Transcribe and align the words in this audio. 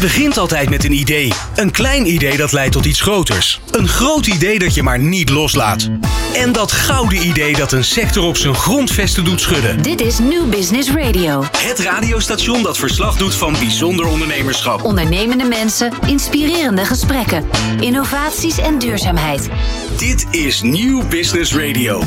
Het 0.00 0.12
begint 0.12 0.38
altijd 0.38 0.70
met 0.70 0.84
een 0.84 0.92
idee. 0.92 1.32
Een 1.54 1.70
klein 1.70 2.06
idee 2.06 2.36
dat 2.36 2.52
leidt 2.52 2.72
tot 2.72 2.84
iets 2.84 3.00
groters. 3.00 3.60
Een 3.70 3.88
groot 3.88 4.26
idee 4.26 4.58
dat 4.58 4.74
je 4.74 4.82
maar 4.82 4.98
niet 4.98 5.30
loslaat. 5.30 5.88
En 6.34 6.52
dat 6.52 6.72
gouden 6.72 7.26
idee 7.26 7.56
dat 7.56 7.72
een 7.72 7.84
sector 7.84 8.24
op 8.24 8.36
zijn 8.36 8.54
grondvesten 8.54 9.24
doet 9.24 9.40
schudden. 9.40 9.82
Dit 9.82 10.00
is 10.00 10.18
New 10.18 10.48
Business 10.48 10.90
Radio. 10.90 11.44
Het 11.58 11.78
radiostation 11.78 12.62
dat 12.62 12.78
verslag 12.78 13.16
doet 13.16 13.34
van 13.34 13.52
bijzonder 13.52 14.06
ondernemerschap. 14.06 14.84
Ondernemende 14.84 15.44
mensen, 15.44 15.92
inspirerende 16.06 16.84
gesprekken, 16.84 17.44
innovaties 17.80 18.58
en 18.58 18.78
duurzaamheid. 18.78 19.48
Dit 19.98 20.26
is 20.30 20.62
New 20.62 21.08
Business 21.08 21.54
Radio. 21.54 22.02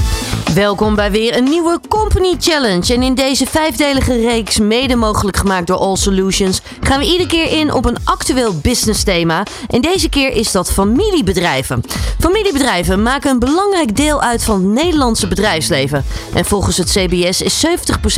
Welkom 0.53 0.95
bij 0.95 1.11
weer 1.11 1.37
een 1.37 1.43
nieuwe 1.43 1.79
Company 1.87 2.35
Challenge. 2.39 2.93
En 2.93 3.03
in 3.03 3.13
deze 3.13 3.45
vijfdelige 3.45 4.21
reeks, 4.21 4.59
mede 4.59 4.95
mogelijk 4.95 5.37
gemaakt 5.37 5.67
door 5.67 5.77
All 5.77 5.95
Solutions, 5.95 6.61
gaan 6.81 6.99
we 6.99 7.05
iedere 7.05 7.27
keer 7.27 7.51
in 7.59 7.73
op 7.73 7.82
een 7.85 7.97
actueel 8.03 8.57
business 8.57 9.03
thema. 9.03 9.43
En 9.67 9.81
deze 9.81 10.09
keer 10.09 10.31
is 10.31 10.51
dat 10.51 10.71
familiebedrijven. 10.71 11.83
Familiebedrijven 12.19 13.01
maken 13.03 13.31
een 13.31 13.39
belangrijk 13.39 13.95
deel 13.95 14.21
uit 14.21 14.43
van 14.43 14.55
het 14.55 14.83
Nederlandse 14.83 15.27
bedrijfsleven. 15.27 16.05
En 16.33 16.45
volgens 16.45 16.77
het 16.77 16.89
CBS 16.89 17.41
is 17.41 17.65
70% 17.65 17.69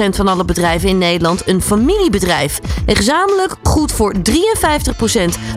van 0.10 0.28
alle 0.28 0.46
bedrijven 0.46 0.90
in 0.90 0.98
Nederland 0.98 1.48
een 1.48 1.62
familiebedrijf. 1.62 2.60
En 2.86 2.96
gezamenlijk 2.96 3.56
goed 3.64 3.92
voor 3.92 4.14
53% 4.14 4.20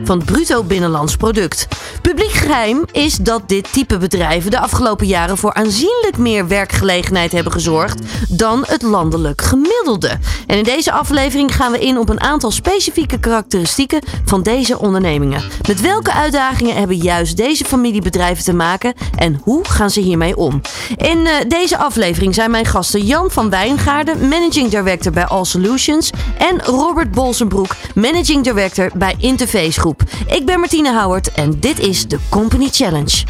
van 0.05 0.19
het 0.19 0.25
bruto 0.25 0.63
binnenlands 0.63 1.17
product. 1.17 1.67
Publiek 2.03 2.31
geheim 2.31 2.85
is 2.93 3.17
dat 3.17 3.49
dit 3.49 3.73
type 3.73 3.99
bedrijven 3.99 4.51
de 4.51 4.59
afgelopen 4.59 5.07
jaren 5.07 5.37
voor 5.37 5.55
aanzienlijk 5.55 6.19
meer 6.19 6.49
werkgelegenheid 6.49 7.33
hebben 7.33 7.53
gezorgd 7.53 8.01
dan 8.29 8.65
het 8.67 8.83
landelijk 8.83 9.43
gemiddelde. 9.43 10.19
En 10.47 10.57
in 10.57 10.65
deze 10.65 10.93
aflevering 10.93 11.55
gaan 11.55 11.73
we 11.73 11.79
in 11.79 11.99
op 11.99 12.09
een 12.09 12.21
aantal 12.21 12.51
specifieke 12.51 13.19
karakteristieken 13.19 13.98
van 14.25 14.43
deze 14.43 14.79
ondernemingen. 14.79 15.43
Met 15.69 15.81
welke 15.81 16.13
uitdagingen 16.13 16.77
hebben 16.77 16.97
juist 16.97 17.37
deze 17.37 17.65
familiebedrijven 17.65 18.45
te 18.45 18.53
maken 18.53 18.95
en 19.17 19.41
hoe 19.43 19.65
gaan 19.65 19.91
ze 19.91 20.01
hiermee 20.01 20.37
om? 20.37 20.61
In 20.97 21.19
uh, 21.19 21.33
deze 21.49 21.79
aflevering 21.79 22.35
zijn 22.35 22.51
mijn 22.51 22.67
gasten 22.67 23.07
Jan 23.07 23.31
van 23.31 23.51
Wijngaarden, 23.51 24.29
Managing 24.29 24.71
Director 24.71 25.13
bij 25.13 25.27
All 25.27 25.45
Solutions, 25.45 26.11
en 26.39 26.61
Robert 26.61 27.11
Bolsenbroek, 27.11 27.77
Managing 27.95 28.45
Director 28.45 28.91
bij 28.95 29.15
Interface 29.19 29.81
Groep. 29.81 30.03
Ik 30.27 30.47
ben 30.47 30.61
Martine 30.61 31.01
Howard 31.01 31.33
en 31.33 31.61
dit 31.61 31.79
is 31.79 32.09
de 32.09 32.19
Company 32.29 32.69
Challenge. 32.71 33.25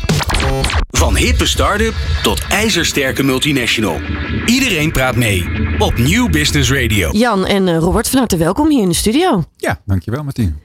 Van 0.91 1.17
hippe 1.17 1.47
start-up 1.47 1.95
tot 2.23 2.47
ijzersterke 2.49 3.23
multinational. 3.23 4.01
Iedereen 4.47 4.93
praat 4.93 5.17
mee 5.17 5.45
op 5.79 5.99
New 5.99 6.31
Business 6.31 6.73
Radio. 6.73 7.11
Jan 7.13 7.47
en 7.47 7.67
uh, 7.67 7.79
Robert, 7.79 8.09
van 8.09 8.19
harte 8.19 8.37
welkom 8.37 8.71
hier 8.71 8.83
in 8.83 8.89
de 8.89 8.95
studio. 8.95 9.45
Ja, 9.57 9.81
dankjewel 9.85 10.25
Martien. 10.25 10.58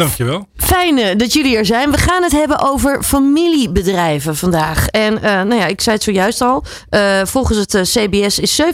Dankjewel. 0.00 0.46
Fijn 0.56 0.98
uh, 0.98 1.06
dat 1.16 1.32
jullie 1.32 1.56
er 1.56 1.66
zijn. 1.66 1.90
We 1.90 1.98
gaan 1.98 2.22
het 2.22 2.32
hebben 2.32 2.60
over 2.60 3.02
familiebedrijven 3.02 4.36
vandaag. 4.36 4.86
En 4.86 5.14
uh, 5.14 5.22
nou 5.22 5.54
ja, 5.54 5.66
ik 5.66 5.80
zei 5.80 5.96
het 5.96 6.04
zojuist 6.04 6.40
al. 6.40 6.64
Uh, 6.90 7.24
volgens 7.24 7.58
het 7.58 7.88
CBS 7.88 8.38
is 8.38 8.62
70% 8.62 8.64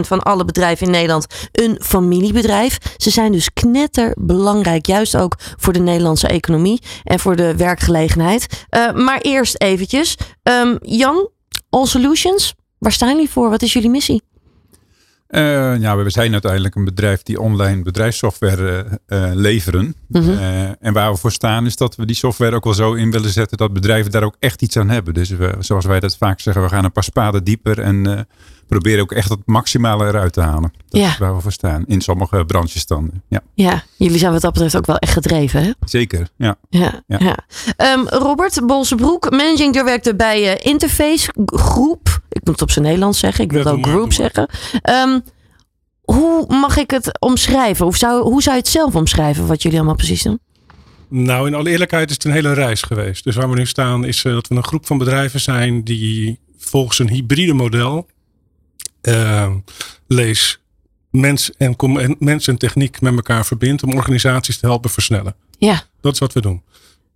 van 0.00 0.22
alle 0.22 0.44
bedrijven 0.44 0.86
in 0.86 0.92
Nederland 0.92 1.26
een 1.52 1.78
familiebedrijf. 1.82 2.78
Ze 2.96 3.10
zijn 3.10 3.32
dus 3.32 3.52
knetterbelangrijk. 3.52 4.86
Juist 4.86 5.16
ook 5.16 5.36
voor 5.56 5.72
de 5.72 5.78
Nederlandse 5.78 6.28
economie 6.28 6.82
en 7.04 7.20
voor 7.20 7.36
de 7.36 7.56
werkgelegenheid. 7.56 8.46
maar 8.94 9.18
eerst 9.20 9.62
eventjes. 9.62 10.16
Um, 10.42 10.78
Jan, 10.80 11.28
All 11.70 11.86
Solutions. 11.86 12.54
Waar 12.78 12.92
staan 12.92 13.08
jullie 13.08 13.30
voor? 13.30 13.50
Wat 13.50 13.62
is 13.62 13.72
jullie 13.72 13.90
missie? 13.90 14.22
Uh, 15.28 15.80
ja, 15.80 15.96
we 15.96 16.10
zijn 16.10 16.32
uiteindelijk 16.32 16.74
een 16.74 16.84
bedrijf 16.84 17.22
die 17.22 17.40
online 17.40 17.82
bedrijfssoftware 17.82 18.86
uh, 19.08 19.30
leveren. 19.32 19.94
Mm 20.08 20.22
-hmm. 20.22 20.30
uh, 20.30 20.62
en 20.80 20.92
waar 20.92 21.12
we 21.12 21.18
voor 21.18 21.32
staan 21.32 21.66
is 21.66 21.76
dat 21.76 21.96
we 21.96 22.06
die 22.06 22.16
software 22.16 22.56
ook 22.56 22.64
wel 22.64 22.74
zo 22.74 22.92
in 22.92 23.10
willen 23.10 23.30
zetten 23.30 23.56
dat 23.56 23.72
bedrijven 23.72 24.10
daar 24.10 24.22
ook 24.22 24.36
echt 24.38 24.62
iets 24.62 24.76
aan 24.76 24.90
hebben. 24.90 25.14
Dus 25.14 25.30
we, 25.30 25.54
zoals 25.58 25.84
wij 25.84 26.00
dat 26.00 26.16
vaak 26.16 26.40
zeggen, 26.40 26.62
we 26.62 26.68
gaan 26.68 26.84
een 26.84 26.92
paar 26.92 27.04
spaden 27.04 27.44
dieper 27.44 27.80
en 27.80 28.26
proberen 28.66 29.02
ook 29.02 29.12
echt 29.12 29.28
het 29.28 29.40
maximale 29.44 30.06
eruit 30.06 30.32
te 30.32 30.40
halen. 30.40 30.72
Dat 30.88 31.00
ja. 31.00 31.08
is 31.08 31.18
waar 31.18 31.34
we 31.34 31.40
voor 31.40 31.52
staan. 31.52 31.84
In 31.86 32.00
sommige 32.00 32.44
branches 32.44 32.86
dan. 32.86 33.10
Ja, 33.28 33.40
ja 33.54 33.82
jullie 33.96 34.18
zijn 34.18 34.32
wat 34.32 34.40
dat 34.40 34.52
betreft 34.52 34.76
ook 34.76 34.86
wel 34.86 34.98
echt 34.98 35.12
gedreven 35.12 35.62
hè? 35.62 35.70
Zeker, 35.84 36.28
ja. 36.36 36.56
ja, 36.68 37.02
ja. 37.06 37.18
ja. 37.18 37.36
Um, 37.92 38.08
Robert 38.08 38.66
Bolsebroek, 38.66 39.30
managing 39.30 39.72
director 39.72 40.16
bij 40.16 40.56
Interface 40.56 41.32
Groep. 41.44 42.13
Ik 42.34 42.40
moet 42.44 42.54
het 42.54 42.62
op 42.62 42.70
zijn 42.70 42.84
Nederlands 42.84 43.18
zeggen. 43.18 43.44
Ik 43.44 43.52
wil 43.52 43.64
ook 43.64 43.86
groep 43.86 44.12
zeggen. 44.12 44.48
Um, 44.90 45.22
hoe 46.00 46.46
mag 46.48 46.76
ik 46.76 46.90
het 46.90 47.20
omschrijven? 47.20 47.84
Hoe 47.84 47.96
zou, 47.96 48.22
hoe 48.22 48.42
zou 48.42 48.56
je 48.56 48.60
het 48.62 48.70
zelf 48.70 48.94
omschrijven 48.94 49.46
wat 49.46 49.62
jullie 49.62 49.78
allemaal 49.78 49.96
precies 49.96 50.22
doen? 50.22 50.40
Nou, 51.08 51.46
in 51.46 51.54
alle 51.54 51.70
eerlijkheid 51.70 52.08
is 52.08 52.14
het 52.14 52.24
een 52.24 52.32
hele 52.32 52.52
reis 52.52 52.82
geweest. 52.82 53.24
Dus 53.24 53.34
waar 53.34 53.50
we 53.50 53.56
nu 53.56 53.66
staan 53.66 54.04
is 54.04 54.24
uh, 54.24 54.32
dat 54.32 54.48
we 54.48 54.54
een 54.54 54.64
groep 54.64 54.86
van 54.86 54.98
bedrijven 54.98 55.40
zijn 55.40 55.84
die 55.84 56.38
volgens 56.58 56.98
een 56.98 57.08
hybride 57.08 57.52
model 57.52 58.06
uh, 59.02 59.54
lees 60.06 60.60
mens 61.10 61.50
en, 61.56 61.76
en, 61.76 62.16
mens 62.18 62.48
en 62.48 62.58
techniek 62.58 63.00
met 63.00 63.14
elkaar 63.14 63.46
verbindt 63.46 63.82
om 63.82 63.94
organisaties 63.94 64.58
te 64.58 64.66
helpen 64.66 64.90
versnellen. 64.90 65.34
Ja. 65.58 65.82
Dat 66.00 66.12
is 66.12 66.18
wat 66.18 66.32
we 66.32 66.40
doen. 66.40 66.62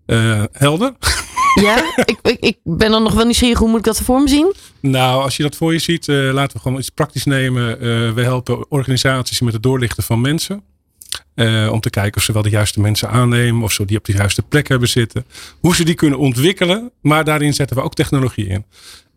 Uh, 0.06 0.44
helder? 0.52 0.92
Ja, 1.54 1.92
ik, 2.04 2.18
ik, 2.22 2.36
ik, 2.40 2.58
ben 2.62 2.90
dan 2.90 3.02
nog 3.02 3.14
wel 3.14 3.24
nieuwsgierig. 3.24 3.58
Hoe 3.58 3.68
moet 3.68 3.78
ik 3.78 3.84
dat 3.84 4.00
voor 4.00 4.20
me 4.20 4.28
zien? 4.28 4.54
Nou, 4.80 5.22
als 5.22 5.36
je 5.36 5.42
dat 5.42 5.56
voor 5.56 5.72
je 5.72 5.78
ziet, 5.78 6.08
uh, 6.08 6.32
laten 6.32 6.56
we 6.56 6.62
gewoon 6.62 6.78
iets 6.78 6.90
praktisch 6.90 7.24
nemen. 7.24 7.70
Uh, 7.70 8.12
we 8.12 8.22
helpen 8.22 8.70
organisaties 8.70 9.40
met 9.40 9.52
het 9.52 9.62
doorlichten 9.62 10.02
van 10.02 10.20
mensen. 10.20 10.62
Uh, 11.34 11.72
om 11.72 11.80
te 11.80 11.90
kijken 11.90 12.16
of 12.16 12.22
ze 12.22 12.32
wel 12.32 12.42
de 12.42 12.50
juiste 12.50 12.80
mensen 12.80 13.10
aannemen. 13.10 13.62
Of 13.62 13.72
ze 13.72 13.84
die 13.84 13.98
op 13.98 14.04
de 14.04 14.12
juiste 14.12 14.42
plek 14.42 14.68
hebben 14.68 14.88
zitten. 14.88 15.26
Hoe 15.60 15.74
ze 15.74 15.84
die 15.84 15.94
kunnen 15.94 16.18
ontwikkelen. 16.18 16.90
Maar 17.00 17.24
daarin 17.24 17.54
zetten 17.54 17.76
we 17.76 17.82
ook 17.82 17.94
technologie 17.94 18.46
in. 18.46 18.64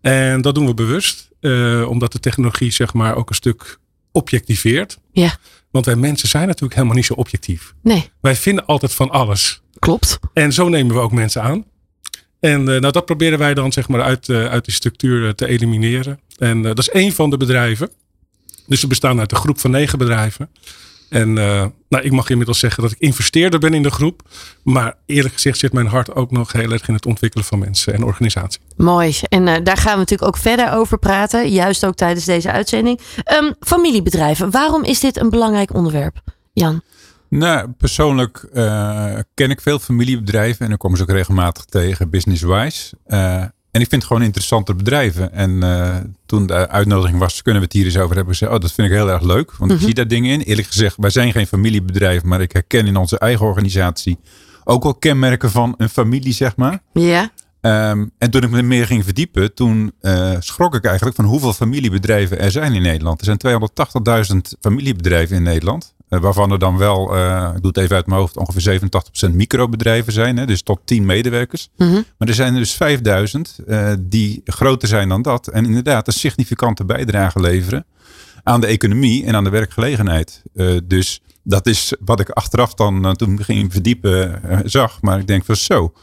En 0.02 0.42
dat 0.42 0.56
doen 0.56 0.66
we 0.66 0.74
bewust. 0.74 1.30
omdat 1.88 2.12
de 2.12 2.20
technologie 2.20 2.72
zeg 2.72 2.94
maar 2.94 3.16
ook 3.16 3.30
een 3.30 3.36
stuk 3.36 3.80
objectiveert. 4.12 5.00
Ja. 5.12 5.36
Want 5.72 5.86
wij 5.86 5.96
mensen 5.96 6.28
zijn 6.28 6.48
natuurlijk 6.48 6.74
helemaal 6.74 6.96
niet 6.96 7.06
zo 7.06 7.14
objectief. 7.14 7.74
Nee. 7.82 8.10
Wij 8.22 8.36
vinden 8.36 8.66
altijd 8.66 8.94
van 8.94 9.10
alles. 9.10 9.62
Klopt. 9.80 10.20
En 10.34 10.54
zo 10.54 10.70
nemen 10.70 10.96
we 10.96 11.02
ook 11.02 11.12
mensen 11.12 11.42
aan. 11.42 11.66
En 12.42 12.60
uh, 12.60 12.66
nou, 12.66 12.92
dat 12.92 13.06
proberen 13.06 13.40
wij 13.40 13.54
dan 13.54 13.72
zeg 13.72 13.88
maar 13.88 14.02
uit, 14.02 14.28
uh, 14.28 14.46
uit 14.46 14.66
die 14.66 14.74
structuur 14.74 15.22
uh, 15.22 15.30
te 15.30 15.48
elimineren. 15.48 16.20
En 16.38 16.62
dat 16.62 16.80
is 16.80 16.90
één 16.90 17.12
van 17.12 17.30
de 17.30 17.38
bedrijven. 17.38 17.90
Dus 18.68 18.82
we 18.82 18.88
bestaan 18.88 19.20
uit 19.20 19.32
een 19.32 19.38
groep 19.38 19.60
van 19.60 19.72
negen 19.72 19.98
bedrijven. 19.98 20.50
En 21.10 21.34
nou, 21.34 22.04
ik 22.04 22.12
mag 22.12 22.30
inmiddels 22.30 22.60
zeggen 22.60 22.84
dat 22.84 22.92
ik 22.92 23.00
investeerder 23.00 23.60
ben 23.60 23.74
in 23.74 23.84
de 23.84 23.92
groep. 23.92 24.22
Maar 24.64 24.96
eerlijk 25.06 25.34
gezegd 25.34 25.58
zit 25.58 25.74
mijn 25.74 25.88
hart 25.88 26.16
ook 26.16 26.32
nog 26.32 26.52
heel 26.52 26.72
erg 26.72 26.88
in 26.88 26.94
het 26.94 27.06
ontwikkelen 27.06 27.46
van 27.46 27.60
mensen 27.60 27.94
en 27.94 28.04
organisatie. 28.04 28.62
Mooi. 28.78 29.16
En 29.30 29.64
daar 29.64 29.78
gaan 29.78 29.94
we 29.94 30.00
natuurlijk 30.00 30.36
ook 30.36 30.38
verder 30.38 30.72
over 30.72 30.98
praten. 31.00 31.50
Juist 31.50 31.86
ook 31.86 31.96
tijdens 31.96 32.26
deze 32.26 32.52
uitzending. 32.52 33.00
Um, 33.42 33.56
familiebedrijven. 33.60 34.52
Waarom 34.52 34.84
is 34.84 35.00
dit 35.00 35.18
een 35.18 35.30
belangrijk 35.30 35.74
onderwerp, 35.74 36.22
Jan? 36.54 36.82
Nou, 37.32 37.72
persoonlijk 37.78 38.48
uh, 38.54 39.14
ken 39.34 39.50
ik 39.50 39.62
veel 39.62 39.80
familiebedrijven 39.80 40.66
en 40.66 40.72
ik 40.72 40.78
kom 40.78 40.96
ze 40.96 41.02
ook 41.02 41.10
regelmatig 41.10 41.66
tegen, 41.66 42.10
business-wise. 42.10 42.96
Uh, 43.08 43.36
en 43.72 43.82
ik 43.82 43.90
vind 43.90 43.92
het 43.92 44.04
gewoon 44.04 44.22
interessante 44.22 44.76
bedrijven. 44.76 45.34
En 45.34 45.52
uh, 45.52 45.96
toen 46.26 46.46
de 46.46 46.68
uitnodiging 46.68 47.20
was, 47.20 47.42
kunnen 47.42 47.62
we 47.62 47.68
het 47.68 47.76
hier 47.78 47.86
eens 47.86 47.98
over 47.98 48.16
hebben. 48.16 48.34
Gezegd, 48.34 48.52
oh, 48.52 48.60
dat 48.60 48.72
vind 48.72 48.88
ik 48.88 48.94
heel 48.94 49.10
erg 49.10 49.22
leuk. 49.22 49.52
Want 49.52 49.60
mm 49.60 49.68
-hmm. 49.68 49.76
ik 49.76 49.82
zie 49.82 49.94
daar 49.94 50.08
dingen 50.08 50.32
in. 50.32 50.40
Eerlijk 50.42 50.68
gezegd, 50.68 50.96
wij 50.98 51.10
zijn 51.10 51.32
geen 51.32 51.48
familiebedrijf, 51.48 52.24
maar 52.24 52.42
ik 52.42 52.52
herken 52.52 52.88
in 52.88 52.96
onze 52.96 53.20
eigen 53.20 53.46
organisatie 53.46 54.20
ook 54.64 54.84
wel 54.84 54.96
kenmerken 54.96 55.52
van 55.52 55.74
een 55.78 55.90
familie, 55.90 56.34
zeg 56.34 56.56
maar. 56.56 56.82
Ja. 56.94 57.32
Um, 57.62 58.12
en 58.18 58.32
toen 58.32 58.44
ik 58.44 58.50
me 58.50 58.62
meer 58.62 58.86
ging 58.86 59.04
verdiepen, 59.04 59.54
toen 59.54 59.94
uh, 60.02 60.32
schrok 60.40 60.76
ik 60.76 60.86
eigenlijk 60.86 61.16
van 61.16 61.26
hoeveel 61.26 61.54
familiebedrijven 61.54 62.40
er 62.40 62.52
zijn 62.52 62.74
in 62.74 62.82
Nederland. 62.82 63.20
Er 63.20 63.38
zijn 63.38 63.62
280.000 64.34 64.60
familiebedrijven 64.60 65.36
in 65.36 65.44
Nederland. 65.44 65.94
Uh, 66.12 66.20
waarvan 66.20 66.52
er 66.52 66.60
dan 66.60 66.78
wel, 66.78 67.16
uh, 67.16 67.50
ik 67.56 67.62
doe 67.62 67.72
het 67.72 67.78
even 67.78 67.96
uit 67.96 68.08
mijn 68.08 68.20
hoofd, 68.20 68.38
ongeveer 68.38 68.80
87% 69.30 69.34
microbedrijven 69.34 70.14
zijn. 70.14 70.38
Hè, 70.38 70.46
dus 70.46 70.62
tot 70.62 70.80
10 70.86 71.06
medewerkers. 71.06 71.70
Mm 71.78 71.88
-hmm. 71.88 72.06
Maar 72.18 72.28
er 72.28 72.34
zijn 72.34 72.54
er 72.54 72.60
dus 72.60 72.74
5000 72.74 73.60
die 74.00 74.42
groter 74.46 74.88
zijn 74.88 75.10
dan 75.10 75.22
dat. 75.22 75.48
En 75.48 75.66
inderdaad 75.66 76.08
een 76.08 76.14
significante 76.14 76.86
bijdrage 76.86 77.40
leveren 77.40 77.86
aan 78.44 78.62
de 78.62 78.68
economie 78.68 79.26
en 79.26 79.36
aan 79.36 79.44
de 79.44 79.50
werkgelegenheid. 79.50 80.42
dus 80.84 81.22
dat 81.44 81.68
is 81.68 81.94
wat 82.00 82.20
ik 82.20 82.30
achteraf 82.30 82.74
dan, 82.74 83.16
toen 83.16 83.40
ik 83.40 83.46
ging 83.46 83.72
verdiepen, 83.72 84.42
zag. 84.66 85.02
Maar 85.02 85.20
ik 85.20 85.28
denk 85.28 85.46
van 85.46 85.56
zo. 85.56 85.94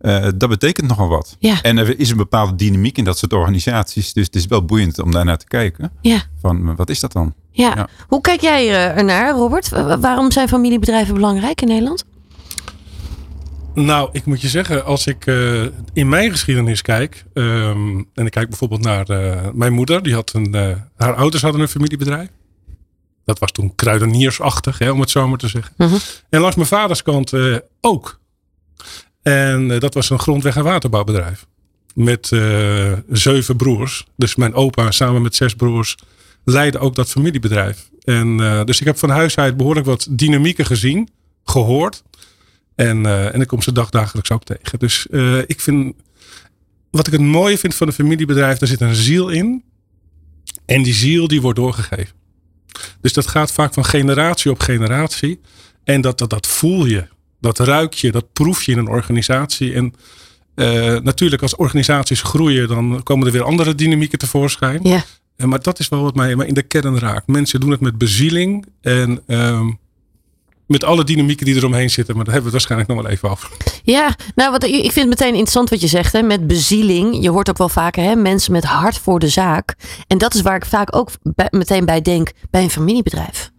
Uh, 0.00 0.28
dat 0.36 0.48
betekent 0.48 0.88
nogal 0.88 1.08
wat. 1.08 1.36
Ja. 1.38 1.62
En 1.62 1.76
er 1.76 1.98
is 1.98 2.10
een 2.10 2.16
bepaalde 2.16 2.54
dynamiek 2.54 2.98
in 2.98 3.04
dat 3.04 3.18
soort 3.18 3.32
organisaties. 3.32 4.12
Dus 4.12 4.26
het 4.26 4.34
is 4.34 4.46
wel 4.46 4.64
boeiend 4.64 4.98
om 4.98 5.10
daarnaar 5.10 5.38
te 5.38 5.46
kijken. 5.46 5.92
Ja. 6.00 6.22
Van 6.40 6.76
wat 6.76 6.90
is 6.90 7.00
dat 7.00 7.12
dan? 7.12 7.34
Ja. 7.50 7.72
ja. 7.76 7.88
Hoe 8.08 8.20
kijk 8.20 8.40
jij 8.40 8.66
uh, 8.68 8.96
ernaar, 8.96 9.34
Robert? 9.34 9.68
Waarom 10.00 10.30
zijn 10.30 10.48
familiebedrijven 10.48 11.14
belangrijk 11.14 11.60
in 11.60 11.68
Nederland? 11.68 12.04
Nou, 13.74 14.08
ik 14.12 14.24
moet 14.24 14.40
je 14.40 14.48
zeggen, 14.48 14.84
als 14.84 15.06
ik 15.06 15.26
uh, 15.26 15.66
in 15.92 16.08
mijn 16.08 16.30
geschiedenis 16.30 16.82
kijk. 16.82 17.24
Um, 17.34 18.08
en 18.14 18.26
ik 18.26 18.30
kijk 18.30 18.48
bijvoorbeeld 18.48 18.82
naar 18.82 19.06
mijn 19.54 19.72
moeder. 19.72 20.02
Die 20.02 20.14
had 20.14 20.32
een, 20.32 20.54
haar 20.96 21.14
ouders 21.14 21.42
hadden 21.42 21.60
een 21.60 21.68
familiebedrijf. 21.68 22.28
Dat 23.26 23.38
was 23.38 23.52
toen 23.52 23.74
kruideniersachtig, 23.74 24.78
hè, 24.78 24.90
om 24.90 25.00
het 25.00 25.10
zo 25.10 25.28
maar 25.28 25.38
te 25.38 25.48
zeggen. 25.48 25.74
Mhm. 25.76 25.94
En 26.28 26.40
langs 26.40 26.56
mijn 26.56 26.68
vaders 26.68 27.02
kant 27.02 27.32
eh, 27.32 27.56
ook. 27.80 28.20
En 29.26 29.70
eh, 29.70 29.80
dat 29.80 29.94
was 29.94 30.10
een 30.10 30.18
grondweg- 30.18 30.56
en 30.56 30.64
waterbouwbedrijf. 30.64 31.46
Met 31.94 32.32
eh, 32.32 32.92
zeven 33.10 33.56
broers. 33.56 34.06
Dus 34.16 34.36
mijn 34.36 34.54
opa 34.54 34.90
samen 34.90 35.22
met 35.22 35.34
zes 35.34 35.54
broers 35.54 35.96
leidde 36.44 36.78
ook 36.78 36.94
dat 36.94 37.08
familiebedrijf. 37.08 37.88
En, 38.04 38.40
eh, 38.40 38.64
dus 38.64 38.80
ik 38.80 38.86
heb 38.86 38.98
van 38.98 39.10
huis 39.10 39.36
uit 39.36 39.56
behoorlijk 39.56 39.86
wat 39.86 40.06
dynamieken 40.10 40.66
gezien, 40.66 41.08
gehoord. 41.44 42.02
En, 42.74 43.06
eh, 43.06 43.34
en 43.34 43.40
ik 43.40 43.46
kom 43.46 43.62
ze 43.62 43.72
dagdagelijks 43.72 44.30
ook 44.30 44.44
tegen. 44.44 44.78
Dus 44.78 45.06
ik 45.46 45.60
vind, 45.60 45.94
wat 46.90 47.06
ik 47.06 47.12
het 47.12 47.22
mooie 47.22 47.58
vind 47.58 47.74
van 47.74 47.86
een 47.86 47.92
familiebedrijf, 47.92 48.58
daar 48.58 48.68
zit 48.68 48.80
een 48.80 48.94
ziel 48.94 49.28
in. 49.28 49.64
En 50.66 50.82
die 50.82 50.94
ziel 50.94 51.28
die 51.28 51.40
wordt 51.40 51.58
doorgegeven. 51.58 52.14
Dus 53.00 53.12
dat 53.12 53.26
gaat 53.26 53.52
vaak 53.52 53.74
van 53.74 53.84
generatie 53.84 54.50
op 54.50 54.60
generatie. 54.60 55.40
En 55.84 56.00
dat, 56.00 56.18
dat, 56.18 56.30
dat 56.30 56.46
voel 56.46 56.84
je. 56.84 57.14
Dat 57.46 57.58
ruik 57.58 57.94
je, 57.94 58.12
dat 58.12 58.32
proef 58.32 58.62
je 58.62 58.72
in 58.72 58.78
een 58.78 58.88
organisatie. 58.88 59.74
En 59.74 59.94
eh, 60.54 60.96
natuurlijk 60.98 61.42
als 61.42 61.56
organisaties 61.56 62.22
groeien, 62.22 62.68
dan 62.68 63.00
komen 63.02 63.26
er 63.26 63.32
weer 63.32 63.42
andere 63.42 63.74
dynamieken 63.74 64.18
tevoorschijn. 64.18 64.80
Ja. 64.82 65.04
Maar 65.36 65.62
dat 65.62 65.78
is 65.78 65.88
wel 65.88 66.02
wat 66.02 66.14
mij 66.14 66.30
in 66.30 66.54
de 66.54 66.62
kern 66.62 66.98
raakt. 66.98 67.26
Mensen 67.26 67.60
doen 67.60 67.70
het 67.70 67.80
met 67.80 67.98
bezieling 67.98 68.66
en 68.80 69.22
ehm, 69.26 69.70
met 70.66 70.84
alle 70.84 71.04
dynamieken 71.04 71.46
die 71.46 71.54
eromheen 71.54 71.90
zitten. 71.90 72.16
Maar 72.16 72.24
daar 72.24 72.34
hebben 72.34 72.52
we 72.52 72.58
het 72.58 72.66
waarschijnlijk 72.68 72.90
nog 72.90 73.02
wel 73.02 73.16
even 73.16 73.30
over. 73.30 73.50
Ja, 73.82 74.16
nou 74.34 74.50
wat, 74.50 74.64
ik 74.64 74.92
vind 74.92 74.94
het 74.94 75.08
meteen 75.08 75.28
interessant 75.28 75.70
wat 75.70 75.80
je 75.80 75.86
zegt, 75.86 76.12
hè, 76.12 76.22
met 76.22 76.46
bezieling. 76.46 77.22
Je 77.22 77.30
hoort 77.30 77.48
ook 77.50 77.58
wel 77.58 77.68
vaker 77.68 78.02
hè, 78.02 78.14
mensen 78.14 78.52
met 78.52 78.64
hart 78.64 78.98
voor 78.98 79.18
de 79.18 79.28
zaak. 79.28 79.74
En 80.06 80.18
dat 80.18 80.34
is 80.34 80.40
waar 80.42 80.56
ik 80.56 80.64
vaak 80.64 80.96
ook 80.96 81.10
bij- 81.22 81.48
meteen 81.50 81.84
bij 81.84 82.02
denk 82.02 82.30
bij 82.50 82.62
een 82.62 82.70
familiebedrijf. 82.70 83.50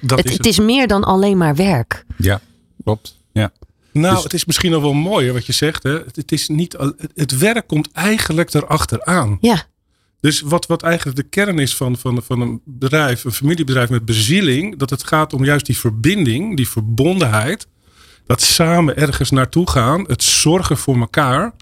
Dat 0.00 0.18
Het, 0.18 0.26
is 0.28 0.32
het 0.36 0.46
is 0.46 0.58
meer 0.58 0.86
dan 0.86 1.04
alleen 1.04 1.36
maar 1.36 1.54
werk. 1.54 2.04
Ja, 2.16 2.40
klopt. 2.84 3.18
Ja. 3.92 4.00
Nou, 4.00 4.14
Dus- 4.14 4.22
het 4.22 4.32
is 4.32 4.44
misschien 4.44 4.70
nog 4.70 4.82
wel 4.82 4.92
mooier 4.92 5.32
wat 5.32 5.46
je 5.46 5.52
zegt. 5.52 5.82
Hè? 5.82 5.92
Het, 5.92 6.32
is 6.32 6.48
niet, 6.48 6.76
het, 7.14 7.38
werk 7.38 7.66
komt 7.66 7.90
eigenlijk 7.92 8.54
erachteraan. 8.54 9.38
Ja, 9.40 9.62
Dus 10.20 10.40
wat, 10.40 10.66
wat 10.66 10.82
eigenlijk 10.82 11.16
de 11.16 11.22
kern 11.22 11.58
is 11.58 11.76
van, 11.76 11.96
van, 11.96 12.22
van 12.22 12.40
een 12.40 12.60
bedrijf, 12.64 13.24
een 13.24 13.32
familiebedrijf 13.32 13.88
met 13.88 14.04
bezieling, 14.04 14.78
dat 14.78 14.90
het 14.90 15.04
gaat 15.04 15.32
om 15.32 15.44
juist 15.44 15.66
die 15.66 15.78
verbinding, 15.78 16.56
die 16.56 16.68
verbondenheid. 16.68 17.66
Dat 18.26 18.42
samen 18.42 18.96
ergens 18.96 19.30
naartoe 19.30 19.70
gaan, 19.70 20.04
het 20.06 20.22
zorgen 20.22 20.76
voor 20.76 20.96
elkaar. 20.98 21.52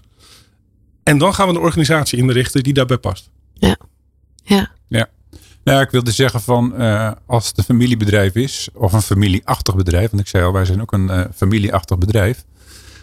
En 1.03 1.17
dan 1.17 1.33
gaan 1.33 1.47
we 1.47 1.53
een 1.53 1.59
organisatie 1.59 2.17
inrichten 2.19 2.63
die 2.63 2.73
daarbij 2.73 2.97
past. 2.97 3.29
ja. 4.43 4.71
Ja. 4.87 5.09
Nou, 5.63 5.81
ik 5.81 5.89
wilde 5.89 6.11
zeggen 6.11 6.41
van 6.41 6.75
eh, 6.75 7.11
als 7.25 7.47
het 7.47 7.57
een 7.57 7.63
familiebedrijf 7.63 8.35
is 8.35 8.69
of 8.73 8.93
een 8.93 9.01
familieachtig 9.01 9.75
bedrijf, 9.75 10.09
want 10.09 10.21
ik 10.21 10.27
zei 10.27 10.43
al, 10.45 10.53
wij 10.53 10.65
zijn 10.65 10.81
ook 10.81 10.91
een 10.91 11.09
eh, 11.09 11.25
familieachtig 11.35 11.97
bedrijf. 11.97 12.43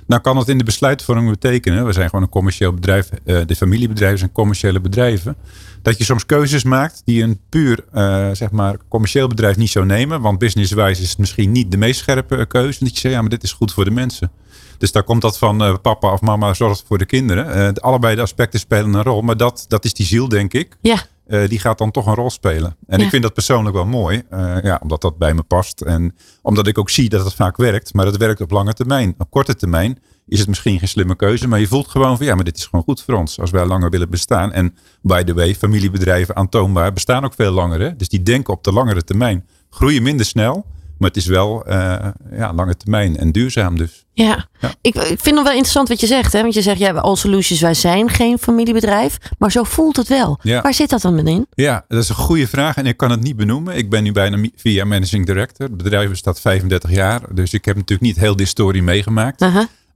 Dan 0.06 0.20
kan 0.20 0.36
het 0.36 0.48
in 0.48 0.58
de 0.58 0.64
besluitvorming 0.64 1.30
betekenen, 1.30 1.86
we 1.86 1.92
zijn 1.92 2.08
gewoon 2.08 2.24
een 2.24 2.30
commercieel 2.30 2.72
bedrijf, 2.72 3.10
eh, 3.24 3.40
de 3.46 3.56
familiebedrijven 3.56 4.18
zijn 4.18 4.32
commerciële 4.32 4.80
bedrijven, 4.80 5.36
dat 5.82 5.98
je 5.98 6.04
soms 6.04 6.26
keuzes 6.26 6.64
maakt 6.64 7.02
die 7.04 7.22
een 7.22 7.40
puur 7.48 7.84
zeg 8.32 8.50
maar 8.50 8.76
commercieel 8.88 9.28
bedrijf 9.28 9.56
niet 9.56 9.70
zou 9.70 9.86
nemen, 9.86 10.20
want 10.20 10.38
businesswijs 10.38 11.00
is 11.00 11.08
het 11.08 11.18
misschien 11.18 11.52
niet 11.52 11.70
de 11.70 11.76
meest 11.76 12.00
scherpe 12.00 12.46
keuze. 12.46 12.78
Dat 12.84 12.94
je 12.94 13.00
zegt, 13.00 13.14
ja, 13.14 13.20
maar 13.20 13.30
dit 13.30 13.42
is 13.42 13.52
goed 13.52 13.72
voor 13.72 13.84
de 13.84 13.90
mensen. 13.90 14.30
Dus 14.78 14.92
daar 14.92 15.02
komt 15.02 15.22
dat 15.22 15.38
van 15.38 15.80
papa 15.82 16.12
of 16.12 16.20
mama 16.20 16.54
zorgt 16.54 16.84
voor 16.86 16.98
de 16.98 17.06
kinderen. 17.06 17.74
De- 17.74 17.80
allebei 17.80 18.14
de 18.14 18.20
aspecten 18.22 18.60
spelen 18.60 18.94
een 18.94 19.02
rol, 19.02 19.22
maar 19.22 19.36
dat, 19.36 19.64
dat 19.68 19.84
is 19.84 19.94
die 19.94 20.06
ziel, 20.06 20.28
denk 20.28 20.52
ik. 20.52 20.76
Ja, 20.80 21.02
Eh, 21.26 21.48
die 21.48 21.58
gaat 21.58 21.78
dan 21.78 21.90
toch 21.90 22.06
een 22.06 22.14
rol 22.14 22.30
spelen. 22.30 22.76
En 22.86 22.98
Ja. 22.98 23.04
ik 23.04 23.10
vind 23.10 23.22
dat 23.22 23.34
persoonlijk 23.34 23.74
wel 23.74 23.86
mooi. 23.86 24.22
eh, 24.30 24.56
ja, 24.62 24.78
omdat 24.82 25.00
dat 25.00 25.18
bij 25.18 25.34
me 25.34 25.42
past. 25.42 25.80
En 25.80 26.14
omdat 26.42 26.66
ik 26.66 26.78
ook 26.78 26.90
zie 26.90 27.08
dat 27.08 27.24
het 27.24 27.34
vaak 27.34 27.56
werkt. 27.56 27.94
Maar 27.94 28.06
het 28.06 28.16
werkt 28.16 28.40
op 28.40 28.50
lange 28.50 28.72
termijn. 28.72 29.14
Op 29.18 29.30
korte 29.30 29.56
termijn 29.56 29.98
is 30.26 30.38
het 30.38 30.48
misschien 30.48 30.78
geen 30.78 30.88
slimme 30.88 31.16
keuze. 31.16 31.48
Maar 31.48 31.60
je 31.60 31.66
voelt 31.66 31.88
gewoon 31.88 32.16
van 32.16 32.26
ja, 32.26 32.34
maar 32.34 32.44
dit 32.44 32.56
is 32.56 32.64
gewoon 32.66 32.84
goed 32.84 33.02
voor 33.02 33.14
ons. 33.14 33.40
Als 33.40 33.50
wij 33.50 33.66
langer 33.66 33.90
willen 33.90 34.10
bestaan. 34.10 34.52
En 34.52 34.74
by 35.02 35.22
the 35.22 35.34
way, 35.34 35.54
familiebedrijven 35.54 36.36
aantoonbaar 36.36 36.92
bestaan 36.92 37.24
ook 37.24 37.34
veel 37.34 37.52
langer. 37.52 37.80
Hè? 37.80 37.96
Dus 37.96 38.08
die 38.08 38.22
denken 38.22 38.54
op 38.54 38.64
de 38.64 38.72
langere 38.72 39.04
termijn. 39.04 39.46
Groeien 39.70 40.02
minder 40.02 40.26
snel. 40.26 40.66
Maar 40.98 41.08
het 41.08 41.18
is 41.18 41.26
wel 41.26 41.64
eh, 41.64 42.08
ja, 42.30 42.52
lange 42.52 42.76
termijn 42.76 43.16
en 43.16 43.32
duurzaam 43.32 43.76
dus. 43.78 44.04
ja. 44.12 44.48
Ja. 44.60 44.74
Ik, 44.80 44.94
ik 44.94 45.20
vind 45.20 45.36
het 45.36 45.44
wel 45.44 45.46
interessant 45.46 45.88
wat 45.88 46.00
je 46.00 46.06
zegt. 46.06 46.32
Hè? 46.32 46.40
Want 46.42 46.54
je 46.54 46.62
zegt, 46.62 46.78
ja, 46.78 46.92
All 46.92 47.16
Solutions, 47.16 47.60
wij 47.60 47.74
zijn 47.74 48.10
geen 48.10 48.38
familiebedrijf. 48.38 49.18
Maar 49.38 49.50
zo 49.50 49.62
voelt 49.62 49.96
het 49.96 50.08
wel. 50.08 50.38
Ja. 50.42 50.62
Waar 50.62 50.74
zit 50.74 50.90
dat 50.90 51.00
dan 51.00 51.26
in? 51.26 51.46
Ja, 51.54 51.84
dat 51.88 52.02
is 52.02 52.08
een 52.08 52.14
goede 52.14 52.46
vraag 52.46 52.76
en 52.76 52.86
ik 52.86 52.96
kan 52.96 53.10
het 53.10 53.20
niet 53.20 53.36
benoemen. 53.36 53.76
Ik 53.76 53.90
ben 53.90 54.02
nu 54.02 54.12
bijna 54.12 54.38
jaar 54.62 54.86
managing 54.86 55.26
director. 55.26 55.66
Het 55.66 55.76
bedrijf 55.76 56.08
bestaat 56.08 56.40
35 56.40 56.90
jaar. 56.90 57.34
Dus 57.34 57.52
ik 57.52 57.64
heb 57.64 57.74
natuurlijk 57.74 58.08
niet 58.08 58.18
heel 58.18 58.36
de 58.36 58.42
historie 58.42 58.82
meegemaakt. 58.82 59.44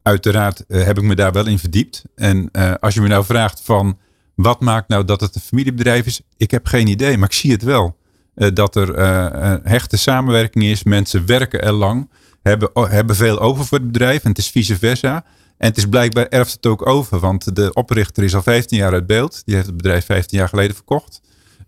Uiteraard 0.03 0.65
eh, 0.67 0.85
heb 0.85 0.99
ik 0.99 1.05
me 1.05 1.15
daar 1.15 1.33
wel 1.33 1.47
in 1.47 1.59
verdiept. 1.59 2.03
En 2.15 2.49
eh, 2.53 2.73
als 2.81 2.95
je 2.95 3.01
me 3.01 3.09
nou 3.09 3.25
vraagt 3.25 3.61
van 3.65 3.99
wat 4.35 4.61
maakt 4.61 4.89
nou 4.89 5.05
dat 5.05 5.21
het 5.21 5.35
een 5.35 5.41
familiebedrijf 5.41 6.07
is? 6.07 6.21
Ik 6.37 6.51
heb 6.51 6.67
geen 6.67 6.87
idee, 6.87 7.19
maar 7.19 7.29
ik 7.29 7.35
zie 7.35 7.53
het 7.53 7.63
wel. 7.63 7.97
Eh, 8.41 8.49
dat 8.55 8.77
er 8.77 8.95
eh, 8.95 9.27
een 9.31 9.61
hechte 9.65 9.97
samenwerking 9.97 10.65
is. 10.65 10.83
Mensen 10.83 11.27
werken 11.27 11.63
er 11.63 11.73
lang. 11.73 12.11
Hebben, 12.43 12.71
hebben 12.75 13.17
veel 13.17 13.41
over 13.41 13.65
voor 13.65 13.79
het 13.79 13.93
bedrijf. 13.93 14.23
En 14.23 14.29
het 14.29 14.39
is 14.39 14.51
vice 14.51 14.79
versa. 14.79 15.25
En 15.59 15.69
het 15.69 15.77
is 15.77 15.87
blijkbaar 15.87 16.29
erft 16.29 16.53
het 16.53 16.67
ook 16.67 16.87
over. 16.87 17.19
Want 17.19 17.57
de 17.57 17.73
oprichter 17.73 18.25
is 18.25 18.35
al 18.35 18.43
15 18.43 18.79
jaar 18.79 18.93
uit 18.93 19.07
beeld. 19.07 19.43
Die 19.45 19.55
heeft 19.55 19.67
het 19.67 19.77
bedrijf 19.77 20.05
15 20.05 20.39
jaar 20.39 20.49
geleden 20.49 20.75
verkocht. 20.75 21.21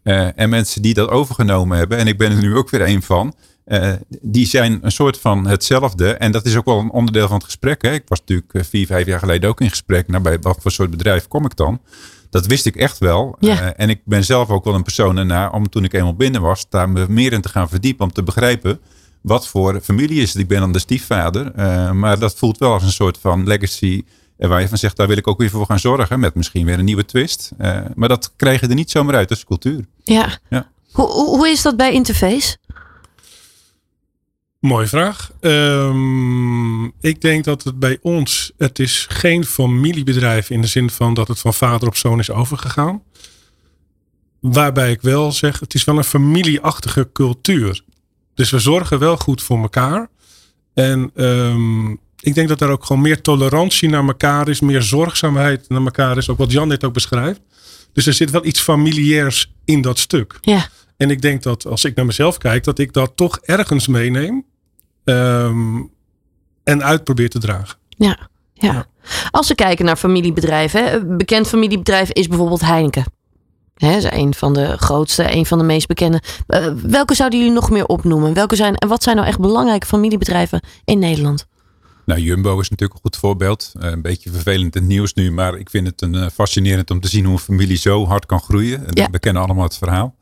Eh, 0.03 0.39
en 0.39 0.49
mensen 0.49 0.83
die 0.83 0.95
dat 0.95 1.09
overgenomen 1.09 1.79
hebben, 1.79 1.99
en 1.99 2.07
ik 2.07 2.19
ben 2.19 2.31
er 2.31 2.43
nu 2.43 2.57
ook 2.57 2.71
weer 2.71 2.89
een 2.89 3.03
van, 3.03 3.35
die 4.21 4.47
zijn 4.47 4.79
een 4.83 4.93
soort 4.93 5.19
van 5.19 5.47
hetzelfde. 5.47 6.13
En 6.13 6.33
dat 6.33 6.47
is 6.47 6.57
ook 6.57 6.65
wel 6.65 6.79
een 6.79 6.91
onderdeel 6.91 7.27
van 7.27 7.37
het 7.37 7.45
gesprek. 7.45 7.83
Hè. 7.83 7.93
Ik 7.93 8.03
was 8.07 8.19
natuurlijk 8.19 8.67
vier, 8.67 8.87
vijf 8.87 9.07
jaar 9.07 9.19
geleden 9.19 9.51
ook 9.51 9.61
in 9.61 9.71
gesprek. 9.71 10.09
Nou, 10.09 10.23
bij 10.23 10.39
wat 10.41 10.59
voor 10.61 10.71
soort 10.71 10.91
bedrijf 10.91 11.29
kom 11.29 11.45
ik 11.45 11.57
dan? 11.57 11.81
Dat 12.33 12.47
wist 12.47 12.67
ik 12.67 12.77
echt 12.77 12.99
wel. 12.99 13.37
Ja. 13.39 13.61
Eh, 13.61 13.71
en 13.77 13.89
ik 13.89 14.01
ben 14.05 14.25
zelf 14.25 14.49
ook 14.49 14.65
wel 14.65 14.75
een 14.75 14.83
persoon 14.83 15.17
ernaar 15.17 15.53
om 15.53 15.69
toen 15.69 15.85
ik 15.85 15.93
eenmaal 15.93 16.15
binnen 16.15 16.41
was, 16.41 16.67
daar 16.69 16.89
me 16.89 17.07
meer 17.09 17.33
in 17.33 17.41
te 17.41 17.49
gaan 17.49 17.69
verdiepen. 17.69 18.05
Om 18.05 18.13
te 18.13 18.23
begrijpen 18.23 18.81
wat 19.21 19.49
voor 19.49 19.81
familie 19.81 20.21
is 20.23 20.33
het. 20.33 20.43
Ik 20.43 20.49
ben 20.49 20.61
dan 20.61 20.73
de 20.73 20.79
stiefvader. 20.79 21.53
eh, 21.55 21.91
maar 21.91 22.19
dat 22.19 22.35
voelt 22.35 22.59
wel 22.59 22.73
als 22.73 22.83
een 22.83 22.93
soort 22.93 23.19
van 23.19 23.47
legacy. 23.47 24.03
eh, 24.39 24.49
waar 24.49 24.61
je 24.61 24.69
van 24.69 24.79
zegt, 24.79 24.97
daar 24.97 25.07
wil 25.09 25.17
ik 25.17 25.27
ook 25.27 25.39
weer 25.39 25.51
voor 25.51 25.67
gaan 25.67 25.79
zorgen. 25.79 26.21
Met 26.21 26.35
misschien 26.35 26.67
weer 26.67 26.79
een 26.79 26.85
nieuwe 26.85 27.05
twist. 27.05 27.51
Maar 27.95 28.09
dat 28.09 28.33
krijg 28.37 28.61
je 28.61 28.67
er 28.69 28.75
niet 28.75 28.91
zomaar 28.91 29.15
uit. 29.15 29.29
Dat 29.29 29.39
is 29.39 29.45
cultuur. 29.45 29.85
Ja. 30.03 30.39
Ja. 30.51 30.71
Hoe, 30.93 31.07
hoe 31.07 31.49
is 31.49 31.63
dat 31.63 31.77
bij 31.77 31.93
Interface? 31.93 32.57
Mooie 34.63 34.87
vraag. 34.87 35.31
Ehm, 35.41 36.85
ik 36.85 37.21
denk 37.21 37.45
dat 37.45 37.65
het 37.65 37.79
bij 37.79 37.99
ons, 38.03 38.53
het 38.59 38.79
is 38.79 39.07
geen 39.09 39.45
familiebedrijf 39.45 40.51
in 40.51 40.61
de 40.61 40.67
zin 40.67 40.91
van 40.91 41.15
dat 41.15 41.29
het 41.29 41.39
van 41.39 41.55
vader 41.55 41.89
op 41.89 41.97
zoon 41.97 42.19
is 42.19 42.31
overgegaan. 42.31 43.03
Waarbij 44.41 44.91
ik 44.91 45.01
wel 45.01 45.33
zeg, 45.33 45.61
het 45.61 45.75
is 45.75 45.85
wel 45.85 45.97
een 45.97 46.05
familieachtige 46.05 47.11
cultuur. 47.13 47.85
Dus 48.35 48.51
we 48.51 48.59
zorgen 48.59 48.99
wel 48.99 49.17
goed 49.17 49.43
voor 49.43 49.59
elkaar. 49.63 50.09
En 50.75 51.11
ehm, 51.15 51.91
ik 52.21 52.35
denk 52.35 52.49
dat 52.49 52.61
er 52.61 52.71
ook 52.71 52.85
gewoon 52.85 53.03
meer 53.03 53.21
tolerantie 53.21 53.89
naar 53.89 54.07
elkaar 54.07 54.49
is, 54.49 54.61
meer 54.61 54.83
zorgzaamheid 54.83 55.69
naar 55.69 55.85
elkaar 55.85 56.17
is. 56.17 56.29
Ook 56.29 56.39
wat 56.39 56.53
Jan 56.53 56.69
net 56.69 56.85
ook 56.85 56.95
beschrijft. 56.95 57.41
Dus 57.93 58.07
er 58.07 58.15
zit 58.15 58.31
wel 58.31 58.45
iets 58.45 58.61
familiairs 58.61 59.53
in 59.65 59.81
dat 59.81 59.99
stuk. 59.99 60.39
Ja. 60.41 60.69
En 60.97 61.11
ik 61.11 61.23
denk 61.23 61.43
dat 61.43 61.67
als 61.67 61.85
ik 61.85 61.95
naar 61.95 62.07
mezelf 62.07 62.39
kijk, 62.39 62.65
dat 62.65 62.79
ik 62.79 62.93
dat 62.93 63.13
toch 63.17 63.39
ergens 63.39 63.87
meeneem. 63.87 64.51
Ehm, 65.05 65.81
en 66.65 66.83
uit 66.85 67.05
probeer 67.05 67.31
te 67.31 67.39
dragen. 67.39 67.79
Ja, 67.89 68.19
ja. 68.53 68.73
Ja. 68.73 68.87
Als 69.31 69.49
we 69.49 69.55
kijken 69.55 69.85
naar 69.85 69.97
familiebedrijven, 69.97 70.85
hè, 70.85 70.97
een 70.97 71.17
bekend 71.17 71.49
familiebedrijf 71.49 72.11
is 72.11 72.29
bijvoorbeeld 72.29 72.61
Heineken. 72.61 73.05
Hè, 73.75 73.97
is 73.97 74.05
een 74.05 74.35
van 74.35 74.53
de 74.55 74.77
grootste, 74.79 75.35
een 75.35 75.47
van 75.47 75.59
de 75.59 75.65
meest 75.65 75.87
bekende. 75.87 76.23
Eh, 76.47 76.67
welke 76.83 77.15
zouden 77.15 77.39
jullie 77.39 77.55
nog 77.55 77.71
meer 77.71 77.87
opnoemen? 77.87 78.35
Welke 78.35 78.57
zijn, 78.57 78.75
en 78.77 78.89
wat 78.89 79.03
zijn 79.03 79.17
nou 79.17 79.29
echt 79.29 79.39
belangrijke 79.41 79.87
familiebedrijven 79.87 80.61
in 80.85 80.99
Nederland? 80.99 81.47
Nou, 82.05 82.21
Jumbo 82.21 82.61
is 82.61 82.69
natuurlijk 82.69 82.99
een 82.99 83.11
goed 83.11 83.21
voorbeeld. 83.21 83.73
Eh, 83.81 83.91
een 83.91 84.03
beetje 84.03 84.31
vervelend 84.31 84.75
in 84.77 84.81
het 84.83 84.91
nieuws 84.91 85.15
nu, 85.15 85.33
maar 85.33 85.59
ik 85.59 85.71
vind 85.71 85.87
het 85.87 86.03
een, 86.03 86.15
eh, 86.15 86.27
fascinerend 86.35 86.91
om 86.91 87.01
te 87.01 87.09
zien 87.09 87.25
hoe 87.25 87.33
een 87.33 87.39
familie 87.39 87.77
zo 87.77 88.07
hard 88.07 88.27
kan 88.27 88.41
groeien. 88.41 88.87
En 88.87 88.91
Ja. 88.95 89.09
We 89.11 89.19
kennen 89.19 89.43
allemaal 89.43 89.65
het 89.65 89.77
verhaal. 89.79 90.15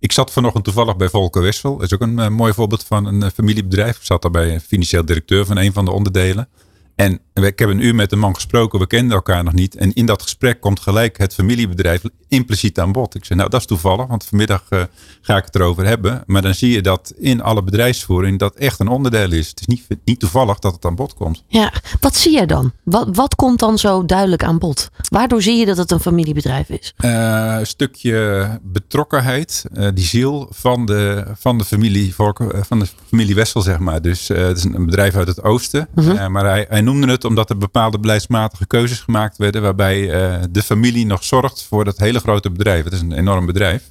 Ik 0.00 0.12
zat 0.12 0.32
vanochtend 0.32 0.64
toevallig 0.64 0.96
bij 0.96 1.08
Volker 1.08 1.42
Wessel. 1.42 1.76
Dat 1.76 1.86
is 1.86 1.94
ook 1.94 2.00
een 2.00 2.18
eh, 2.18 2.28
mooi 2.28 2.52
voorbeeld 2.52 2.84
van 2.84 3.06
een 3.06 3.22
eh, 3.22 3.30
familiebedrijf. 3.34 3.96
Ik 3.96 4.04
zat 4.04 4.22
daar 4.22 4.30
bij 4.30 4.60
financieel 4.60 5.04
directeur 5.04 5.46
van 5.46 5.56
een 5.56 5.72
van 5.72 5.84
de 5.84 5.90
onderdelen. 5.90 6.48
En 6.94 7.20
ik 7.34 7.58
heb 7.58 7.68
een 7.68 7.84
uur 7.84 7.94
met 7.94 8.10
de 8.10 8.16
man 8.16 8.34
gesproken, 8.34 8.78
we 8.78 8.86
kenden 8.86 9.16
elkaar 9.16 9.44
nog 9.44 9.52
niet. 9.52 9.76
En 9.76 9.92
in 9.92 10.06
dat 10.06 10.22
gesprek 10.22 10.60
komt 10.60 10.80
gelijk 10.80 11.18
het 11.18 11.34
familiebedrijf 11.34 12.02
impliciet 12.30 12.80
aan 12.80 12.92
bod. 12.92 13.14
Ik 13.14 13.24
zei, 13.24 13.38
nou 13.38 13.50
dat 13.50 13.60
is 13.60 13.66
toevallig, 13.66 14.06
want 14.06 14.24
vanmiddag 14.24 14.64
uh, 14.70 14.82
ga 15.20 15.36
ik 15.36 15.44
het 15.44 15.54
erover 15.54 15.86
hebben. 15.86 16.22
Maar 16.26 16.42
dan 16.42 16.54
zie 16.54 16.70
je 16.70 16.80
dat 16.80 17.12
in 17.18 17.42
alle 17.42 17.62
bedrijfsvoering 17.62 18.38
dat 18.38 18.54
echt 18.54 18.80
een 18.80 18.88
onderdeel 18.88 19.32
is. 19.32 19.48
Het 19.48 19.60
is 19.60 19.66
niet, 19.66 19.86
niet 20.04 20.20
toevallig 20.20 20.58
dat 20.58 20.72
het 20.72 20.84
aan 20.84 20.94
bod 20.94 21.14
komt. 21.14 21.44
Ja, 21.46 21.72
wat 22.00 22.16
zie 22.16 22.32
je 22.32 22.46
dan? 22.46 22.72
Wat, 22.84 23.08
wat 23.12 23.34
komt 23.34 23.58
dan 23.58 23.78
zo 23.78 24.04
duidelijk 24.04 24.44
aan 24.44 24.58
bod? 24.58 24.88
Waardoor 25.08 25.42
zie 25.42 25.56
je 25.56 25.66
dat 25.66 25.76
het 25.76 25.90
een 25.90 26.00
familiebedrijf 26.00 26.68
is? 26.68 26.94
Uh, 26.98 27.56
een 27.58 27.66
stukje 27.66 28.48
betrokkenheid, 28.62 29.64
uh, 29.72 29.88
die 29.94 30.04
ziel 30.04 30.48
van 30.50 30.86
de, 30.86 31.24
van 31.34 31.58
de 31.58 31.64
familie 31.64 32.14
van 32.14 32.78
de 32.78 32.86
familie 33.08 33.34
Wessel, 33.34 33.60
zeg 33.60 33.78
maar. 33.78 34.02
Dus 34.02 34.28
het 34.28 34.56
is 34.56 34.64
een 34.64 34.86
bedrijf 34.86 35.14
uit 35.14 35.28
het 35.28 35.42
oosten. 35.42 35.88
-huh. 35.94 36.28
maar 36.28 36.44
hij, 36.44 36.66
hij 36.68 36.80
noemde 36.80 37.06
het 37.10 37.24
omdat 37.24 37.50
er 37.50 37.58
bepaalde 37.58 37.98
beleidsmatige 37.98 38.66
keuzes 38.66 39.00
gemaakt 39.00 39.36
werden, 39.36 39.62
waarbij 39.62 40.06
de 40.50 40.62
familie 40.62 41.06
nog 41.06 41.24
zorgt 41.24 41.62
voor 41.62 41.84
dat 41.84 41.98
hele 41.98 42.19
grote 42.20 42.50
bedrijf. 42.50 42.84
Het 42.84 42.92
is 42.92 43.00
een 43.00 43.12
enorm 43.12 43.46
bedrijf. 43.46 43.82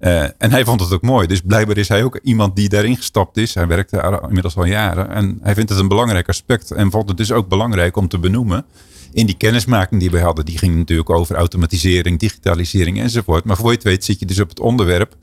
Uh, 0.00 0.22
en 0.22 0.50
hij 0.50 0.64
vond 0.64 0.80
het 0.80 0.92
ook 0.92 1.02
mooi. 1.02 1.26
Dus 1.26 1.40
blijkbaar 1.40 1.76
is 1.76 1.88
hij 1.88 2.04
ook 2.04 2.18
iemand 2.22 2.56
die 2.56 2.68
daarin 2.68 2.96
gestapt 2.96 3.36
is. 3.36 3.54
Hij 3.54 3.66
werkte 3.66 3.96
daar 3.96 4.22
inmiddels 4.22 4.56
al 4.56 4.64
jaren. 4.64 5.10
En 5.10 5.38
hij 5.42 5.54
vindt 5.54 5.70
het 5.70 5.78
een 5.78 5.88
belangrijk 5.88 6.28
aspect. 6.28 6.70
En 6.70 6.90
vond 6.90 7.08
het 7.08 7.16
dus 7.16 7.32
ook 7.32 7.48
belangrijk 7.48 7.96
om 7.96 8.08
te 8.08 8.18
benoemen. 8.18 8.64
In 9.12 9.26
die 9.26 9.36
kennismaking 9.36 10.00
die 10.00 10.10
we 10.10 10.20
hadden. 10.20 10.44
Die 10.44 10.58
ging 10.58 10.76
natuurlijk 10.76 11.10
over 11.10 11.36
automatisering, 11.36 12.18
digitalisering 12.18 13.00
enzovoort. 13.00 13.44
Maar 13.44 13.56
voor 13.56 13.70
je 13.70 13.74
het 13.74 13.84
weet 13.84 14.04
zit 14.04 14.18
je 14.18 14.26
dus 14.26 14.40
op 14.40 14.48
het 14.48 14.60
onderwerp. 14.60 15.16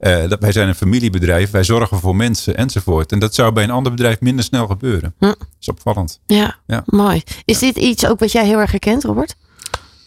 Uh, 0.00 0.28
dat 0.28 0.40
wij 0.40 0.52
zijn 0.52 0.68
een 0.68 0.74
familiebedrijf. 0.74 1.50
Wij 1.50 1.64
zorgen 1.64 1.98
voor 1.98 2.16
mensen 2.16 2.56
enzovoort. 2.56 3.12
En 3.12 3.18
dat 3.18 3.34
zou 3.34 3.52
bij 3.52 3.64
een 3.64 3.70
ander 3.70 3.92
bedrijf 3.92 4.20
minder 4.20 4.44
snel 4.44 4.66
gebeuren. 4.66 5.14
Hm. 5.18 5.26
Dat 5.26 5.46
is 5.60 5.68
opvallend. 5.68 6.20
Ja, 6.26 6.56
ja. 6.66 6.82
mooi. 6.86 7.22
Is 7.44 7.60
ja. 7.60 7.66
dit 7.66 7.76
iets 7.76 8.06
ook 8.06 8.20
wat 8.20 8.32
jij 8.32 8.46
heel 8.46 8.58
erg 8.58 8.70
herkent, 8.70 9.04
Robert? 9.04 9.36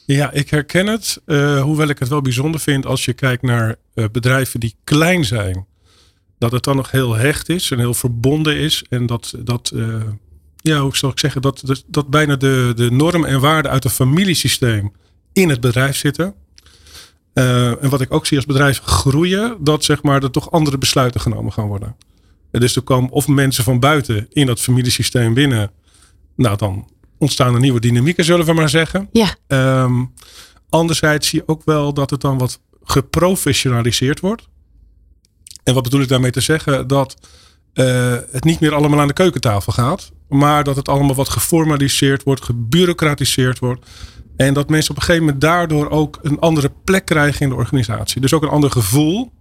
Ja, 0.05 0.31
ik 0.31 0.49
herken 0.49 0.87
het. 0.87 1.21
Uh, 1.25 1.61
hoewel 1.61 1.87
ik 1.87 1.99
het 1.99 2.07
wel 2.07 2.21
bijzonder 2.21 2.59
vind 2.59 2.85
als 2.85 3.05
je 3.05 3.13
kijkt 3.13 3.41
naar 3.41 3.75
uh, 3.95 4.05
bedrijven 4.11 4.59
die 4.59 4.75
klein 4.83 5.25
zijn. 5.25 5.65
Dat 6.37 6.51
het 6.51 6.63
dan 6.63 6.75
nog 6.75 6.91
heel 6.91 7.13
hecht 7.13 7.49
is 7.49 7.71
en 7.71 7.79
heel 7.79 7.93
verbonden 7.93 8.57
is. 8.57 8.85
En 8.89 9.05
dat, 9.05 9.33
dat 9.43 9.71
uh, 9.73 10.03
ja, 10.55 10.79
hoe 10.79 10.97
zal 10.97 11.09
ik 11.09 11.19
zeggen, 11.19 11.41
dat, 11.41 11.83
dat, 11.87 12.09
bijna 12.09 12.35
de, 12.35 12.71
de 12.75 12.91
normen 12.91 13.29
en 13.29 13.39
waarden 13.39 13.71
uit 13.71 13.83
een 13.83 13.89
familiesysteem 13.89 14.91
in 15.33 15.49
het 15.49 15.61
bedrijf 15.61 15.95
zitten. 15.95 16.35
en 17.33 17.89
wat 17.89 18.01
ik 18.01 18.13
ook 18.13 18.25
zie 18.25 18.37
als 18.37 18.45
bedrijven 18.45 18.83
groeien, 18.83 19.57
dat 19.59 19.83
zeg 19.83 20.03
maar 20.03 20.23
er 20.23 20.31
toch 20.31 20.51
andere 20.51 20.77
besluiten 20.77 21.21
genomen 21.21 21.53
gaan 21.53 21.67
worden. 21.67 21.95
En 22.51 22.59
dus 22.59 22.75
er 22.75 22.81
komen 22.81 23.09
of 23.09 23.27
mensen 23.27 23.63
van 23.63 23.79
buiten 23.79 24.27
in 24.29 24.45
dat 24.45 24.59
familiesysteem 24.59 25.33
binnen. 25.33 25.71
Nou, 26.35 26.57
dan 26.57 26.89
ontstaan 27.25 27.53
er 27.53 27.59
nieuwe 27.59 27.79
dynamieken, 27.79 28.23
zullen 28.23 28.45
we 28.45 28.53
maar 28.53 28.69
zeggen. 28.69 29.09
Ja. 29.11 29.35
Um, 29.83 30.13
anderzijds 30.69 31.27
zie 31.27 31.39
je 31.39 31.47
ook 31.47 31.61
wel 31.65 31.93
dat 31.93 32.09
het 32.09 32.21
dan 32.21 32.37
wat 32.37 32.59
geprofessionaliseerd 32.83 34.19
wordt. 34.19 34.47
En 35.63 35.73
wat 35.73 35.83
bedoel 35.83 36.01
ik 36.01 36.07
daarmee 36.07 36.31
te 36.31 36.41
zeggen? 36.41 36.87
Dat 36.87 37.15
uh, 37.73 38.15
het 38.31 38.43
niet 38.43 38.59
meer 38.59 38.73
allemaal 38.73 38.99
aan 38.99 39.07
de 39.07 39.13
keukentafel 39.13 39.73
gaat. 39.73 40.11
Maar 40.29 40.63
dat 40.63 40.75
het 40.75 40.89
allemaal 40.89 41.15
wat 41.15 41.29
geformaliseerd 41.29 42.23
wordt, 42.23 42.43
gebureaucratiseerd 42.43 43.59
wordt. 43.59 43.85
En 44.37 44.53
dat 44.53 44.69
mensen 44.69 44.91
op 44.91 44.97
een 44.97 45.03
gegeven 45.03 45.25
moment 45.25 45.41
daardoor 45.41 45.89
ook 45.89 46.19
een 46.21 46.39
andere 46.39 46.71
plek 46.83 47.05
krijgen 47.05 47.41
in 47.41 47.49
de 47.49 47.55
organisatie. 47.55 48.21
Dus 48.21 48.33
ook 48.33 48.43
een 48.43 48.49
ander 48.49 48.71
gevoel. 48.71 49.33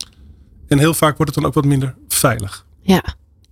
En 0.68 0.78
heel 0.78 0.94
vaak 0.94 1.16
wordt 1.16 1.34
het 1.34 1.40
dan 1.40 1.50
ook 1.50 1.54
wat 1.54 1.64
minder 1.64 1.94
veilig. 2.08 2.66
Ja. 2.80 3.02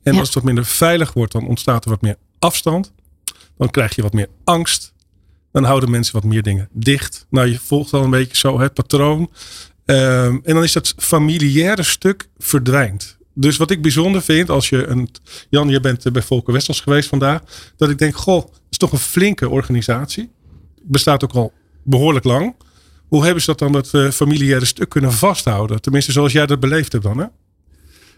En 0.02 0.12
ja. 0.12 0.18
als 0.18 0.26
het 0.26 0.34
wat 0.34 0.44
minder 0.44 0.64
veilig 0.64 1.12
wordt, 1.12 1.32
dan 1.32 1.46
ontstaat 1.46 1.84
er 1.84 1.90
wat 1.90 2.02
meer 2.02 2.16
afstand. 2.38 2.92
Dan 3.58 3.70
krijg 3.70 3.94
je 3.94 4.02
wat 4.02 4.12
meer 4.12 4.28
angst. 4.44 4.92
Dan 5.52 5.64
houden 5.64 5.90
mensen 5.90 6.14
wat 6.14 6.24
meer 6.24 6.42
dingen 6.42 6.68
dicht. 6.72 7.26
Nou, 7.30 7.48
je 7.48 7.58
volgt 7.58 7.92
al 7.92 8.04
een 8.04 8.10
beetje 8.10 8.36
zo 8.36 8.60
het 8.60 8.74
patroon. 8.74 9.30
Um, 9.84 10.40
en 10.44 10.54
dan 10.54 10.62
is 10.62 10.72
dat 10.72 10.94
familiaire 10.96 11.82
stuk 11.82 12.28
verdwijnt. 12.38 13.16
Dus 13.34 13.56
wat 13.56 13.70
ik 13.70 13.82
bijzonder 13.82 14.22
vind, 14.22 14.50
als 14.50 14.68
je 14.68 14.86
een. 14.86 15.08
Jan, 15.48 15.68
je 15.68 15.80
bent 15.80 16.12
bij 16.12 16.22
Volker 16.22 16.52
Westels 16.52 16.80
geweest 16.80 17.08
vandaag. 17.08 17.40
Dat 17.76 17.90
ik 17.90 17.98
denk, 17.98 18.16
goh, 18.16 18.44
het 18.44 18.60
is 18.70 18.78
toch 18.78 18.92
een 18.92 18.98
flinke 18.98 19.48
organisatie. 19.48 20.30
Bestaat 20.82 21.24
ook 21.24 21.32
al 21.32 21.52
behoorlijk 21.82 22.24
lang. 22.24 22.54
Hoe 23.08 23.24
hebben 23.24 23.42
ze 23.42 23.46
dat 23.46 23.58
dan, 23.58 23.72
dat 23.72 23.90
uh, 23.92 24.10
familiaire 24.10 24.64
stuk 24.64 24.88
kunnen 24.88 25.12
vasthouden? 25.12 25.80
Tenminste, 25.80 26.12
zoals 26.12 26.32
jij 26.32 26.46
dat 26.46 26.60
beleefd 26.60 26.92
hebt 26.92 27.04
dan, 27.04 27.18
hè? 27.18 27.26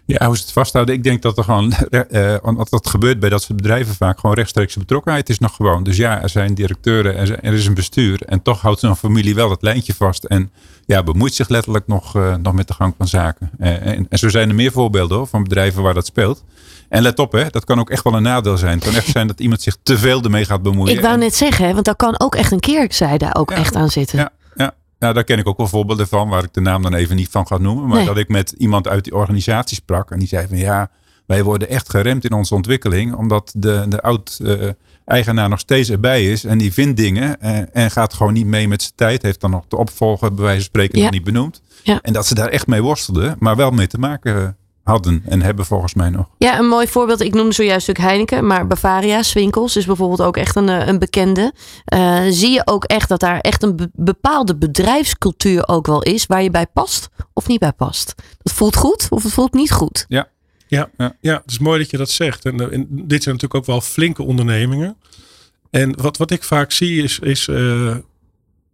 Ja, 0.06 0.26
hoe 0.26 0.36
ze 0.36 0.42
het 0.42 0.52
vasthouden. 0.52 0.94
Ik 0.94 1.02
denk 1.02 1.22
dat 1.22 1.38
er 1.38 1.44
gewoon, 1.44 1.72
uh, 2.10 2.36
wat 2.40 2.70
dat 2.70 2.88
gebeurt 2.88 3.20
bij 3.20 3.28
dat 3.28 3.42
soort 3.42 3.56
bedrijven 3.56 3.94
vaak, 3.94 4.18
gewoon 4.20 4.36
rechtstreekse 4.36 4.78
betrokkenheid 4.78 5.28
is 5.28 5.38
nog 5.38 5.56
gewoon. 5.56 5.84
Dus 5.84 5.96
ja, 5.96 6.22
er 6.22 6.28
zijn 6.28 6.54
directeuren, 6.54 7.16
er, 7.16 7.26
zijn, 7.26 7.40
er 7.42 7.52
is 7.52 7.66
een 7.66 7.74
bestuur. 7.74 8.22
En 8.22 8.42
toch 8.42 8.60
houdt 8.60 8.80
zo'n 8.80 8.96
familie 8.96 9.34
wel 9.34 9.48
dat 9.48 9.62
lijntje 9.62 9.94
vast. 9.94 10.24
En 10.24 10.50
ja, 10.86 11.02
bemoeit 11.02 11.34
zich 11.34 11.48
letterlijk 11.48 11.86
nog, 11.86 12.16
uh, 12.16 12.34
nog 12.34 12.52
met 12.52 12.68
de 12.68 12.74
gang 12.74 12.94
van 12.96 13.08
zaken. 13.08 13.50
Uh, 13.60 13.86
en, 13.86 14.06
en, 14.08 14.18
zo 14.18 14.28
zijn 14.28 14.48
er 14.48 14.54
meer 14.54 14.72
voorbeelden 14.72 15.16
hoor, 15.16 15.26
van 15.26 15.42
bedrijven 15.42 15.82
waar 15.82 15.94
dat 15.94 16.06
speelt. 16.06 16.44
En 16.88 17.02
let 17.02 17.18
op, 17.18 17.32
hè, 17.32 17.50
dat 17.50 17.64
kan 17.64 17.78
ook 17.78 17.90
echt 17.90 18.04
wel 18.04 18.14
een 18.14 18.22
nadeel 18.22 18.56
zijn. 18.56 18.74
Het 18.74 18.84
kan 18.84 18.94
echt 18.94 19.06
zijn 19.06 19.26
dat 19.26 19.40
iemand 19.40 19.62
zich 19.62 19.76
te 19.82 19.98
veel 19.98 20.22
ermee 20.22 20.44
gaat 20.44 20.62
bemoeien. 20.62 20.94
Ik 20.94 21.00
wou 21.00 21.14
en, 21.14 21.20
net 21.20 21.34
zeggen, 21.34 21.72
want 21.72 21.84
daar 21.84 21.96
kan 21.96 22.20
ook 22.20 22.34
echt 22.34 22.52
een 22.52 22.60
keerzijde 22.60 23.34
ook 23.34 23.50
ja, 23.50 23.56
echt 23.56 23.76
aan 23.76 23.90
zitten. 23.90 24.18
Ja. 24.18 24.32
Nou, 25.04 25.16
daar 25.16 25.24
ken 25.24 25.38
ik 25.38 25.48
ook 25.48 25.56
wel 25.56 25.68
voorbeelden 25.68 26.08
van, 26.08 26.28
waar 26.28 26.44
ik 26.44 26.52
de 26.52 26.60
naam 26.60 26.82
dan 26.82 26.94
even 26.94 27.16
niet 27.16 27.28
van 27.28 27.46
ga 27.46 27.58
noemen. 27.58 27.86
Maar 27.86 27.96
nee. 27.96 28.06
dat 28.06 28.16
ik 28.16 28.28
met 28.28 28.54
iemand 28.58 28.88
uit 28.88 29.04
die 29.04 29.14
organisatie 29.14 29.76
sprak. 29.76 30.10
En 30.10 30.18
die 30.18 30.28
zei 30.28 30.46
van 30.48 30.56
ja, 30.56 30.90
wij 31.26 31.42
worden 31.42 31.68
echt 31.68 31.90
geremd 31.90 32.24
in 32.24 32.32
onze 32.32 32.54
ontwikkeling. 32.54 33.14
Omdat 33.14 33.52
de, 33.56 33.84
de 33.88 34.02
oud-eigenaar 34.02 35.44
uh, 35.44 35.50
nog 35.50 35.58
steeds 35.58 35.90
erbij 35.90 36.30
is. 36.32 36.44
En 36.44 36.58
die 36.58 36.72
vindt 36.72 36.96
dingen 36.96 37.36
uh, 37.42 37.76
en 37.76 37.90
gaat 37.90 38.14
gewoon 38.14 38.32
niet 38.32 38.46
mee 38.46 38.68
met 38.68 38.82
zijn 38.82 38.94
tijd. 38.96 39.22
Heeft 39.22 39.40
dan 39.40 39.50
nog 39.50 39.64
de 39.68 39.76
opvolger, 39.76 40.34
bij 40.34 40.44
wijze 40.44 40.60
van 40.60 40.68
spreken, 40.68 40.98
ja. 40.98 41.04
nog 41.04 41.12
niet 41.12 41.24
benoemd. 41.24 41.62
Ja. 41.82 41.98
En 42.02 42.12
dat 42.12 42.26
ze 42.26 42.34
daar 42.34 42.48
echt 42.48 42.66
mee 42.66 42.82
worstelden, 42.82 43.36
maar 43.38 43.56
wel 43.56 43.70
mee 43.70 43.86
te 43.86 43.98
maken 43.98 44.56
hadden 44.84 45.22
en 45.26 45.42
hebben 45.42 45.66
volgens 45.66 45.94
mij 45.94 46.10
nog. 46.10 46.28
Ja, 46.38 46.58
een 46.58 46.68
mooi 46.68 46.86
voorbeeld. 46.86 47.20
Ik 47.20 47.34
noemde 47.34 47.52
zojuist 47.52 47.90
ook 47.90 47.96
Heineken, 47.96 48.46
maar 48.46 48.66
Bavaria, 48.66 49.22
Swinkels 49.22 49.76
is 49.76 49.86
bijvoorbeeld 49.86 50.22
ook 50.22 50.36
echt 50.36 50.56
een, 50.56 50.88
een 50.88 50.98
bekende. 50.98 51.52
Uh, 51.94 52.22
zie 52.28 52.50
je 52.50 52.62
ook 52.64 52.84
echt 52.84 53.08
dat 53.08 53.20
daar 53.20 53.40
echt 53.40 53.62
een 53.62 53.76
be 53.76 53.90
bepaalde 53.94 54.56
bedrijfscultuur 54.56 55.68
ook 55.68 55.86
wel 55.86 56.02
is 56.02 56.26
waar 56.26 56.42
je 56.42 56.50
bij 56.50 56.66
past 56.66 57.08
of 57.32 57.46
niet 57.46 57.60
bij 57.60 57.72
past. 57.72 58.14
Dat 58.42 58.52
voelt 58.52 58.76
goed 58.76 59.06
of 59.10 59.22
het 59.22 59.32
voelt 59.32 59.52
niet 59.52 59.72
goed. 59.72 60.04
Ja. 60.08 60.28
Ja, 60.66 60.90
ja. 60.96 61.16
ja 61.20 61.34
het 61.34 61.50
is 61.50 61.58
mooi 61.58 61.78
dat 61.78 61.90
je 61.90 61.96
dat 61.96 62.10
zegt. 62.10 62.44
En, 62.44 62.72
en 62.72 62.86
dit 62.90 63.22
zijn 63.22 63.34
natuurlijk 63.34 63.54
ook 63.54 63.66
wel 63.66 63.80
flinke 63.80 64.22
ondernemingen. 64.22 64.96
En 65.70 66.00
wat, 66.00 66.16
wat 66.16 66.30
ik 66.30 66.42
vaak 66.42 66.72
zie 66.72 67.02
is, 67.02 67.18
is 67.18 67.46
uh, 67.48 67.96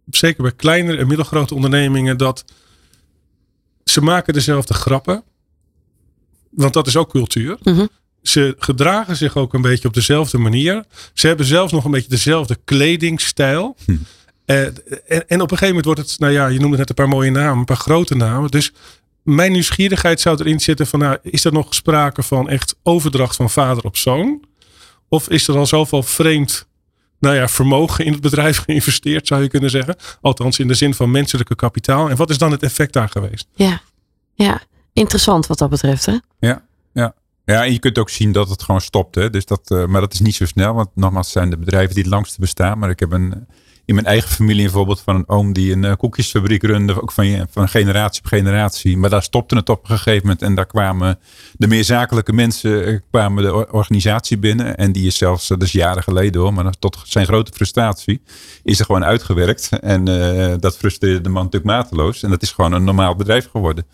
zeker 0.09 0.43
bij 0.43 0.51
kleinere 0.51 0.97
en 0.97 1.07
middelgrote 1.07 1.55
ondernemingen, 1.55 2.17
dat 2.17 2.45
ze 3.83 4.01
maken 4.01 4.33
dezelfde 4.33 4.73
grappen 4.73 5.23
want 6.51 6.73
dat 6.73 6.87
is 6.87 6.97
ook 6.97 7.09
cultuur. 7.09 7.57
Mm 7.63 7.73
-hmm. 7.73 7.89
Ze 8.21 8.55
gedragen 8.59 9.15
zich 9.15 9.37
ook 9.37 9.53
een 9.53 9.61
beetje 9.61 9.87
op 9.87 9.93
dezelfde 9.93 10.37
manier. 10.37 10.83
Ze 11.13 11.27
hebben 11.27 11.45
zelfs 11.45 11.71
nog 11.71 11.85
een 11.85 11.91
beetje 11.91 12.09
dezelfde 12.09 12.57
kledingstijl. 12.63 13.75
Hm. 13.85 13.91
Uh, 14.45 14.61
en, 14.65 14.75
en, 15.07 15.41
op 15.41 15.51
een 15.51 15.57
gegeven 15.57 15.67
moment 15.67 15.85
wordt 15.85 15.99
het, 15.99 16.19
nou 16.19 16.33
ja, 16.33 16.47
je 16.47 16.59
noemde 16.59 16.77
net 16.77 16.89
een 16.89 16.95
paar 16.95 17.07
mooie 17.07 17.31
namen, 17.31 17.57
een 17.57 17.65
paar 17.65 17.77
grote 17.77 18.15
namen. 18.15 18.51
Dus 18.51 18.73
mijn 19.23 19.51
nieuwsgierigheid 19.51 20.21
zou 20.21 20.37
erin 20.39 20.59
zitten 20.59 20.87
van, 20.87 20.99
nou, 20.99 21.17
is 21.21 21.45
er 21.45 21.53
nog 21.53 21.73
sprake 21.73 22.23
van 22.23 22.49
echt 22.49 22.75
overdracht 22.83 23.35
van 23.35 23.49
vader 23.49 23.83
op 23.83 23.97
zoon? 23.97 24.43
Of 25.09 25.29
is 25.29 25.47
er 25.47 25.57
al 25.57 25.65
zoveel 25.65 26.03
vreemd, 26.03 26.67
nou 27.19 27.35
ja, 27.35 27.47
vermogen 27.47 28.05
in 28.05 28.11
het 28.11 28.21
bedrijf 28.21 28.57
geïnvesteerd, 28.65 29.27
zou 29.27 29.41
je 29.41 29.47
kunnen 29.47 29.69
zeggen? 29.69 29.95
Althans, 30.21 30.59
in 30.59 30.67
de 30.67 30.73
zin 30.73 30.93
van 30.93 31.11
menselijke 31.11 31.55
kapitaal. 31.55 32.09
En 32.09 32.15
wat 32.15 32.29
is 32.29 32.37
dan 32.37 32.51
het 32.51 32.63
effect 32.63 32.93
daar 32.93 33.09
geweest? 33.09 33.47
Ja, 33.53 33.81
ja 34.33 34.61
interessant 35.01 35.47
wat 35.47 35.57
dat 35.57 35.69
betreft. 35.69 36.05
Hè? 36.05 36.17
Ja, 36.39 36.63
ja. 36.93 37.13
Ja, 37.45 37.65
en 37.65 37.71
je 37.71 37.79
kunt 37.79 37.97
ook 37.97 38.09
zien 38.09 38.31
dat 38.31 38.49
het 38.49 38.63
gewoon 38.63 38.81
stopt. 38.81 39.15
Hè? 39.15 39.29
Dus 39.29 39.45
dat, 39.45 39.71
uh, 39.71 39.85
maar 39.85 40.01
dat 40.01 40.13
is 40.13 40.19
niet 40.19 40.35
zo 40.35 40.45
snel. 40.45 40.73
Want 40.73 40.89
nogmaals, 40.93 41.31
zijn 41.31 41.49
de 41.49 41.57
bedrijven 41.57 41.93
die 41.93 42.03
het 42.03 42.11
langste 42.11 42.39
bestaan. 42.39 42.79
Maar 42.79 42.89
ik 42.89 42.99
heb 42.99 43.11
een, 43.11 43.47
in 43.91 43.97
mijn 43.97 44.07
eigen 44.07 44.29
familie 44.29 44.65
een 44.65 44.71
voorbeeld 44.71 45.01
van 45.01 45.15
een 45.15 45.29
oom 45.29 45.53
die 45.53 45.71
een 45.71 45.83
uh, 45.83 45.93
koekjesfabriek 45.97 46.63
runde. 46.63 47.01
Ook 47.01 47.11
van, 47.11 47.47
van 47.49 47.69
generatie 47.69 48.21
op 48.21 48.27
generatie. 48.27 48.97
Maar 48.97 49.09
daar 49.09 49.23
stopte 49.23 49.55
het 49.55 49.69
op 49.69 49.89
een 49.89 49.97
gegeven 49.97 50.21
moment. 50.21 50.41
En 50.41 50.55
daar 50.55 50.65
kwamen 50.65 51.19
de 51.53 51.67
meer 51.67 51.83
zakelijke 51.83 52.33
mensen 52.33 52.89
uh, 52.89 52.99
kwamen 53.09 53.43
de 53.43 53.71
organisatie 53.71 54.37
binnen. 54.37 54.77
En 54.77 54.91
die 54.91 55.07
is 55.07 55.17
zelfs, 55.17 55.47
dat 55.47 55.63
is 55.63 55.71
jaren 55.71 56.03
geleden 56.03 56.41
hoor. 56.41 56.53
Maar 56.53 56.73
tot 56.79 56.97
zijn 57.03 57.25
grote 57.25 57.51
frustratie 57.53 58.21
is 58.63 58.79
er 58.79 58.85
gewoon 58.85 59.05
uitgewerkt. 59.05 59.69
En 59.79 60.09
uh, 60.09 60.53
dat 60.59 60.77
frustreerde 60.77 61.21
de 61.21 61.29
man 61.29 61.43
natuurlijk 61.43 61.71
mateloos. 61.71 62.23
En 62.23 62.29
dat 62.29 62.41
is 62.41 62.51
gewoon 62.51 62.71
een 62.71 62.83
normaal 62.83 63.15
bedrijf 63.15 63.49
geworden. 63.51 63.85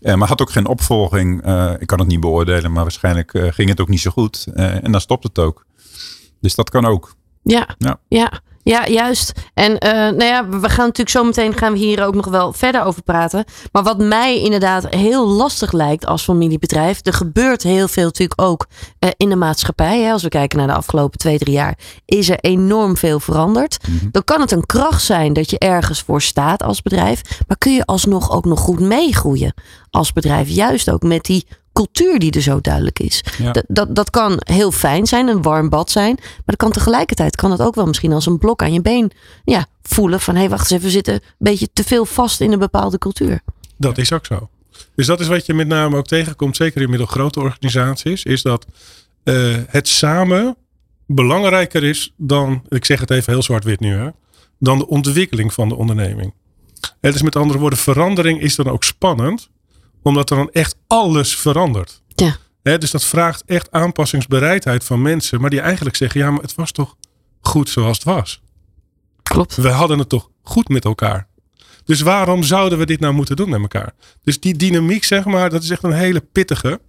maar 0.00 0.28
had 0.28 0.40
ook 0.40 0.50
geen 0.50 0.66
opvolging. 0.66 1.36
ik 1.78 1.86
kan 1.86 1.98
het 1.98 2.08
niet 2.08 2.20
beoordelen. 2.20 2.72
Maar 2.72 2.82
waarschijnlijk 2.82 3.30
ging 3.34 3.68
het 3.68 3.80
ook 3.80 3.88
niet 3.88 4.00
zo 4.00 4.10
goed. 4.10 4.46
en 4.54 4.92
dan 4.92 5.00
stopt 5.00 5.24
het 5.24 5.38
ook. 5.38 5.66
Dus 6.40 6.54
dat 6.54 6.70
kan 6.70 6.84
ook. 6.84 7.14
Ja, 7.42 7.74
Ja. 7.78 8.00
ja. 8.08 8.40
Ja. 8.62 8.86
juist. 8.86 9.32
En 9.54 9.78
eh, 9.78 9.92
nou 9.92 10.24
ja, 10.24 10.48
we 10.48 10.68
gaan 10.68 10.86
natuurlijk 10.86 11.08
zo 11.08 11.24
meteen 11.24 11.54
gaan 11.54 11.72
we 11.72 11.78
hier 11.78 12.04
ook 12.04 12.14
nog 12.14 12.26
wel 12.26 12.52
verder 12.52 12.82
over 12.82 13.02
praten. 13.02 13.44
Maar 13.72 13.82
wat 13.82 13.98
mij 13.98 14.40
inderdaad 14.40 14.88
heel 14.88 15.28
lastig 15.28 15.72
lijkt 15.72 16.06
als 16.06 16.22
familiebedrijf. 16.22 17.06
Er 17.06 17.12
gebeurt 17.12 17.62
heel 17.62 17.88
veel 17.88 18.04
natuurlijk 18.04 18.40
ook 18.40 18.66
eh, 18.98 19.10
in 19.16 19.28
de 19.28 19.36
maatschappij. 19.36 20.00
Hè. 20.00 20.12
Als 20.12 20.22
we 20.22 20.28
kijken 20.28 20.58
naar 20.58 20.66
de 20.66 20.74
afgelopen 20.74 21.18
twee, 21.18 21.38
drie 21.38 21.54
jaar. 21.54 21.78
Is 22.04 22.28
er 22.28 22.38
enorm 22.38 22.96
veel 22.96 23.20
veranderd. 23.20 23.76
Dan 24.10 24.24
kan 24.24 24.40
het 24.40 24.50
een 24.50 24.66
kracht 24.66 25.02
zijn 25.02 25.32
dat 25.32 25.50
je 25.50 25.58
ergens 25.58 26.02
voor 26.02 26.22
staat 26.22 26.62
als 26.62 26.82
bedrijf. 26.82 27.20
Maar 27.46 27.58
kun 27.58 27.72
je 27.72 27.86
alsnog 27.86 28.30
ook 28.30 28.44
nog 28.44 28.60
goed 28.60 28.80
meegroeien 28.80 29.54
als 29.90 30.12
bedrijf. 30.12 30.48
Juist 30.48 30.90
ook 30.90 31.02
met 31.02 31.24
die 31.24 31.46
cultuur 31.72 32.18
die 32.18 32.32
er 32.32 32.42
zo 32.42 32.60
duidelijk 32.60 32.98
is. 32.98 33.24
Ja. 33.38 33.52
Dat, 33.52 33.64
dat, 33.68 33.94
dat 33.94 34.10
kan 34.10 34.36
heel 34.38 34.72
fijn 34.72 35.06
zijn, 35.06 35.28
een 35.28 35.42
warm 35.42 35.68
bad 35.68 35.90
zijn. 35.90 36.14
Maar 36.20 36.42
dat 36.44 36.56
kan 36.56 36.72
tegelijkertijd 36.72 37.36
kan 37.36 37.50
het 37.50 37.60
ook 37.60 37.74
wel 37.74 37.86
misschien 37.86 38.12
als 38.12 38.26
een 38.26 38.38
blok 38.38 38.62
aan 38.62 38.72
je 38.72 38.82
been 38.82 39.10
ja, 39.44 39.66
voelen. 39.82 40.20
Van 40.20 40.34
hé, 40.34 40.40
hey, 40.40 40.48
wacht 40.48 40.62
eens 40.62 40.70
even, 40.70 40.84
we 40.84 40.90
zitten 40.90 41.14
een 41.14 41.20
beetje 41.38 41.68
te 41.72 41.84
veel 41.84 42.04
vast 42.04 42.40
in 42.40 42.52
een 42.52 42.58
bepaalde 42.58 42.98
cultuur. 42.98 43.40
Dat 43.76 43.98
is 43.98 44.12
ook 44.12 44.26
zo. 44.26 44.48
Dus 44.94 45.06
dat 45.06 45.20
is 45.20 45.28
wat 45.28 45.46
je 45.46 45.54
met 45.54 45.66
name 45.66 45.96
ook 45.96 46.06
tegenkomt, 46.06 46.56
zeker 46.56 46.82
in 46.82 46.90
middelgrote 46.90 47.40
organisaties, 47.40 48.22
is 48.22 48.42
dat 48.42 48.66
eh, 49.24 49.56
het 49.66 49.88
samen 49.88 50.56
belangrijker 51.06 51.84
is 51.84 52.14
dan, 52.16 52.62
ik 52.68 52.84
zeg 52.84 53.00
het 53.00 53.10
even 53.10 53.32
heel 53.32 53.42
zwart-wit 53.42 53.80
nu, 53.80 53.94
hè, 53.94 54.08
dan 54.58 54.78
de 54.78 54.88
ontwikkeling 54.88 55.52
van 55.52 55.68
de 55.68 55.74
onderneming. 55.74 56.34
Het 57.00 57.14
is 57.14 57.22
met 57.22 57.36
andere 57.36 57.58
woorden, 57.58 57.78
verandering 57.78 58.40
is 58.40 58.56
dan 58.56 58.68
ook 58.68 58.84
spannend, 58.84 59.50
omdat 60.02 60.30
er 60.30 60.36
dan 60.36 60.50
echt 60.50 60.76
alles 60.86 61.36
verandert. 61.36 62.02
Ja, 62.62 62.76
dus 62.78 62.90
dat 62.90 63.04
vraagt 63.04 63.42
echt 63.46 63.70
aanpassingsbereidheid 63.70 64.84
van 64.84 65.02
mensen, 65.02 65.40
maar 65.40 65.50
die 65.50 65.60
eigenlijk 65.60 65.96
zeggen, 65.96 66.20
ja, 66.20 66.30
maar 66.30 66.42
het 66.42 66.54
was 66.54 66.72
toch 66.72 66.96
goed 67.40 67.68
zoals 67.68 67.96
het 67.96 68.06
was. 68.06 68.40
klopt. 69.22 69.56
We 69.56 69.68
hadden 69.68 69.98
het 69.98 70.08
toch 70.08 70.30
goed 70.42 70.68
met 70.68 70.84
elkaar. 70.84 71.28
Dus 71.84 72.00
waarom 72.00 72.42
zouden 72.42 72.78
we 72.78 72.86
dit 72.86 73.00
nou 73.00 73.14
moeten 73.14 73.36
doen 73.36 73.48
met 73.48 73.60
elkaar? 73.60 73.94
Dus 74.22 74.40
die 74.40 74.56
dynamiek, 74.56 75.04
zeg 75.04 75.24
maar, 75.24 75.50
dat 75.50 75.62
is 75.62 75.70
echt 75.70 75.82
een 75.82 75.92
hele 75.92 76.20
pittige. 76.20 76.80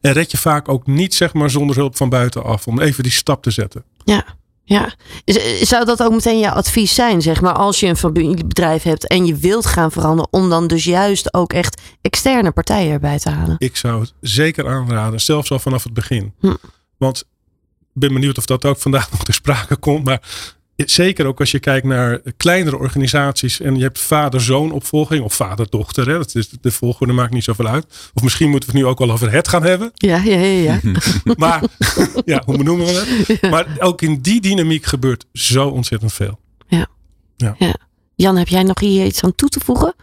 En 0.00 0.12
red 0.12 0.30
je 0.30 0.36
vaak 0.36 0.68
ook 0.68 0.86
niet, 0.86 1.14
zeg 1.14 1.32
maar, 1.32 1.50
zonder 1.50 1.76
hulp 1.76 1.96
van 1.96 2.08
buitenaf. 2.08 2.66
Om 2.66 2.80
even 2.80 3.02
die 3.02 3.12
stap 3.12 3.42
te 3.42 3.50
zetten. 3.50 3.84
Ja, 4.04 4.24
ja. 4.70 4.94
Zou 5.62 5.84
dat 5.84 6.02
ook 6.02 6.10
meteen 6.10 6.38
je 6.38 6.50
advies 6.50 6.94
zijn, 6.94 7.22
zeg 7.22 7.40
maar, 7.40 7.52
als 7.52 7.80
je 7.80 7.86
een 7.86 7.96
familiebedrijf 7.96 8.82
hebt 8.82 9.06
en 9.06 9.26
je 9.26 9.36
wilt 9.36 9.66
gaan 9.66 9.92
veranderen, 9.92 10.32
om 10.32 10.48
dan 10.48 10.66
dus 10.66 10.84
juist 10.84 11.34
ook 11.34 11.52
echt 11.52 11.80
externe 12.00 12.50
partijen 12.50 12.92
erbij 12.92 13.18
te 13.18 13.30
halen? 13.30 13.54
Ik 13.58 13.76
zou 13.76 14.00
het 14.00 14.12
zeker 14.20 14.68
aanraden, 14.68 15.20
zelfs 15.20 15.50
al 15.50 15.58
vanaf 15.58 15.84
het 15.84 15.92
begin. 15.92 16.34
Hm. 16.40 16.54
Want 16.96 17.20
ik 17.80 18.00
ben 18.00 18.12
benieuwd 18.12 18.38
of 18.38 18.46
dat 18.46 18.64
ook 18.64 18.78
vandaag 18.78 19.10
nog 19.12 19.24
ter 19.24 19.34
sprake 19.34 19.76
komt. 19.76 20.04
Maar 20.04 20.22
zeker 20.86 21.26
ook 21.26 21.40
als 21.40 21.50
je 21.50 21.58
kijkt 21.58 21.86
naar 21.86 22.20
kleinere 22.36 22.78
organisaties 22.78 23.60
en 23.60 23.76
je 23.76 23.82
hebt 23.82 23.98
vader-zoon 23.98 24.72
opvolging 24.72 25.24
of 25.24 25.34
vader-dochter. 25.34 26.08
Hè, 26.08 26.16
dat 26.16 26.34
is, 26.34 26.48
de 26.60 26.70
volgorde 26.70 27.12
maakt 27.12 27.32
niet 27.32 27.44
zoveel 27.44 27.66
uit. 27.66 28.10
Of 28.14 28.22
misschien 28.22 28.50
moeten 28.50 28.68
we 28.70 28.74
het 28.76 28.84
nu 28.84 28.90
ook 28.90 28.98
wel 28.98 29.10
over 29.10 29.32
het 29.32 29.48
gaan 29.48 29.62
hebben. 29.62 29.90
Ja, 29.94 30.16
ja, 30.16 30.36
ja. 30.36 30.80
ja. 30.82 30.92
Maar 31.36 31.62
ja, 32.24 32.42
hoe 32.44 32.56
benoemen 32.56 32.86
we 32.86 33.24
het? 33.26 33.50
Maar 33.50 33.66
ook 33.78 34.02
in 34.02 34.20
die 34.20 34.40
dynamiek 34.40 34.84
gebeurt 34.84 35.26
zo 35.32 35.68
ontzettend 35.68 36.12
veel. 36.12 36.38
Jan, 38.14 38.36
heb 38.36 38.48
jij 38.48 38.62
nog 38.62 38.80
hier 38.80 39.06
iets 39.06 39.22
aan 39.22 39.34
toe 39.34 39.48
te 39.48 39.60
voegen? 39.60 39.94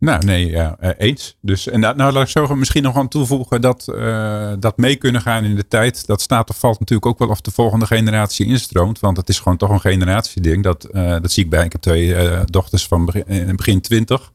Nou, 0.00 0.24
nee, 0.24 0.50
ja, 0.50 0.76
eh, 0.80 0.90
eens. 0.96 1.36
Dus, 1.40 1.68
en 1.68 1.80
nou, 1.80 1.96
nou, 1.96 2.12
laat 2.12 2.22
ik 2.22 2.28
zo 2.28 2.54
misschien 2.56 2.82
nog 2.82 2.96
aan 2.96 3.08
toevoegen 3.08 3.60
dat, 3.60 3.88
eh, 3.88 4.52
dat 4.58 4.76
mee 4.76 4.96
kunnen 4.96 5.20
gaan 5.20 5.44
in 5.44 5.56
de 5.56 5.68
tijd. 5.68 6.06
Dat 6.06 6.20
staat 6.20 6.50
of 6.50 6.58
valt 6.58 6.80
natuurlijk 6.80 7.08
ook 7.08 7.18
wel 7.18 7.28
of 7.28 7.40
de 7.40 7.50
volgende 7.50 7.86
generatie 7.86 8.46
instroomt. 8.46 9.00
Want 9.00 9.16
het 9.16 9.28
is 9.28 9.38
gewoon 9.38 9.58
toch 9.58 9.70
een 9.70 9.80
generatieding. 9.80 10.62
Dat, 10.62 10.84
eh, 10.84 11.10
dat 11.10 11.32
zie 11.32 11.44
ik 11.44 11.50
bij. 11.50 11.64
Ik 11.64 11.72
heb 11.72 11.80
twee 11.80 12.16
dochters 12.44 12.86
van 12.86 13.04
begin, 13.56 13.80
twintig. 13.80 14.32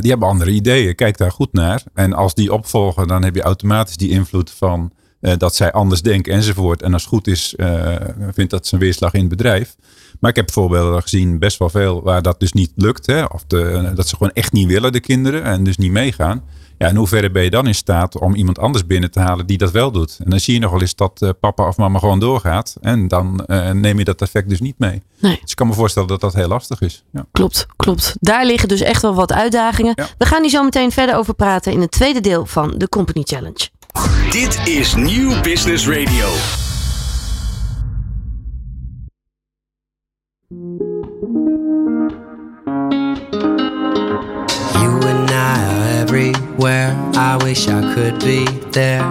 Die 0.00 0.10
hebben 0.10 0.28
andere 0.28 0.50
ideeën. 0.50 0.94
Kijk 0.94 1.16
daar 1.16 1.32
goed 1.32 1.52
naar. 1.52 1.82
En 1.94 2.12
als 2.12 2.34
die 2.34 2.52
opvolgen, 2.52 3.08
dan 3.08 3.24
heb 3.24 3.34
je 3.34 3.42
automatisch 3.42 3.96
die 3.96 4.10
invloed 4.10 4.50
van 4.50 4.92
eh, 5.20 5.36
dat 5.36 5.54
zij 5.54 5.72
anders 5.72 6.02
denken 6.02 6.32
enzovoort. 6.32 6.82
En 6.82 6.92
als 6.92 7.02
het 7.02 7.12
goed 7.12 7.26
is, 7.26 7.54
eh, 7.54 7.94
vindt 8.32 8.50
dat 8.50 8.66
zijn 8.66 8.80
weerslag 8.80 9.12
in 9.12 9.20
het 9.20 9.28
bedrijf. 9.28 9.76
Maar 10.20 10.30
ik 10.30 10.36
heb 10.36 10.52
voorbeelden 10.52 11.02
gezien, 11.02 11.38
best 11.38 11.58
wel 11.58 11.70
veel, 11.70 12.02
waar 12.02 12.22
dat 12.22 12.40
dus 12.40 12.52
niet 12.52 12.72
lukt. 12.74 13.06
Hè? 13.06 13.24
Of 13.24 13.44
de, 13.46 13.92
dat 13.94 14.08
ze 14.08 14.16
gewoon 14.16 14.32
echt 14.32 14.52
niet 14.52 14.66
willen, 14.66 14.92
de 14.92 15.00
kinderen, 15.00 15.42
en 15.42 15.64
dus 15.64 15.76
niet 15.76 15.92
meegaan. 15.92 16.42
Ja, 16.78 16.88
in 16.88 16.96
hoeverre 16.96 17.30
ben 17.30 17.42
je 17.42 17.50
dan 17.50 17.66
in 17.66 17.74
staat 17.74 18.18
om 18.18 18.34
iemand 18.34 18.58
anders 18.58 18.86
binnen 18.86 19.10
te 19.10 19.20
halen 19.20 19.46
die 19.46 19.58
dat 19.58 19.70
wel 19.70 19.90
doet? 19.90 20.18
En 20.24 20.30
dan 20.30 20.40
zie 20.40 20.54
je 20.54 20.60
nog 20.60 20.70
wel 20.70 20.80
eens 20.80 20.94
dat 20.94 21.22
eh, 21.22 21.30
papa 21.40 21.68
of 21.68 21.76
mama 21.76 21.98
gewoon 21.98 22.20
doorgaat. 22.20 22.76
En 22.80 23.08
dan 23.08 23.44
eh, 23.46 23.70
neem 23.70 23.98
je 23.98 24.04
dat 24.04 24.22
effect 24.22 24.48
dus 24.48 24.60
niet 24.60 24.78
mee. 24.78 25.02
Nee. 25.18 25.38
Dus 25.40 25.50
ik 25.50 25.56
kan 25.56 25.66
me 25.66 25.72
voorstellen 25.72 26.08
dat 26.08 26.20
dat 26.20 26.34
heel 26.34 26.48
lastig 26.48 26.80
is. 26.80 27.04
Ja. 27.12 27.26
Klopt, 27.32 27.66
klopt. 27.76 28.16
Daar 28.20 28.46
liggen 28.46 28.68
dus 28.68 28.80
echt 28.80 29.02
wel 29.02 29.14
wat 29.14 29.32
uitdagingen. 29.32 29.92
Ja. 29.96 30.06
We 30.18 30.26
gaan 30.26 30.42
hier 30.42 30.50
zo 30.50 30.62
meteen 30.62 30.92
verder 30.92 31.16
over 31.16 31.34
praten 31.34 31.72
in 31.72 31.80
het 31.80 31.90
tweede 31.90 32.20
deel 32.20 32.46
van 32.46 32.74
de 32.76 32.88
Company 32.88 33.22
Challenge. 33.24 33.68
Dit 34.30 34.60
is 34.64 34.94
Nieuw 34.94 35.40
Business 35.40 35.86
Radio. 35.86 36.28
You 44.80 45.00
and 45.02 45.30
I 45.30 45.64
are 45.70 46.00
everywhere. 46.00 46.94
I 47.14 47.38
wish 47.42 47.68
I 47.68 47.94
could 47.94 48.18
be 48.20 48.44
there. 48.72 49.04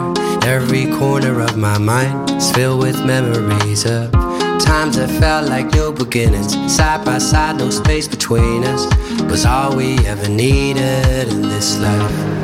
Every 0.43 0.86
corner 0.98 1.41
of 1.41 1.58
my 1.58 1.78
mind 1.78 2.30
is 2.32 2.52
filled 2.52 2.84
with 2.84 3.04
memories 3.04 3.86
of 3.86 4.12
times 4.60 4.98
that 4.98 5.10
felt 5.19 5.50
like 5.50 5.71
new 5.74 5.91
beginnings. 5.91 6.54
Side 6.74 7.04
by 7.04 7.17
side, 7.17 7.58
no 7.58 7.69
space 7.69 8.08
between 8.08 8.63
us 8.63 8.86
was 9.30 9.45
all 9.45 9.76
we 9.76 9.98
ever 10.06 10.30
needed 10.30 11.30
in 11.30 11.41
this 11.41 11.80
life. 11.80 12.36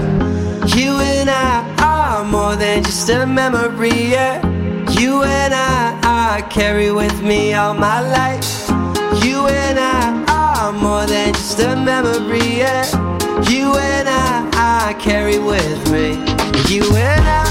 You 0.76 0.92
and 1.00 1.30
I 1.30 1.61
are 2.22 2.26
more 2.26 2.56
than 2.56 2.84
just 2.84 3.10
a 3.10 3.26
memory. 3.26 4.12
Yeah. 4.12 4.36
You 4.92 5.24
and 5.24 5.54
I, 5.54 6.00
I 6.04 6.42
carry 6.50 6.92
with 6.92 7.22
me 7.24 7.54
all 7.56 7.74
my 7.74 8.00
life. 8.02 8.70
You 9.26 9.48
and 9.48 9.80
I 9.80 10.24
are 10.30 10.72
more 10.72 11.06
than 11.08 11.34
just 11.34 11.60
a 11.60 11.76
memory. 11.76 12.60
Yeah. 12.60 12.86
You 13.50 13.76
and 13.76 14.08
I, 14.08 14.90
I 14.90 14.94
carry 15.00 15.40
with 15.40 15.92
me. 15.92 16.10
You 16.72 16.84
and 16.96 17.26
I. 17.28 17.42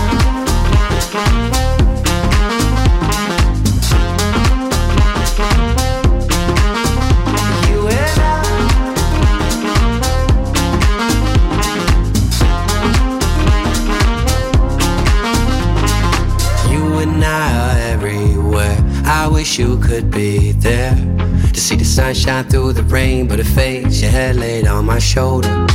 I 19.12 19.26
wish 19.26 19.58
you 19.58 19.76
could 19.78 20.08
be 20.08 20.52
there 20.52 20.94
to 21.52 21.60
see 21.60 21.74
the 21.74 21.84
sunshine 21.84 22.44
through 22.48 22.74
the 22.74 22.84
rain, 22.84 23.26
but 23.26 23.40
it 23.40 23.44
fades. 23.44 24.00
Your 24.00 24.12
head 24.12 24.36
laid 24.36 24.68
on 24.68 24.84
my 24.84 25.00
shoulder, 25.00 25.66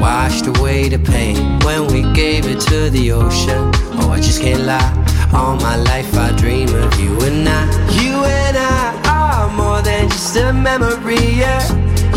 washed 0.00 0.48
away 0.48 0.88
the 0.88 0.98
pain 0.98 1.60
when 1.60 1.86
we 1.86 2.02
gave 2.14 2.46
it 2.46 2.58
to 2.62 2.90
the 2.90 3.12
ocean. 3.12 3.70
Oh, 4.00 4.10
I 4.10 4.16
just 4.18 4.42
can't 4.42 4.62
lie. 4.62 4.92
All 5.32 5.54
my 5.54 5.76
life 5.76 6.12
I 6.18 6.32
dream 6.36 6.68
of 6.74 6.98
you 6.98 7.16
and 7.22 7.48
I. 7.48 7.62
You 8.02 8.24
and 8.24 8.56
I 8.56 9.00
are 9.06 9.48
more 9.56 9.80
than 9.82 10.08
just 10.08 10.36
a 10.36 10.52
memory. 10.52 11.24
Yeah. 11.42 11.62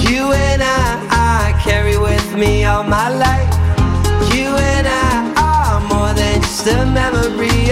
You 0.10 0.34
and 0.34 0.64
I, 0.64 1.54
I 1.54 1.62
carry 1.64 2.00
with 2.00 2.36
me 2.36 2.66
all 2.66 2.84
my 2.84 3.10
life. 3.10 3.54
You 4.34 4.48
and 4.74 4.88
I 4.88 5.34
are 5.38 5.82
more 5.88 6.14
than 6.16 6.42
just 6.42 6.66
a 6.66 6.84
memory. 6.88 7.63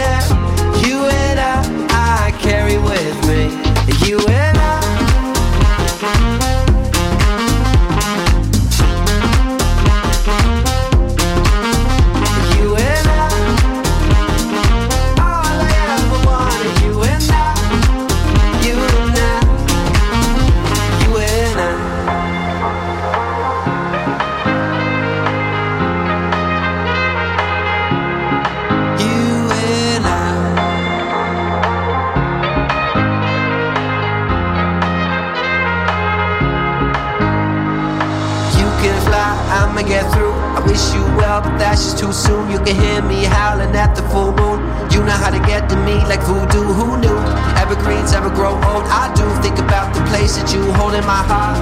Can 42.65 42.76
hear 42.76 43.02
me 43.02 43.26
howling 43.26 43.76
at 43.76 43.95
the 43.95 44.04
full 44.10 44.32
moon. 44.34 44.60
You 44.91 45.04
know 45.04 45.17
how 45.24 45.32
to 45.32 45.39
get 45.39 45.69
to 45.69 45.76
me 45.88 45.95
like 46.06 46.21
voodoo. 46.21 46.65
Who 46.78 46.97
knew? 46.97 47.17
Evergreen 47.58 48.06
grow 48.36 48.54
old, 48.54 48.86
I 48.88 49.12
do 49.15 49.26
think 49.41 49.58
about 49.60 49.93
the 49.93 50.02
place 50.10 50.38
that 50.38 50.54
you 50.54 50.62
hold 50.74 50.93
in 50.93 51.06
my 51.06 51.24
heart. 51.32 51.58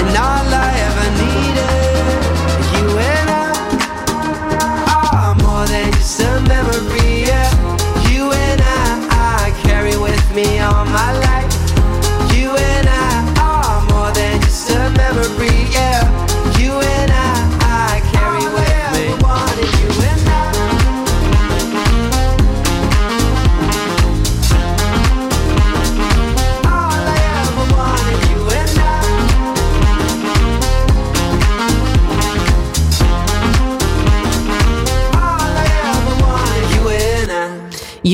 And 0.00 0.16
all 0.16 0.48
I 0.64 0.70
ever 0.88 1.08
needed, 1.22 2.20
you 2.74 2.86
and 2.98 3.28
I, 3.30 3.52
are 5.14 5.34
more 5.42 5.66
than 5.66 5.92
just 5.92 6.20
a 6.20 6.40
memory. 6.48 7.24
Yeah. 7.30 7.50
You 8.10 8.32
and 8.32 8.60
I, 8.60 9.46
I 9.46 9.62
carry 9.62 9.96
with 9.96 10.24
me 10.34 10.58
all 10.60 10.84
my 10.84 11.12
life. 11.18 11.35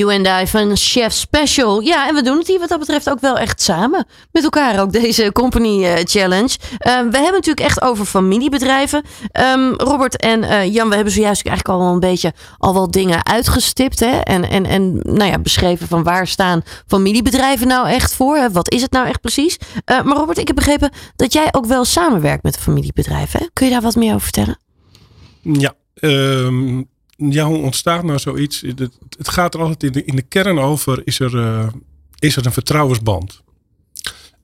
You 0.03 0.15
and 0.15 0.43
I 0.43 0.47
van 0.47 0.77
Chef 0.77 1.13
Special. 1.13 1.81
Ja, 1.81 2.09
en 2.09 2.15
we 2.15 2.23
doen 2.23 2.39
het 2.39 2.47
hier 2.47 2.59
wat 2.59 2.69
dat 2.69 2.79
betreft 2.79 3.11
ook 3.11 3.21
wel 3.21 3.39
echt 3.39 3.63
samen. 3.63 4.07
Met 4.33 4.43
elkaar 4.45 4.81
ook 4.81 4.93
deze 4.93 5.33
Company 5.33 5.85
eh, 5.85 6.05
Challenge. 6.05 6.57
Eh, 6.79 6.93
we 6.95 7.17
hebben 7.17 7.33
natuurlijk 7.33 7.61
echt 7.61 7.83
over 7.83 8.05
familiebedrijven. 8.05 9.03
Ehm, 9.33 9.73
Robert 9.77 10.17
en 10.17 10.43
eh, 10.43 10.75
Jan, 10.75 10.89
we 10.89 10.95
hebben 10.95 11.13
zojuist 11.13 11.47
eigenlijk 11.47 11.81
al 11.81 11.93
een 11.93 12.01
beetje 12.01 12.33
al 12.59 12.75
wel 12.75 12.91
dingen 12.91 13.27
uitgestipt. 13.27 14.01
Hè? 14.01 14.19
En, 14.19 14.51
en, 14.51 14.67
en 14.67 15.01
nou 15.03 15.31
ja, 15.31 15.39
beschreven 15.39 15.89
van 15.89 16.03
waar 16.03 16.27
staan 16.27 16.63
familiebedrijven 16.87 17.67
nou 17.67 17.89
echt 17.89 18.15
voor? 18.15 18.51
Wat 18.53 18.71
is 18.71 18.83
het 18.83 18.93
nou 18.93 19.07
echt 19.07 19.21
precies? 19.21 19.59
Eh, 19.85 20.03
maar 20.03 20.17
Robert, 20.17 20.39
ik 20.39 20.47
heb 20.47 20.57
begrepen 20.57 20.91
dat 21.17 21.33
jij 21.33 21.49
ook 21.51 21.67
wel 21.67 21.85
samenwerkt 21.85 22.43
met 22.43 22.59
familiebedrijven. 22.59 23.51
Kun 23.53 23.67
je 23.67 23.73
daar 23.73 23.83
wat 23.83 23.97
meer 23.97 24.15
over 24.15 24.21
vertellen? 24.21 24.59
Ja, 25.43 25.75
ehm, 25.95 26.83
ja, 27.31 27.45
hoe 27.47 27.59
ontstaat 27.59 28.03
nou 28.05 28.19
zoiets? 28.19 28.61
Het, 28.61 28.99
het 29.19 29.29
gaat 29.29 29.55
er 29.55 29.61
altijd 29.61 29.83
in 29.83 29.93
de, 29.93 30.05
in 30.05 30.17
de 30.17 30.23
kern 30.23 30.59
over, 30.59 31.01
is 31.05 31.21
er, 31.21 31.39
eh, 31.39 31.69
is 32.19 32.37
er 32.37 32.47
een 32.47 32.53
vertrouwensband? 32.53 33.43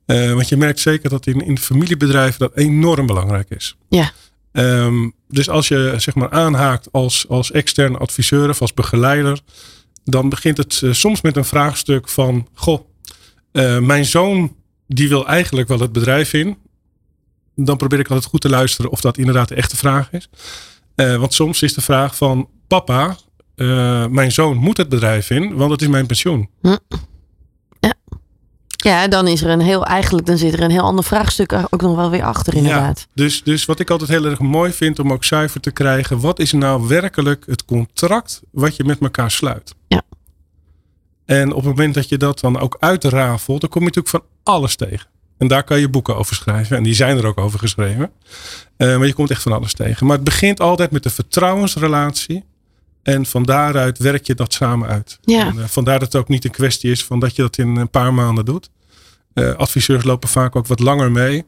Eh, 0.05 0.33
want 0.33 0.49
je 0.49 0.57
merkt 0.57 0.79
zeker 0.79 1.09
dat 1.09 1.27
in, 1.27 1.41
in 1.45 1.57
familiebedrijven 1.57 2.39
dat 2.39 2.55
enorm 2.55 3.05
belangrijk 3.05 3.49
is. 3.49 3.75
Ja. 3.89 4.11
Ehm, 4.51 5.09
dus 5.27 5.49
als 5.49 5.67
je 5.67 5.93
zeg 5.97 6.15
maar 6.15 6.29
aanhaakt 6.29 6.87
als, 6.91 7.25
als 7.27 7.51
externe 7.51 7.97
adviseur 7.97 8.49
of 8.49 8.61
als 8.61 8.73
begeleider, 8.73 9.39
dan 10.03 10.29
begint 10.29 10.57
het 10.57 10.81
eh, 10.83 10.91
soms 10.93 11.21
met 11.21 11.35
een 11.35 11.45
vraagstuk 11.45 12.09
van: 12.09 12.47
Goh, 12.53 12.87
mijn 13.81 14.05
zoon 14.05 14.55
die 14.87 15.09
wil 15.09 15.27
eigenlijk 15.27 15.67
wel 15.67 15.79
het 15.79 15.91
bedrijf 15.91 16.33
in. 16.33 16.57
Dan 17.55 17.77
probeer 17.77 17.99
ik 17.99 18.07
altijd 18.07 18.29
goed 18.29 18.41
te 18.41 18.49
luisteren 18.49 18.91
of 18.91 19.01
dat 19.01 19.17
inderdaad 19.17 19.47
de 19.47 19.55
echte 19.55 19.77
vraag 19.77 20.11
is. 20.11 20.29
Want 20.95 21.33
soms 21.33 21.61
is 21.61 21.73
de 21.73 21.81
vraag 21.81 22.15
van: 22.15 22.49
Papa, 22.69 23.15
eh, 23.55 24.05
mijn 24.05 24.31
zoon 24.31 24.57
moet 24.57 24.77
het 24.77 24.89
bedrijf 24.89 25.29
in, 25.29 25.55
want 25.55 25.71
het 25.71 25.81
is 25.81 25.87
mijn 25.87 26.05
pensioen. 26.05 26.49
Ja, 28.83 29.07
dan 29.07 29.27
is 29.27 29.41
er 29.41 29.49
een 29.49 29.59
heel, 29.59 29.85
eigenlijk 29.85 30.25
dan 30.27 30.37
zit 30.37 30.53
er 30.53 30.61
een 30.61 30.71
heel 30.71 30.83
ander 30.83 31.03
vraagstuk 31.03 31.53
ook 31.69 31.81
nog 31.81 31.95
wel 31.95 32.09
weer 32.09 32.23
achter 32.23 32.55
inderdaad. 32.55 32.99
Ja, 32.99 33.23
dus, 33.23 33.43
dus 33.43 33.65
wat 33.65 33.79
ik 33.79 33.89
altijd 33.89 34.09
heel 34.09 34.25
erg 34.25 34.39
mooi 34.39 34.71
vind 34.71 34.99
om 34.99 35.11
ook 35.11 35.23
zuiver 35.23 35.61
te 35.61 35.71
krijgen. 35.71 36.19
Wat 36.19 36.39
is 36.39 36.51
nou 36.51 36.87
werkelijk 36.87 37.45
het 37.45 37.65
contract 37.65 38.41
wat 38.51 38.75
je 38.75 38.83
met 38.83 38.99
elkaar 38.99 39.31
sluit? 39.31 39.75
Ja. 39.87 40.01
En 41.25 41.49
op 41.49 41.55
het 41.55 41.65
moment 41.65 41.93
dat 41.93 42.09
je 42.09 42.17
dat 42.17 42.39
dan 42.39 42.59
ook 42.59 42.77
uitrafelt, 42.79 43.61
dan 43.61 43.69
kom 43.69 43.81
je 43.81 43.87
natuurlijk 43.87 44.15
van 44.15 44.53
alles 44.53 44.75
tegen. 44.75 45.07
En 45.37 45.47
daar 45.47 45.63
kan 45.63 45.79
je 45.79 45.89
boeken 45.89 46.15
over 46.15 46.35
schrijven. 46.35 46.77
En 46.77 46.83
die 46.83 46.93
zijn 46.93 47.17
er 47.17 47.25
ook 47.25 47.37
over 47.37 47.59
geschreven. 47.59 48.11
Eh, 48.77 48.97
maar 48.97 49.07
je 49.07 49.13
komt 49.13 49.31
echt 49.31 49.41
van 49.41 49.51
alles 49.51 49.73
tegen. 49.73 50.05
Maar 50.05 50.15
het 50.15 50.25
begint 50.25 50.59
altijd 50.59 50.91
met 50.91 51.03
de 51.03 51.09
vertrouwensrelatie. 51.09 52.43
En 53.03 53.25
van 53.25 53.43
daaruit 53.43 53.97
werk 53.97 54.27
je 54.27 54.35
dat 54.35 54.53
samen 54.53 54.87
uit. 54.87 55.19
Ja. 55.21 55.47
En, 55.47 55.59
eh, 55.59 55.65
vandaar 55.65 55.99
dat 55.99 56.13
het 56.13 56.21
ook 56.21 56.27
niet 56.27 56.45
een 56.45 56.51
kwestie 56.51 56.91
is 56.91 57.05
van 57.05 57.19
dat 57.19 57.35
je 57.35 57.41
dat 57.41 57.57
in 57.57 57.75
een 57.75 57.89
paar 57.89 58.13
maanden 58.13 58.45
doet. 58.45 58.69
Eh, 59.33 59.53
adviseurs 59.53 60.03
lopen 60.03 60.29
vaak 60.29 60.55
ook 60.55 60.67
wat 60.67 60.79
langer 60.79 61.11
mee. 61.11 61.45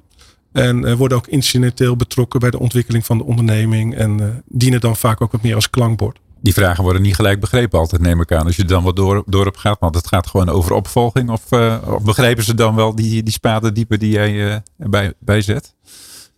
En 0.51 0.85
eh, 0.85 0.93
worden 0.93 1.17
ook 1.17 1.27
incidenteel 1.27 1.95
betrokken 1.95 2.39
bij 2.39 2.51
de 2.51 2.59
ontwikkeling 2.59 3.05
van 3.05 3.17
de 3.17 3.23
onderneming. 3.23 3.95
En 3.95 4.19
eh, 4.19 4.27
dienen 4.45 4.79
dan 4.79 4.95
vaak 4.95 5.21
ook 5.21 5.31
wat 5.31 5.41
meer 5.41 5.55
als 5.55 5.69
klankbord. 5.69 6.19
Die 6.41 6.53
vragen 6.53 6.83
worden 6.83 7.01
niet 7.01 7.15
gelijk 7.15 7.39
begrepen 7.39 7.79
altijd, 7.79 8.01
neem 8.01 8.21
ik 8.21 8.31
aan. 8.31 8.45
Als 8.45 8.55
je 8.55 8.61
er 8.61 8.67
dan 8.67 8.83
wat 8.83 8.95
door, 8.95 9.23
door 9.25 9.47
op 9.47 9.57
gaat. 9.57 9.79
Want 9.79 9.95
het 9.95 10.07
gaat 10.07 10.27
gewoon 10.27 10.49
over 10.49 10.73
opvolging. 10.73 11.29
Of, 11.29 11.51
eh, 11.51 11.77
of 11.85 12.03
begrepen 12.03 12.43
ze 12.43 12.53
dan 12.53 12.75
wel 12.75 12.95
die, 12.95 13.23
die 13.23 13.33
spaden 13.33 13.73
die 13.73 14.09
jij 14.09 14.53
eh, 14.53 14.57
bij, 14.75 15.13
bijzet? 15.19 15.75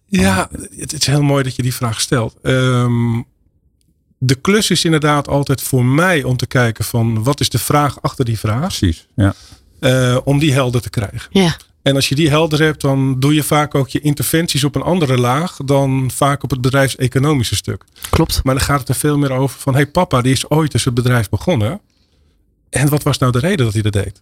Ja, 0.06 0.50
het 0.78 0.94
is 0.94 1.06
heel 1.06 1.22
mooi 1.22 1.44
dat 1.44 1.56
je 1.56 1.62
die 1.62 1.74
vraag 1.74 2.02
stelt. 2.02 2.36
Ehm, 2.42 3.22
de 4.26 4.36
klus 4.36 4.70
is 4.70 4.86
inderdaad 4.86 5.28
altijd 5.28 5.62
voor 5.62 5.86
mij 5.86 6.24
om 6.24 6.38
te 6.38 6.48
kijken 6.48 6.86
van 6.86 7.24
wat 7.24 7.40
is 7.40 7.50
de 7.50 7.60
vraag 7.60 8.02
achter 8.02 8.26
die 8.26 8.40
vraag. 8.40 8.60
Precies, 8.60 9.08
ja. 9.16 9.34
eh, 9.80 10.18
om 10.24 10.40
die 10.40 10.54
helder 10.54 10.82
te 10.82 10.90
krijgen. 10.90 11.30
Ja. 11.30 11.58
En 11.82 11.96
als 11.96 12.10
je 12.10 12.16
die 12.16 12.30
helder 12.30 12.62
hebt, 12.62 12.82
dan 12.82 13.20
doe 13.20 13.34
je 13.34 13.44
vaak 13.44 13.76
ook 13.76 13.90
je 13.90 14.00
interventies 14.00 14.64
op 14.64 14.76
een 14.76 14.82
andere 14.82 15.18
laag 15.18 15.58
dan 15.66 16.12
vaak 16.14 16.44
op 16.44 16.50
het 16.50 16.62
bedrijfseconomische 16.62 17.56
stuk. 17.56 17.84
Klopt. 18.10 18.44
Maar 18.44 18.56
dan 18.56 18.64
gaat 18.64 18.80
het 18.80 18.90
er 18.90 18.96
veel 18.96 19.18
meer 19.18 19.32
over 19.32 19.60
van, 19.60 19.74
hey 19.74 19.88
papa, 19.88 20.22
die 20.22 20.32
is 20.32 20.50
ooit 20.50 20.74
eens 20.74 20.86
het 20.86 20.94
bedrijf 20.94 21.30
begonnen. 21.30 21.82
En 22.70 22.90
wat 22.90 23.04
was 23.04 23.18
nou 23.18 23.32
de 23.32 23.40
reden 23.40 23.66
dat 23.66 23.74
hij 23.74 23.82
dat 23.82 23.94
deed? 23.94 24.22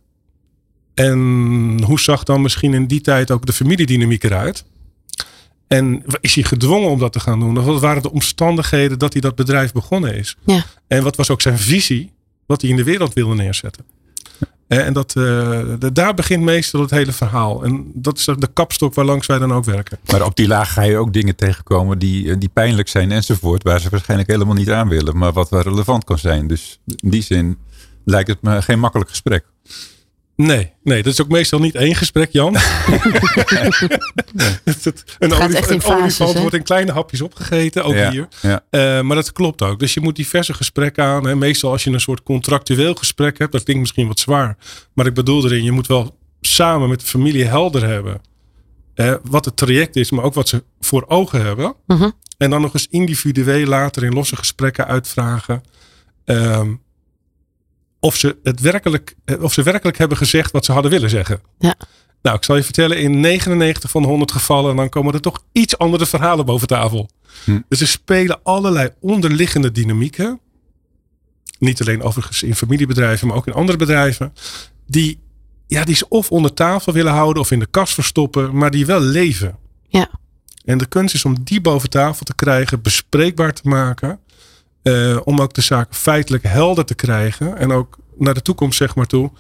En 0.94 1.84
hoe 1.84 2.00
zag 2.00 2.24
dan 2.24 2.42
misschien 2.42 2.74
in 2.74 2.88
die 2.88 3.02
tijd 3.02 3.32
ook 3.32 3.46
de 3.46 3.54
familiedynamiek 3.54 4.24
eruit? 4.24 4.66
En 5.78 6.04
is 6.22 6.36
hij 6.36 6.44
gedwongen 6.44 6.90
om 6.90 7.00
dat 7.00 7.14
te 7.14 7.20
gaan 7.20 7.40
doen? 7.40 7.58
Of 7.58 7.66
wat 7.66 7.82
waren 7.82 8.02
de 8.02 8.12
omstandigheden 8.12 9.00
dat 9.00 9.12
hij 9.14 9.22
dat 9.22 9.36
bedrijf 9.36 9.72
begonnen 9.72 10.16
is? 10.16 10.38
Ja. 10.46 10.64
En 10.88 11.04
wat 11.04 11.16
was 11.16 11.30
ook 11.30 11.42
zijn 11.42 11.58
visie, 11.58 12.12
wat 12.46 12.62
hij 12.62 12.70
in 12.70 12.76
de 12.76 12.84
wereld 12.84 13.14
wilde 13.14 13.36
neerzetten? 13.36 13.86
Eh, 14.68 14.86
En 14.86 14.94
dat, 14.94 15.16
eh, 15.16 15.24
de- 15.80 15.90
daar 15.94 16.14
begint 16.14 16.44
meestal 16.44 16.82
het 16.82 16.90
hele 16.92 17.12
verhaal. 17.12 17.64
En 17.64 17.92
dat 17.94 18.18
is 18.18 18.26
de 18.26 18.50
kapstok 18.54 18.94
waar 18.94 19.06
langs 19.06 19.28
wij 19.28 19.40
dan 19.40 19.54
ook 19.54 19.66
werken. 19.66 19.98
Maar 20.12 20.26
op 20.26 20.36
die 20.36 20.48
laag 20.48 20.74
ga 20.74 20.82
je 20.82 20.98
ook 20.98 21.14
dingen 21.14 21.36
tegenkomen 21.36 22.00
die, 22.00 22.30
eh, 22.32 22.36
die 22.40 22.50
pijnlijk 22.50 22.88
zijn 22.88 23.12
enzovoort. 23.12 23.64
Waar 23.64 23.80
ze 23.80 23.90
waarschijnlijk 23.90 24.30
helemaal 24.30 24.56
niet 24.56 24.70
aan 24.72 24.88
willen. 24.88 25.18
Maar 25.18 25.32
wat 25.34 25.50
wel 25.50 25.62
relevant 25.62 26.04
kan 26.04 26.18
zijn. 26.18 26.48
Dus 26.48 26.80
in 26.96 27.10
die 27.10 27.22
zin 27.24 27.58
lijkt 28.06 28.30
het 28.30 28.42
me 28.42 28.62
geen 28.62 28.80
makkelijk 28.80 29.10
gesprek. 29.10 29.46
Nee, 30.46 30.72
nee, 30.84 31.04
dat 31.04 31.14
is 31.14 31.22
ook 31.22 31.28
meestal 31.28 31.60
niet 31.60 31.76
één 31.76 31.96
gesprek, 31.96 32.32
Jan. 32.32 32.56
Het- 34.64 34.84
het- 34.84 35.16
een 35.20 35.34
olifant 35.34 36.38
wordt 36.40 36.56
in 36.56 36.64
kleine 36.64 36.92
hapjes 36.92 37.22
opgegeten, 37.22 37.84
ook 37.84 37.94
ja, 37.94 38.12
hier. 38.12 38.28
Ja. 38.42 38.64
Eh, 38.70 39.02
maar 39.02 39.16
dat 39.16 39.32
klopt 39.32 39.62
ook. 39.62 39.80
Dus 39.80 39.94
je 39.94 40.00
moet 40.02 40.16
diverse 40.16 40.54
gesprekken 40.54 41.04
aan. 41.04 41.28
Hè. 41.28 41.36
Meestal 41.36 41.72
als 41.72 41.84
je 41.84 41.90
een 41.92 42.00
soort 42.02 42.24
contractueel 42.24 42.94
gesprek 42.94 43.38
hebt, 43.38 43.52
dat 43.52 43.64
klinkt 43.64 43.82
misschien 43.82 44.08
wat 44.08 44.20
zwaar. 44.20 44.58
Maar 44.94 45.06
ik 45.06 45.14
bedoel 45.14 45.46
erin, 45.46 45.64
je 45.64 45.72
moet 45.72 45.88
wel 45.88 46.18
samen 46.42 46.90
met 46.90 47.00
de 47.00 47.06
familie 47.06 47.46
helder 47.46 47.88
hebben. 47.88 48.22
hè, 48.96 49.16
wat 49.24 49.46
het 49.46 49.58
traject 49.58 49.96
is, 49.96 50.12
maar 50.12 50.24
ook 50.24 50.34
wat 50.34 50.48
ze 50.50 50.64
voor 50.80 51.06
ogen 51.08 51.42
hebben. 51.46 51.76
Mhm. 51.88 52.10
En 52.38 52.50
dan 52.50 52.62
nog 52.62 52.74
eens 52.74 52.88
individueel 52.90 53.68
later 53.68 54.04
in 54.04 54.14
losse 54.14 54.36
gesprekken 54.36 54.88
uitvragen. 54.88 55.62
ehm, 56.26 56.74
of, 58.02 58.16
ze 58.16 58.38
het 58.44 58.60
werkelijk, 58.60 59.16
eh, 59.26 59.44
of 59.44 59.54
ze 59.54 59.64
werkelijk 59.64 59.98
hebben 59.98 60.18
gezegd 60.18 60.52
wat 60.52 60.66
ze 60.66 60.72
hadden 60.72 60.92
willen 60.92 61.10
zeggen. 61.10 61.42
Ja. 61.60 61.76
Nou, 62.22 62.38
ik 62.38 62.44
zal 62.44 62.56
je 62.56 62.64
vertellen, 62.64 63.00
in 63.00 63.20
99 63.20 63.90
van 63.90 64.02
de 64.02 64.08
100 64.08 64.32
gevallen, 64.32 64.76
dan 64.76 64.90
komen 64.90 65.14
er 65.14 65.22
toch 65.22 65.44
iets 65.52 65.78
andere 65.78 66.06
verhalen 66.06 66.46
boven 66.46 66.68
tafel. 66.68 67.10
Hm. 67.44 67.60
Dus 67.68 67.82
er 67.82 67.88
spelen 67.88 68.40
allerlei 68.44 68.90
onderliggende 69.00 69.72
dynamieken. 69.72 70.40
Niet 71.60 71.82
alleen 71.82 72.02
overigens 72.02 72.44
in 72.44 72.56
familiebedrijven, 72.56 73.28
maar 73.28 73.38
ook 73.38 73.48
in 73.48 73.54
andere 73.54 73.78
bedrijven. 73.78 74.34
Die, 74.88 75.20
ja, 75.68 75.84
die 75.84 75.96
ze 75.96 76.08
of 76.10 76.32
onder 76.32 76.54
tafel 76.54 76.94
willen 76.94 77.14
houden 77.14 77.42
of 77.42 77.52
in 77.52 77.60
de 77.60 77.66
kast 77.66 77.94
verstoppen, 77.94 78.58
maar 78.58 78.72
die 78.72 78.86
wel 78.86 79.00
leven. 79.00 79.58
Ja. 79.88 80.10
En 80.66 80.78
de 80.78 80.86
kunst 80.86 81.16
is 81.16 81.26
om 81.26 81.44
die 81.44 81.62
boven 81.62 81.90
tafel 81.90 82.26
te 82.26 82.36
krijgen, 82.36 82.82
bespreekbaar 82.82 83.54
te 83.54 83.68
maken. 83.68 84.20
Eh, 84.84 85.18
om 85.24 85.42
ook 85.42 85.54
de 85.54 85.62
zaak 85.62 85.96
feitelijk 85.96 86.44
helder 86.44 86.86
te 86.86 86.96
krijgen. 86.96 87.58
En 87.58 87.72
ook 87.72 87.98
naar 88.18 88.34
de 88.34 88.42
toekomst, 88.42 88.78
zeg 88.78 88.96
maar 88.96 89.06
toe. 89.06 89.32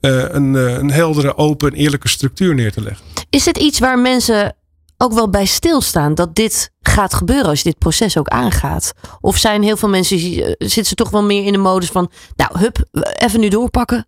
eh, 0.00 0.28
een, 0.28 0.56
eh, 0.56 0.72
een 0.72 0.90
heldere, 0.90 1.36
open, 1.36 1.72
eerlijke 1.72 2.08
structuur 2.08 2.54
neer 2.54 2.72
te 2.72 2.80
leggen. 2.82 3.04
Is 3.30 3.44
het 3.44 3.58
iets 3.58 3.78
waar 3.78 3.98
mensen 3.98 4.56
ook 4.96 5.12
wel 5.12 5.30
bij 5.30 5.44
stilstaan 5.46 6.14
dat 6.14 6.34
dit 6.34 6.70
gaat 6.80 7.14
gebeuren 7.14 7.46
als 7.46 7.58
je 7.58 7.68
dit 7.68 7.78
proces 7.78 8.16
ook 8.18 8.28
aangaat? 8.28 8.92
Of 9.20 9.36
zijn 9.36 9.62
heel 9.62 9.76
veel 9.76 9.88
mensen, 9.88 10.18
zitten 10.58 10.84
ze 10.84 10.94
toch 10.94 11.10
wel 11.10 11.22
meer 11.22 11.44
in 11.44 11.52
de 11.52 11.58
modus 11.58 11.88
van, 11.90 12.10
nou 12.36 12.58
hup, 12.58 12.88
even 13.18 13.40
nu 13.40 13.48
doorpakken. 13.48 14.06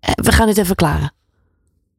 We 0.00 0.32
gaan 0.32 0.48
het 0.48 0.58
even 0.58 0.74
klaren. 0.74 1.12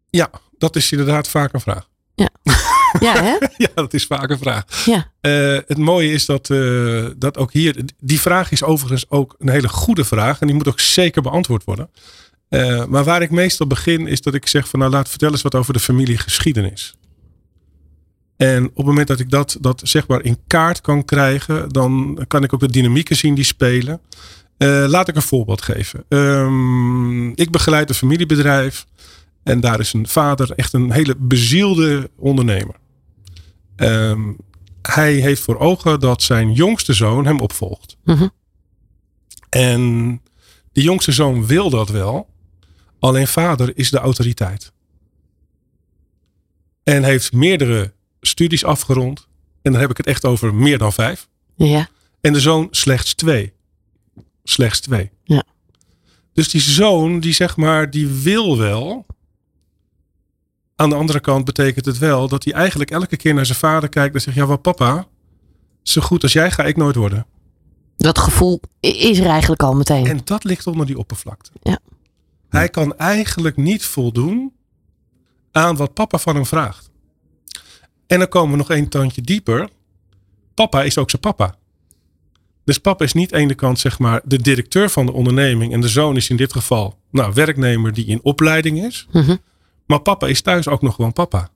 Ja, 0.10 0.30
dat 0.58 0.76
is 0.76 0.92
inderdaad 0.92 1.28
vaak 1.28 1.54
een 1.54 1.62
vraag. 1.62 1.88
Ja, 2.16 2.30
hè? 3.02 3.38
Ja, 3.58 3.68
dat 3.74 3.94
is 3.94 4.06
vaak 4.06 4.30
een 4.30 4.38
vraag. 4.38 4.86
Ja. 4.86 5.12
Eh, 5.22 5.58
het 5.68 5.78
mooie 5.78 6.12
is 6.12 6.26
dat, 6.26 6.50
eh, 6.50 7.06
dat 7.18 7.38
ook 7.38 7.54
hier, 7.54 7.86
die 8.00 8.22
vraag 8.22 8.52
is 8.52 8.64
overigens 8.64 9.10
ook 9.10 9.36
een 9.40 9.50
hele 9.50 9.70
goede 9.70 10.06
vraag. 10.06 10.40
En 10.40 10.48
die 10.48 10.56
moet 10.56 10.68
ook 10.68 10.80
zeker 10.80 11.22
beantwoord 11.22 11.64
worden. 11.64 11.90
Eh, 12.50 12.86
maar 12.86 13.04
waar 13.04 13.22
ik 13.22 13.32
meestal 13.32 13.68
begin 13.68 14.08
is 14.08 14.22
dat 14.22 14.34
ik 14.34 14.48
zeg 14.48 14.68
van 14.68 14.80
nou 14.80 14.92
laat 14.92 15.10
vertel 15.10 15.32
eens 15.32 15.42
wat 15.42 15.56
over 15.56 15.74
de 15.74 15.80
familiegeschiedenis. 15.80 16.94
En 18.38 18.66
op 18.66 18.76
het 18.76 18.86
moment 18.86 19.08
dat 19.08 19.20
ik 19.20 19.30
dat, 19.30 19.58
dat 19.60 19.82
zeg 19.84 20.08
maar 20.08 20.24
in 20.24 20.38
kaart 20.48 20.82
kan 20.82 21.06
krijgen, 21.06 21.70
dan 21.70 22.20
kan 22.28 22.44
ik 22.44 22.54
ook 22.54 22.60
de 22.60 22.72
dynamieken 22.72 23.16
zien 23.16 23.36
die 23.36 23.44
spelen. 23.44 24.02
Laat 24.88 25.08
ik 25.08 25.16
een 25.16 25.22
voorbeeld 25.22 25.62
geven. 25.62 26.06
Ehm, 26.10 27.30
ik 27.30 27.52
begeleid 27.52 27.90
een 27.90 27.96
familiebedrijf 27.96 28.86
en 29.50 29.60
daar 29.60 29.80
is 29.80 29.94
een 29.94 30.08
vader 30.08 30.52
echt 30.52 30.74
een 30.74 30.92
hele 30.92 31.16
bezielde 31.18 32.10
ondernemer. 32.16 32.76
Ehm, 33.76 34.34
hij 34.82 35.14
heeft 35.14 35.42
voor 35.42 35.58
ogen 35.58 36.00
dat 36.00 36.24
zijn 36.24 36.54
jongste 36.54 36.94
zoon 36.94 37.26
hem 37.26 37.40
opvolgt. 37.40 37.98
Mhm. 38.04 38.28
En 39.50 40.22
die 40.72 40.84
jongste 40.84 41.12
zoon 41.12 41.46
wil 41.46 41.70
dat 41.70 41.90
wel. 41.90 42.30
Alleen 43.00 43.28
vader 43.28 43.78
is 43.78 43.90
de 43.90 43.98
autoriteit. 43.98 44.72
En 46.84 47.04
heeft 47.04 47.34
meerdere 47.34 47.94
studies 48.22 48.64
afgerond. 48.64 49.28
En 49.62 49.72
dan 49.72 49.82
heb 49.82 49.90
ik 49.90 49.98
het 49.98 50.06
echt 50.06 50.26
over 50.26 50.54
meer 50.54 50.78
dan 50.78 50.94
vijf. 50.94 51.28
Ja. 51.56 51.90
En 52.22 52.34
de 52.34 52.40
zoon 52.40 52.68
slechts 52.72 53.14
twee. 53.14 53.54
Slechts 54.44 54.80
twee. 54.80 55.12
Ja. 55.24 55.44
Dus 56.34 56.50
die 56.50 56.62
zoon, 56.62 57.20
die 57.20 57.34
zeg 57.34 57.58
maar, 57.58 57.90
die 57.90 58.08
wil 58.08 58.58
wel. 58.58 59.06
Aan 60.80 60.90
de 60.90 60.96
andere 60.96 61.20
kant 61.20 61.46
betekent 61.46 61.86
het 61.86 61.98
wel 61.98 62.28
dat 62.28 62.44
hij 62.44 62.54
eigenlijk 62.54 62.92
elke 62.92 63.18
keer 63.18 63.34
naar 63.34 63.46
zijn 63.46 63.58
vader 63.58 63.90
kijkt 63.90 64.16
en 64.16 64.22
zegt: 64.22 64.38
Ja, 64.38 64.46
wat 64.46 64.62
papa, 64.62 65.08
zo 65.84 66.02
goed 66.02 66.24
als 66.24 66.34
jij 66.34 66.52
ga 66.52 66.64
ik 66.64 66.78
nooit 66.78 66.96
worden. 66.96 67.26
Dat 67.98 68.20
gevoel 68.20 68.62
is 68.80 69.20
er 69.20 69.26
eigenlijk 69.26 69.64
al 69.64 69.74
meteen. 69.74 70.06
En 70.06 70.22
dat 70.24 70.44
ligt 70.44 70.68
onder 70.68 70.86
die 70.86 70.98
oppervlakte. 70.98 71.50
Ja. 71.62 71.80
Hij 72.50 72.70
kan 72.70 72.98
eigenlijk 72.98 73.58
niet 73.58 73.86
voldoen 73.86 74.54
aan 75.52 75.76
wat 75.76 75.94
papa 75.94 76.18
van 76.18 76.36
hem 76.36 76.46
vraagt. 76.46 76.90
En 78.08 78.20
dan 78.20 78.28
komen 78.28 78.52
we 78.52 78.58
nog 78.58 78.70
één 78.70 78.90
tandje 78.90 79.22
dieper. 79.22 79.70
Papa 80.54 80.84
is 80.84 80.98
ook 80.98 81.10
zijn 81.10 81.22
papa. 81.22 81.56
Dus 82.64 82.78
papa 82.78 83.04
is 83.04 83.14
niet 83.14 83.32
aan 83.34 83.38
de 83.38 83.44
ene 83.44 83.56
kant 83.56 83.80
zeg 83.80 84.00
maar 84.00 84.22
de 84.24 84.42
directeur 84.42 84.90
van 84.90 85.06
de 85.06 85.12
onderneming. 85.12 85.74
En 85.74 85.82
de 85.82 85.90
zoon 85.90 86.16
is 86.16 86.30
in 86.30 86.38
dit 86.38 86.52
geval 86.52 86.98
nou, 87.12 87.34
werknemer 87.34 87.94
die 87.94 88.06
in 88.06 88.20
opleiding 88.24 88.84
is. 88.86 89.08
Mhm. 89.12 89.36
Maar 89.90 90.00
papa 90.00 90.28
is 90.28 90.42
thuis 90.42 90.68
ook 90.68 90.82
nog 90.82 90.96
gewoon 90.96 91.14
papa. 91.14 91.50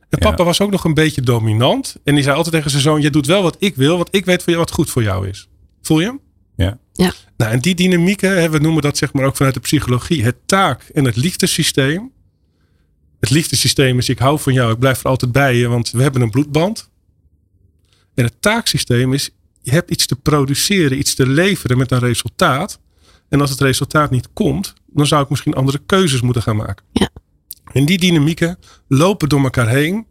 En 0.00 0.18
Ja. 0.20 0.30
papa 0.30 0.44
was 0.44 0.60
ook 0.60 0.70
nog 0.70 0.84
een 0.84 0.94
beetje 0.94 1.20
dominant. 1.20 1.96
En 2.04 2.14
die 2.14 2.22
zei 2.22 2.36
altijd 2.36 2.54
tegen 2.54 2.70
zijn 2.70 2.82
zoon: 2.82 3.00
Je 3.00 3.10
doet 3.10 3.26
wel 3.26 3.42
wat 3.42 3.56
ik 3.58 3.76
wil, 3.76 3.96
want 3.96 4.08
ik 4.10 4.24
weet 4.24 4.42
voor 4.42 4.52
jou 4.52 4.64
wat 4.64 4.74
goed 4.74 4.90
voor 4.90 5.02
jou 5.02 5.28
is. 5.28 5.48
Voel 5.82 6.00
je 6.00 6.06
hem? 6.06 6.20
Ja. 6.56 6.78
Ja. 6.92 7.12
Nou, 7.36 7.52
en 7.52 7.60
die 7.60 7.74
dynamieken, 7.74 8.50
we 8.50 8.58
noemen 8.58 8.82
dat 8.82 8.96
zeg 8.98 9.12
maar 9.12 9.24
ook 9.24 9.36
vanuit 9.36 9.54
de 9.54 9.60
psychologie, 9.60 10.24
het 10.24 10.36
taak- 10.46 10.82
en 10.82 11.04
het 11.04 11.16
liefdesysteem. 11.16 12.12
Het 13.20 13.30
liefdesysteem 13.30 13.98
is: 13.98 14.08
ik 14.08 14.18
hou 14.18 14.38
van 14.38 14.52
jou, 14.52 14.72
ik 14.72 14.78
blijf 14.78 15.00
er 15.00 15.10
altijd 15.10 15.32
bij 15.32 15.56
je, 15.56 15.68
want 15.68 15.90
we 15.90 16.02
hebben 16.02 16.22
een 16.22 16.30
bloedband. 16.30 16.90
En 18.14 18.24
het 18.24 18.34
taaksysteem 18.42 19.12
is: 19.12 19.30
je 19.62 19.70
hebt 19.70 19.90
iets 19.90 20.06
te 20.06 20.16
produceren, 20.16 20.98
iets 20.98 21.14
te 21.14 21.26
leveren 21.26 21.78
met 21.78 21.90
een 21.90 21.98
resultaat. 21.98 22.80
En 23.28 23.40
als 23.40 23.50
het 23.50 23.60
resultaat 23.60 24.10
niet 24.10 24.28
komt, 24.32 24.74
dan 24.86 25.06
zou 25.06 25.22
ik 25.22 25.28
misschien 25.30 25.54
andere 25.54 25.80
keuzes 25.86 26.20
moeten 26.20 26.42
gaan 26.42 26.56
maken. 26.56 26.84
Ja. 26.92 27.08
En 27.72 27.84
die 27.84 27.98
dynamieken 27.98 28.58
lopen 28.88 29.28
door 29.28 29.42
elkaar 29.42 29.68
heen. 29.68 30.06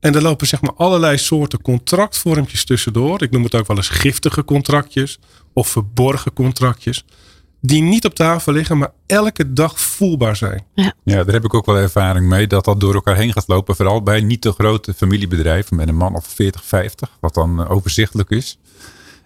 En 0.00 0.14
er 0.14 0.22
lopen 0.22 0.46
zeg 0.46 0.60
maar 0.60 0.74
allerlei 0.74 1.18
soorten 1.18 1.62
contractvormpjes 1.62 2.64
tussendoor. 2.64 3.22
Ik 3.22 3.30
noem 3.30 3.44
het 3.44 3.54
ook 3.54 3.66
wel 3.66 3.76
eens 3.76 3.88
giftige 3.88 4.44
contractjes 4.44 5.18
of 5.52 5.68
verborgen 5.68 6.32
contractjes. 6.32 7.04
Die 7.60 7.82
niet 7.82 8.04
op 8.04 8.14
tafel 8.14 8.52
liggen, 8.52 8.78
maar 8.78 8.92
elke 9.06 9.52
dag 9.52 9.80
voelbaar 9.80 10.36
zijn. 10.36 10.64
Ja, 10.74 10.92
daar 11.24 11.34
heb 11.34 11.44
ik 11.44 11.54
ook 11.54 11.66
wel 11.66 11.76
ervaring 11.76 12.28
mee 12.28 12.46
dat 12.46 12.64
dat 12.64 12.80
door 12.80 12.94
elkaar 12.94 13.16
heen 13.16 13.32
gaat 13.32 13.48
lopen. 13.48 13.76
Vooral 13.76 14.02
bij 14.02 14.20
niet 14.20 14.40
te 14.40 14.52
grote 14.52 14.94
familiebedrijven 14.94 15.76
met 15.76 15.88
een 15.88 15.96
man 15.96 16.14
of 16.14 16.26
40, 16.26 16.64
50, 16.64 17.16
wat 17.20 17.34
dan 17.34 17.60
eh, 17.60 17.70
overzichtelijk 17.70 18.30
is. 18.30 18.58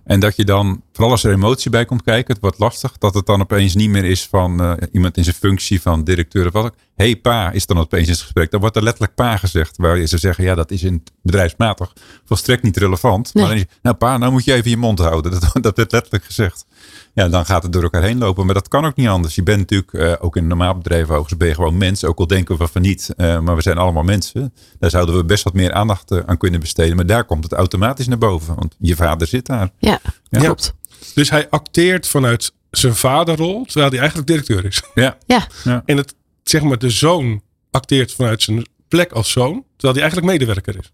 En 0.05 0.21
dat 0.21 0.37
je 0.37 0.45
dan, 0.45 0.83
vooral 0.93 1.11
als 1.11 1.25
er 1.25 1.33
emotie 1.33 1.71
bij 1.71 1.85
komt 1.85 2.03
kijken, 2.03 2.33
het 2.33 2.43
wordt 2.43 2.59
lastig, 2.59 2.99
dat 2.99 3.15
het 3.15 3.27
dan 3.27 3.41
opeens 3.41 3.75
niet 3.75 3.91
meer 3.91 4.05
is 4.05 4.27
van 4.27 4.61
eh, 4.63 4.73
iemand 4.93 5.17
in 5.17 5.25
zijn 5.25 5.37
functie 5.37 5.81
van 5.83 6.05
directeur 6.05 6.47
of 6.47 6.53
wat 6.53 6.65
ook. 6.65 6.75
Hé 6.95 7.05
hey, 7.05 7.17
pa, 7.17 7.51
is 7.51 7.67
dan 7.67 7.79
opeens 7.79 8.07
in 8.07 8.13
het 8.13 8.21
gesprek. 8.21 8.51
Dan 8.51 8.61
wordt 8.61 8.77
er 8.77 8.83
letterlijk 8.83 9.15
pa 9.15 9.37
gezegd. 9.37 9.77
Waar 9.77 9.99
je 9.99 10.07
ze 10.07 10.19
zeggen, 10.19 10.45
ja, 10.45 10.55
dat 10.55 10.71
is 10.71 10.83
in 10.83 11.03
bedrijfsmatig 11.23 11.93
volstrekt 12.25 12.63
niet 12.63 12.77
relevant. 12.77 13.35
Nee. 13.35 13.45
Maar 13.45 13.53
dan 13.53 13.63
is, 13.63 13.75
nou 13.83 13.97
pa, 13.97 14.19
nou 14.19 14.33
moet 14.33 14.45
je 14.45 14.53
even 14.53 14.71
je 14.71 14.77
mond 14.77 14.99
houden. 14.99 15.33
Dat, 15.41 15.63
dat 15.63 15.77
werd 15.77 15.93
letterlijk 15.93 16.25
gezegd. 16.25 16.67
Ja, 17.15 17.29
dan 17.29 17.47
gaat 17.47 17.63
het 17.63 17.73
door 17.73 17.83
elkaar 17.83 18.03
heen 18.03 18.19
lopen. 18.19 18.45
Maar 18.45 18.55
dat 18.55 18.69
kan 18.69 18.85
ook 18.85 18.97
niet 18.97 19.09
anders. 19.09 19.35
Je 19.35 19.43
bent 19.43 19.59
natuurlijk, 19.59 19.93
eh, 19.93 20.25
ook 20.25 20.37
in 20.37 20.43
een 20.43 20.49
normaal 20.49 20.77
bedrijf 20.77 21.03
overigens, 21.05 21.37
ben 21.37 21.49
je 21.49 21.55
gewoon 21.55 21.77
mens. 21.79 22.05
Ook 22.05 22.19
al 22.19 22.27
denken 22.27 22.59
we 22.59 22.69
van 22.69 22.83
niet, 22.83 23.11
eh, 23.17 23.41
maar 23.41 23.57
we 23.57 23.63
zijn 23.63 23.79
allemaal 23.79 24.03
mensen. 24.03 24.53
Daar 24.79 24.91
zouden 24.91 25.17
we 25.17 25.25
best 25.25 25.45
wat 25.45 25.55
meer 25.55 25.73
aandacht 25.73 26.27
aan 26.27 26.37
kunnen 26.37 26.61
besteden. 26.61 26.97
Maar 26.97 27.07
daar 27.07 27.25
komt 27.25 27.45
het 27.45 27.53
automatisch 27.53 28.07
naar 28.09 28.19
boven. 28.19 28.55
Want 28.55 28.77
je 28.79 28.97
vader 28.97 29.27
zit 29.27 29.47
daar. 29.47 29.71
Ja, 29.79 30.01
Ja. 30.29 30.41
klopt. 30.41 30.75
Dus 31.15 31.31
hij 31.31 31.49
acteert 31.51 32.09
vanuit 32.09 32.53
zijn 32.71 32.95
vaderrol, 32.95 33.65
terwijl 33.65 33.89
hij 33.91 33.99
eigenlijk 33.99 34.29
directeur 34.29 34.65
is. 34.65 34.83
Ja, 34.95 35.19
Ja, 35.65 35.83
En 35.87 35.97
het, 35.97 36.15
zeg 36.43 36.63
maar, 36.63 36.79
de 36.79 36.91
zoon 36.91 37.43
acteert 37.71 38.13
vanuit 38.13 38.43
zijn 38.43 38.67
plek 38.89 39.13
als 39.13 39.31
zoon, 39.31 39.65
terwijl 39.77 39.93
hij 39.93 40.03
eigenlijk 40.03 40.33
medewerker 40.33 40.79
is. 40.79 40.93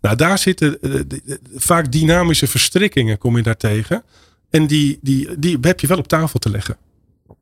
Nou, 0.00 0.16
daar 0.16 0.38
zitten 0.38 0.80
eh, 0.82 0.90
de- 0.92 1.06
de- 1.24 1.40
vaak 1.54 1.92
dynamische 1.92 2.46
verstrikkingen, 2.46 3.18
kom 3.18 3.36
je 3.36 3.42
daar 3.42 3.56
tegen. 3.56 4.02
En 4.50 4.66
die, 4.66 4.98
die, 5.02 5.38
die 5.38 5.58
heb 5.60 5.80
je 5.80 5.86
wel 5.86 5.98
op 5.98 6.08
tafel 6.08 6.38
te 6.38 6.50
leggen. 6.50 6.76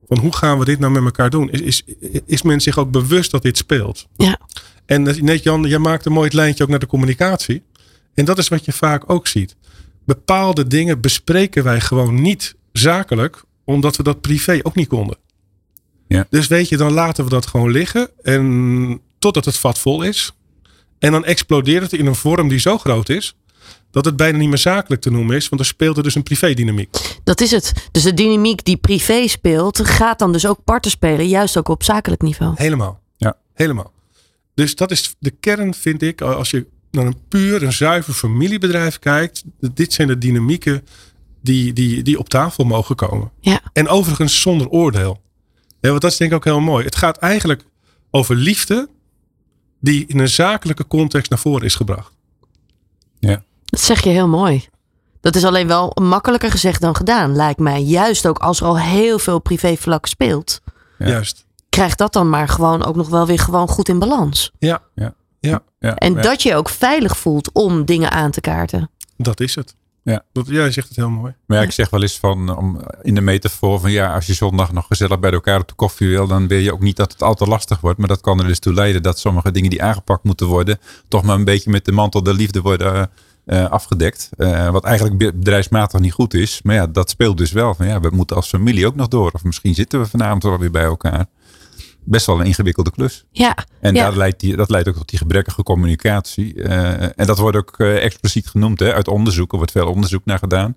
Van 0.09 0.18
hoe 0.18 0.37
gaan 0.37 0.59
we 0.59 0.64
dit 0.64 0.78
nou 0.78 0.92
met 0.92 1.02
elkaar 1.04 1.30
doen? 1.30 1.50
Is, 1.50 1.61
is, 1.61 1.83
is 2.26 2.42
men 2.42 2.61
zich 2.61 2.78
ook 2.78 2.90
bewust 2.90 3.30
dat 3.30 3.42
dit 3.42 3.57
speelt? 3.57 4.07
ja. 4.16 4.38
En 4.87 5.02
net 5.02 5.42
Jan, 5.42 5.62
jij 5.62 5.78
maakt 5.78 6.07
een 6.07 6.12
mooi 6.12 6.24
het 6.26 6.35
lijntje 6.35 6.62
ook 6.64 6.68
naar 6.70 6.78
de 6.78 6.87
communicatie. 6.87 7.62
En 8.14 8.24
dat 8.24 8.38
is 8.38 8.48
wat 8.48 8.64
je 8.64 8.72
vaak 8.72 9.11
ook 9.11 9.26
ziet. 9.26 9.57
Bepaalde 10.04 10.66
dingen 10.66 11.00
bespreken 11.00 11.64
wij 11.64 11.80
gewoon 11.80 12.20
niet 12.20 12.54
zakelijk, 12.72 13.42
omdat 13.64 13.96
we 13.96 14.02
dat 14.02 14.20
privé 14.20 14.60
ook 14.62 14.74
niet 14.74 14.88
konden. 14.88 15.16
Ja. 16.08 16.26
Dus 16.30 16.46
weet 16.46 16.68
je, 16.68 16.76
dan 16.76 16.92
laten 16.92 17.24
we 17.24 17.30
dat 17.30 17.46
gewoon 17.46 17.70
liggen. 17.70 18.10
En 18.22 19.00
totdat 19.18 19.44
het 19.44 19.56
vat 19.56 19.78
vol 19.78 20.02
is. 20.02 20.32
En 20.98 21.12
dan 21.12 21.24
explodeert 21.24 21.82
het 21.82 21.92
in 21.92 22.06
een 22.06 22.14
vorm 22.14 22.48
die 22.48 22.58
zo 22.58 22.78
groot 22.78 23.08
is. 23.08 23.36
Dat 23.90 24.04
het 24.04 24.16
bijna 24.16 24.38
niet 24.38 24.48
meer 24.48 24.58
zakelijk 24.58 25.02
te 25.02 25.10
noemen 25.10 25.36
is. 25.36 25.48
Want 25.48 25.60
er 25.60 25.66
speelt 25.66 25.96
er 25.96 26.02
dus 26.02 26.14
een 26.14 26.22
privé-dynamiek. 26.22 27.18
Dat 27.24 27.40
is 27.40 27.50
het. 27.50 27.88
Dus 27.92 28.02
de 28.02 28.14
dynamiek 28.14 28.64
die 28.64 28.76
privé 28.76 29.28
speelt, 29.28 29.88
gaat 29.88 30.18
dan 30.18 30.32
dus 30.32 30.46
ook 30.46 30.64
parten 30.64 30.90
spelen, 30.90 31.28
juist 31.28 31.56
ook 31.56 31.68
op 31.68 31.82
zakelijk 31.82 32.22
niveau. 32.22 32.52
Helemaal. 32.56 33.00
Ja. 33.16 33.36
Helemaal. 33.54 33.92
Dus 34.54 34.76
dat 34.76 34.90
is 34.90 35.14
de 35.18 35.30
kern, 35.30 35.74
vind 35.74 36.02
ik. 36.02 36.20
Als 36.20 36.50
je 36.50 36.66
naar 36.94 37.07
een 37.07 37.18
puur, 37.28 37.62
een 37.62 37.72
zuiver 37.72 38.12
familiebedrijf 38.14 38.98
kijkt. 38.98 39.42
Dit 39.61 39.92
zijn 39.92 40.09
de 40.09 40.18
dynamieken 40.18 40.87
die, 41.42 41.72
die, 41.72 42.02
die 42.02 42.18
op 42.18 42.28
tafel 42.28 42.64
mogen 42.64 42.96
komen. 42.96 43.30
Ja, 43.40 43.61
En 43.72 43.88
overigens 43.88 44.40
zonder 44.40 44.68
oordeel. 44.68 45.22
Ja, 45.80 45.88
want 45.90 46.00
dat 46.02 46.11
is 46.12 46.16
denk 46.16 46.30
ik 46.30 46.37
ook 46.37 46.44
heel 46.44 46.61
mooi. 46.61 46.85
Het 46.85 46.96
gaat 46.96 47.16
eigenlijk 47.16 47.64
over 48.11 48.35
liefde 48.37 48.88
die 49.80 50.07
in 50.07 50.18
een 50.18 50.28
zakelijke 50.28 50.87
context 50.87 51.30
naar 51.30 51.38
voren 51.38 51.64
is 51.64 51.74
gebracht. 51.74 52.12
ja. 53.18 53.42
dat 53.64 53.80
zeg 53.80 54.02
je 54.04 54.11
heel 54.11 54.28
mooi. 54.28 54.68
Dat 55.20 55.37
is 55.37 55.44
alleen 55.44 55.66
wel 55.66 55.92
makkelijker 56.02 56.50
gezegd 56.50 56.80
dan 56.80 56.96
gedaan, 56.96 57.37
lijkt 57.37 57.61
mij. 57.61 57.83
Juist 57.83 58.26
ook 58.26 58.38
als 58.38 58.61
er 58.61 58.66
al 58.66 58.78
heel 58.78 59.18
veel 59.18 59.38
privévlak 59.38 60.07
speelt, 60.07 60.61
Ja. 60.98 61.07
Juist. 61.09 61.44
krijgt 61.68 61.98
dat 61.98 62.12
dan 62.12 62.30
maar 62.30 62.48
gewoon 62.48 62.85
ook 62.85 62.96
nog 62.96 63.09
wel 63.09 63.26
weer 63.26 63.38
gewoon 63.38 63.68
goed 63.68 63.88
in 63.88 63.98
balans. 63.98 64.52
Ja, 64.59 64.83
ja. 64.94 65.14
Ja. 65.48 65.62
ja. 65.78 65.94
En 65.94 66.14
ja. 66.14 66.20
dat 66.20 66.42
je 66.42 66.54
ook 66.54 66.68
veilig 66.68 67.16
voelt 67.16 67.52
om 67.52 67.85
dingen 67.85 68.11
aan 68.11 68.30
te 68.30 68.40
kaarten. 68.40 68.90
dat 69.16 69.40
is 69.40 69.54
het. 69.54 69.74
Ja. 70.02 70.22
Dat, 70.33 70.46
jij 70.46 70.70
zegt 70.70 70.88
het 70.88 70.96
heel 70.96 71.11
mooi. 71.11 71.35
Maar 71.46 71.59
ja, 71.59 71.64
ik 71.64 71.70
zeg 71.70 71.90
wel 71.90 72.02
eens 72.02 72.18
van, 72.18 72.57
om, 72.57 72.80
in 73.02 73.14
de 73.14 73.20
metafoor 73.20 73.80
van 73.80 73.90
ja, 73.90 74.14
als 74.14 74.26
je 74.26 74.35
zondag 74.35 74.72
nog 74.72 74.87
gezellig 74.87 75.20
bij 75.20 75.30
elkaar 75.33 75.61
op 75.61 75.68
de 75.68 75.74
koffie 75.74 76.09
wil, 76.09 76.26
dan 76.26 76.46
wil 76.48 76.59
je 76.59 76.72
ook 76.72 76.80
niet 76.80 76.96
dat 76.96 77.12
het 77.12 77.22
al 77.22 77.35
te 77.35 77.46
lastig 77.46 77.80
wordt. 77.80 77.98
Maar 77.98 78.09
dat 78.09 78.20
kan 78.20 78.38
er 78.40 78.46
dus 78.46 78.59
toe 78.59 78.74
leiden 78.74 79.02
dat 79.02 79.18
sommige 79.18 79.50
dingen 79.50 79.70
die 79.70 79.83
aangepakt 79.83 80.24
moeten 80.24 80.46
worden, 80.46 80.78
toch 81.09 81.22
maar 81.22 81.37
een 81.37 81.44
beetje 81.44 81.70
met 81.70 81.85
de 81.85 81.92
mantel 81.92 82.22
der 82.22 82.35
liefde 82.35 82.61
worden 82.61 83.11
eh, 83.44 83.64
afgedekt. 83.70 84.30
Eh, 84.37 84.70
wat 84.70 84.85
eigenlijk 84.85 85.18
be- 85.18 85.35
bedrijfsmatig 85.35 86.00
niet 86.00 86.12
goed 86.12 86.35
is. 86.35 86.61
Maar 86.62 86.74
ja, 86.74 86.87
dat 86.87 87.11
speelt 87.11 87.37
dus 87.38 87.52
wel. 87.52 87.74
Van 87.74 87.87
ja, 87.87 88.00
we 88.00 88.11
moeten 88.12 88.37
als 88.37 88.48
familie 88.48 88.87
ook 88.87 88.94
nog 88.94 89.09
door. 89.09 89.30
Of 89.33 89.44
misschien 89.44 89.74
zitten 89.74 90.00
we 90.00 90.07
vanavond 90.07 90.42
wel 90.42 90.59
weer 90.59 90.70
bij 90.70 90.85
elkaar. 90.85 91.26
Best 92.04 92.26
wel 92.26 92.40
een 92.40 92.46
ingewikkelde 92.46 92.90
klus. 92.90 93.24
Ja, 93.30 93.56
En 93.80 93.94
ja. 93.94 94.02
daar 94.04 94.16
leidt 94.16 94.40
die, 94.40 94.56
dat 94.56 94.70
leidt 94.70 94.88
ook 94.88 94.96
tot 94.96 95.08
die 95.08 95.18
gebrekkige 95.18 95.62
communicatie. 95.62 96.62
Eh, 96.62 97.02
en 97.02 97.26
dat 97.26 97.38
wordt 97.38 97.56
ook 97.56 97.74
eh, 97.78 98.04
expliciet 98.04 98.46
genoemd 98.46 98.80
hè, 98.80 98.94
uit 98.94 99.08
onderzoek. 99.08 99.50
Er 99.50 99.56
wordt 99.56 99.72
veel 99.72 99.88
onderzoek 99.88 100.24
naar 100.24 100.38
gedaan. 100.38 100.76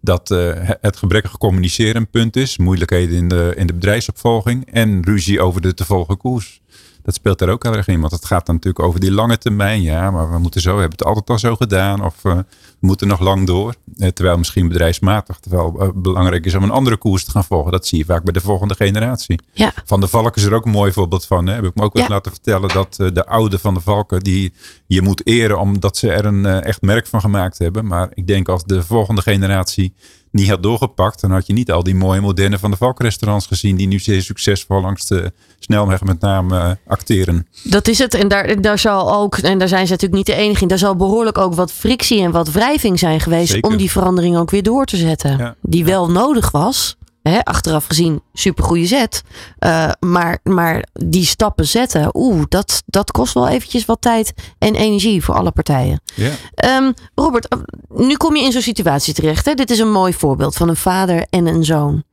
Dat 0.00 0.30
eh, 0.30 0.50
het 0.80 0.96
gebrekkige 0.96 1.38
communiceren 1.38 1.96
een 1.96 2.10
punt 2.10 2.36
is. 2.36 2.58
Moeilijkheden 2.58 3.16
in 3.16 3.28
de, 3.28 3.52
in 3.56 3.66
de 3.66 3.74
bedrijfsopvolging. 3.74 4.72
En 4.72 5.04
ruzie 5.04 5.40
over 5.40 5.60
de 5.60 5.74
te 5.74 5.84
volgen 5.84 6.16
koers. 6.16 6.60
Dat 7.06 7.14
speelt 7.14 7.38
daar 7.38 7.48
ook 7.48 7.62
heel 7.62 7.74
erg 7.74 7.88
in. 7.88 8.00
Want 8.00 8.12
het 8.12 8.24
gaat 8.24 8.46
dan 8.46 8.54
natuurlijk 8.54 8.84
over 8.84 9.00
die 9.00 9.12
lange 9.12 9.38
termijn. 9.38 9.82
Ja, 9.82 10.10
maar 10.10 10.30
we 10.30 10.38
moeten 10.38 10.60
zo, 10.60 10.74
we 10.74 10.80
hebben 10.80 10.98
het 10.98 11.06
altijd 11.06 11.30
al 11.30 11.38
zo 11.38 11.56
gedaan. 11.56 12.04
Of 12.04 12.24
uh, 12.24 12.34
we 12.34 12.44
moeten 12.80 13.08
nog 13.08 13.20
lang 13.20 13.46
door. 13.46 13.74
Eh, 13.96 14.08
terwijl 14.08 14.38
misschien 14.38 14.68
bedrijfsmatig. 14.68 15.38
Terwijl 15.38 15.82
uh, 15.82 15.88
belangrijk 15.94 16.44
is 16.44 16.54
om 16.54 16.62
een 16.62 16.70
andere 16.70 16.96
koers 16.96 17.24
te 17.24 17.30
gaan 17.30 17.44
volgen. 17.44 17.72
Dat 17.72 17.86
zie 17.86 17.98
je 17.98 18.04
vaak 18.04 18.24
bij 18.24 18.32
de 18.32 18.40
volgende 18.40 18.74
generatie. 18.74 19.40
Ja. 19.52 19.72
Van 19.84 20.00
de 20.00 20.08
Valken 20.08 20.42
is 20.42 20.48
er 20.48 20.54
ook 20.54 20.64
een 20.64 20.70
mooi 20.70 20.92
voorbeeld 20.92 21.26
van. 21.26 21.46
Hè? 21.46 21.54
Heb 21.54 21.64
ik 21.64 21.74
me 21.74 21.82
ook 21.82 21.92
wel 21.94 22.02
ja. 22.02 22.08
laten 22.08 22.32
vertellen 22.32 22.68
dat 22.68 22.94
de 22.94 23.26
oude 23.26 23.58
van 23.58 23.74
de 23.74 23.80
Valken. 23.80 24.20
Die 24.20 24.52
je 24.86 25.02
moet 25.02 25.26
eren 25.26 25.60
omdat 25.60 25.96
ze 25.96 26.12
er 26.12 26.24
een 26.24 26.46
echt 26.46 26.82
merk 26.82 27.06
van 27.06 27.20
gemaakt 27.20 27.58
hebben. 27.58 27.86
Maar 27.86 28.08
ik 28.14 28.26
denk 28.26 28.48
als 28.48 28.64
de 28.64 28.82
volgende 28.82 29.22
generatie 29.22 29.94
niet 30.36 30.48
had 30.48 30.62
doorgepakt, 30.62 31.20
dan 31.20 31.30
had 31.30 31.46
je 31.46 31.52
niet 31.52 31.70
al 31.70 31.82
die 31.82 31.94
mooie 31.94 32.20
moderne 32.20 32.58
van 32.58 32.70
de 32.70 32.76
Valkrestaurants 32.76 33.46
gezien, 33.46 33.76
die 33.76 33.86
nu 33.86 33.98
zeer 33.98 34.22
succesvol 34.22 34.80
langs 34.80 35.06
de 35.06 35.32
snelweg 35.58 36.02
met 36.02 36.20
name 36.20 36.56
uh, 36.56 36.70
acteren. 36.86 37.46
Dat 37.62 37.88
is 37.88 37.98
het. 37.98 38.14
En 38.14 38.28
daar, 38.28 38.60
daar 38.60 38.78
zal 38.78 39.14
ook, 39.14 39.36
en 39.36 39.58
daar 39.58 39.68
zijn 39.68 39.86
ze 39.86 39.92
natuurlijk 39.92 40.26
niet 40.26 40.36
de 40.36 40.42
enige 40.42 40.62
in, 40.62 40.68
daar 40.68 40.78
zal 40.78 40.96
behoorlijk 40.96 41.38
ook 41.38 41.54
wat 41.54 41.72
frictie 41.72 42.22
en 42.22 42.30
wat 42.30 42.52
wrijving 42.52 42.98
zijn 42.98 43.20
geweest 43.20 43.52
Zeker. 43.52 43.70
om 43.70 43.76
die 43.76 43.90
verandering 43.90 44.36
ook 44.36 44.50
weer 44.50 44.62
door 44.62 44.84
te 44.84 44.96
zetten. 44.96 45.38
Ja. 45.38 45.54
Die 45.60 45.84
wel 45.84 46.10
nodig 46.10 46.50
was. 46.50 46.96
Hè, 47.28 47.44
achteraf 47.44 47.86
gezien, 47.86 48.22
supergoeie 48.32 48.86
zet. 48.86 49.22
Uh, 49.58 49.90
maar, 50.00 50.38
maar 50.42 50.86
die 50.92 51.24
stappen 51.24 51.66
zetten, 51.66 52.10
oeh, 52.12 52.42
dat, 52.48 52.82
dat 52.86 53.10
kost 53.10 53.34
wel 53.34 53.48
eventjes 53.48 53.84
wat 53.84 54.00
tijd 54.00 54.32
en 54.58 54.74
energie 54.74 55.24
voor 55.24 55.34
alle 55.34 55.50
partijen. 55.50 56.00
Ja. 56.14 56.32
Um, 56.76 56.94
Robert, 57.14 57.56
nu 57.88 58.16
kom 58.16 58.36
je 58.36 58.42
in 58.42 58.52
zo'n 58.52 58.62
situatie 58.62 59.14
terecht. 59.14 59.44
Hè? 59.44 59.54
Dit 59.54 59.70
is 59.70 59.78
een 59.78 59.92
mooi 59.92 60.12
voorbeeld 60.12 60.56
van 60.56 60.68
een 60.68 60.76
vader 60.76 61.26
en 61.30 61.46
een 61.46 61.64
zoon. 61.64 62.04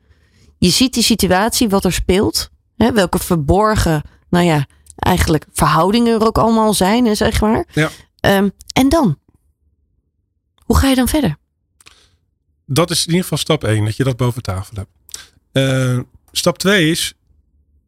Je 0.58 0.70
ziet 0.70 0.94
die 0.94 1.04
situatie, 1.04 1.70
wat 1.70 1.86
er 1.86 1.94
speelt. 1.94 2.50
Hè? 2.78 2.92
Welke 2.92 3.20
verborgen, 3.20 4.02
nou 4.30 4.46
ja, 4.46 4.66
eigenlijk 4.96 5.46
verhoudingen 5.52 6.20
er 6.20 6.28
ook 6.28 6.38
allemaal 6.38 6.74
zijn, 6.74 7.06
hè, 7.06 7.16
zeg 7.16 7.42
maar. 7.42 7.66
Ja. 7.74 7.90
Um, 8.38 8.52
en 8.74 8.90
dan? 8.90 9.18
Hoe 10.66 10.78
ga 10.78 10.88
je 10.88 10.96
dan 10.96 11.08
verder? 11.08 11.38
Dat 12.66 12.92
is 12.92 13.00
in 13.00 13.08
ieder 13.08 13.22
geval 13.22 13.38
stap 13.38 13.64
1, 13.64 13.86
dat 13.86 13.96
je 13.96 14.04
dat 14.04 14.18
boven 14.18 14.42
tafel 14.42 14.76
hebt. 14.76 14.90
Uh, 15.54 16.00
stap 16.32 16.58
2 16.58 16.90
is 16.90 17.14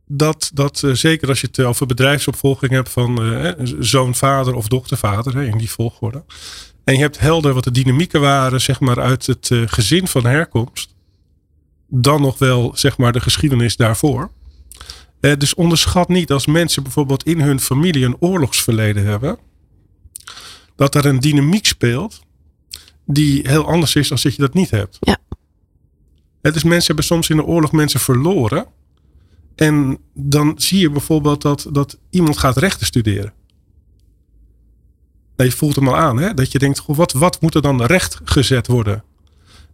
dat, 0.08 0.52
dat 0.54 0.82
uh, 0.86 0.94
zeker 0.94 1.28
als 1.28 1.42
je 1.42 1.48
het 1.48 1.60
over 1.60 1.86
bedrijfsopvolging 1.86 2.72
hebt 2.72 2.90
van 2.90 3.26
uh, 3.26 3.52
zoon, 3.80 4.16
vader 4.16 4.54
of 4.56 4.68
dochter, 4.68 4.98
vader, 4.98 5.42
in 5.42 5.58
die 5.58 5.70
volgorde. 5.70 6.24
En 6.84 6.94
je 6.94 7.00
hebt 7.00 7.20
helder 7.20 7.54
wat 7.54 7.64
de 7.64 7.72
dynamieken 7.72 8.22
waren, 8.22 8.62
zeg 8.62 8.80
maar, 8.80 9.00
uit 9.00 9.26
het 9.26 9.52
gezin 9.66 10.08
van 10.08 10.26
herkomst. 10.26 10.96
Dan 11.88 12.22
nog 12.22 12.38
wel, 12.38 12.72
zeg 12.76 12.98
maar, 12.98 13.12
de 13.12 13.20
geschiedenis 13.20 13.76
daarvoor. 13.76 14.32
dus 15.20 15.54
onderschat 15.54 16.08
niet 16.08 16.32
als 16.32 16.46
mensen 16.46 16.84
bijvoorbeeld 16.84 17.24
in 17.24 17.42
hun 17.42 17.60
familie 17.60 18.06
een 18.06 18.18
oorlogsverleden 18.20 19.06
hebben. 19.06 19.38
Dat 20.76 20.96
er 20.96 21.06
een 21.06 21.20
dynamiek 21.20 21.66
speelt 21.66 22.22
die 23.06 23.42
heel 23.48 23.68
anders 23.68 23.96
is 23.96 24.08
dan 24.08 24.18
dat 24.22 24.36
je 24.36 24.42
dat 24.42 24.54
niet 24.54 24.70
hebt. 24.70 24.98
Ja. 25.00 25.18
Dus 26.54 26.64
mensen 26.64 26.86
hebben 26.86 27.06
soms 27.06 27.30
in 27.30 27.38
de 27.38 27.44
oorlog 27.44 27.72
mensen 27.72 28.00
verloren. 28.00 28.66
En 29.56 29.98
dan 30.14 30.54
zie 30.58 30.80
je 30.80 30.90
bijvoorbeeld 30.90 31.42
dat, 31.42 31.68
dat 31.72 31.98
iemand 32.10 32.38
gaat 32.38 32.58
rechten 32.58 32.86
studeren. 32.86 33.34
Nou, 35.36 35.50
je 35.50 35.56
voelt 35.56 35.76
hem 35.76 35.88
al 35.88 35.98
aan, 35.98 36.18
hè? 36.18 36.34
dat 36.34 36.52
je 36.52 36.60
denkt, 36.60 36.80
goh, 36.80 36.96
wat, 36.96 37.12
wat 37.12 37.42
moet 37.42 37.56
er 37.56 37.62
dan 37.62 37.84
recht 37.84 38.20
gezet 38.24 38.68
worden? 38.68 39.04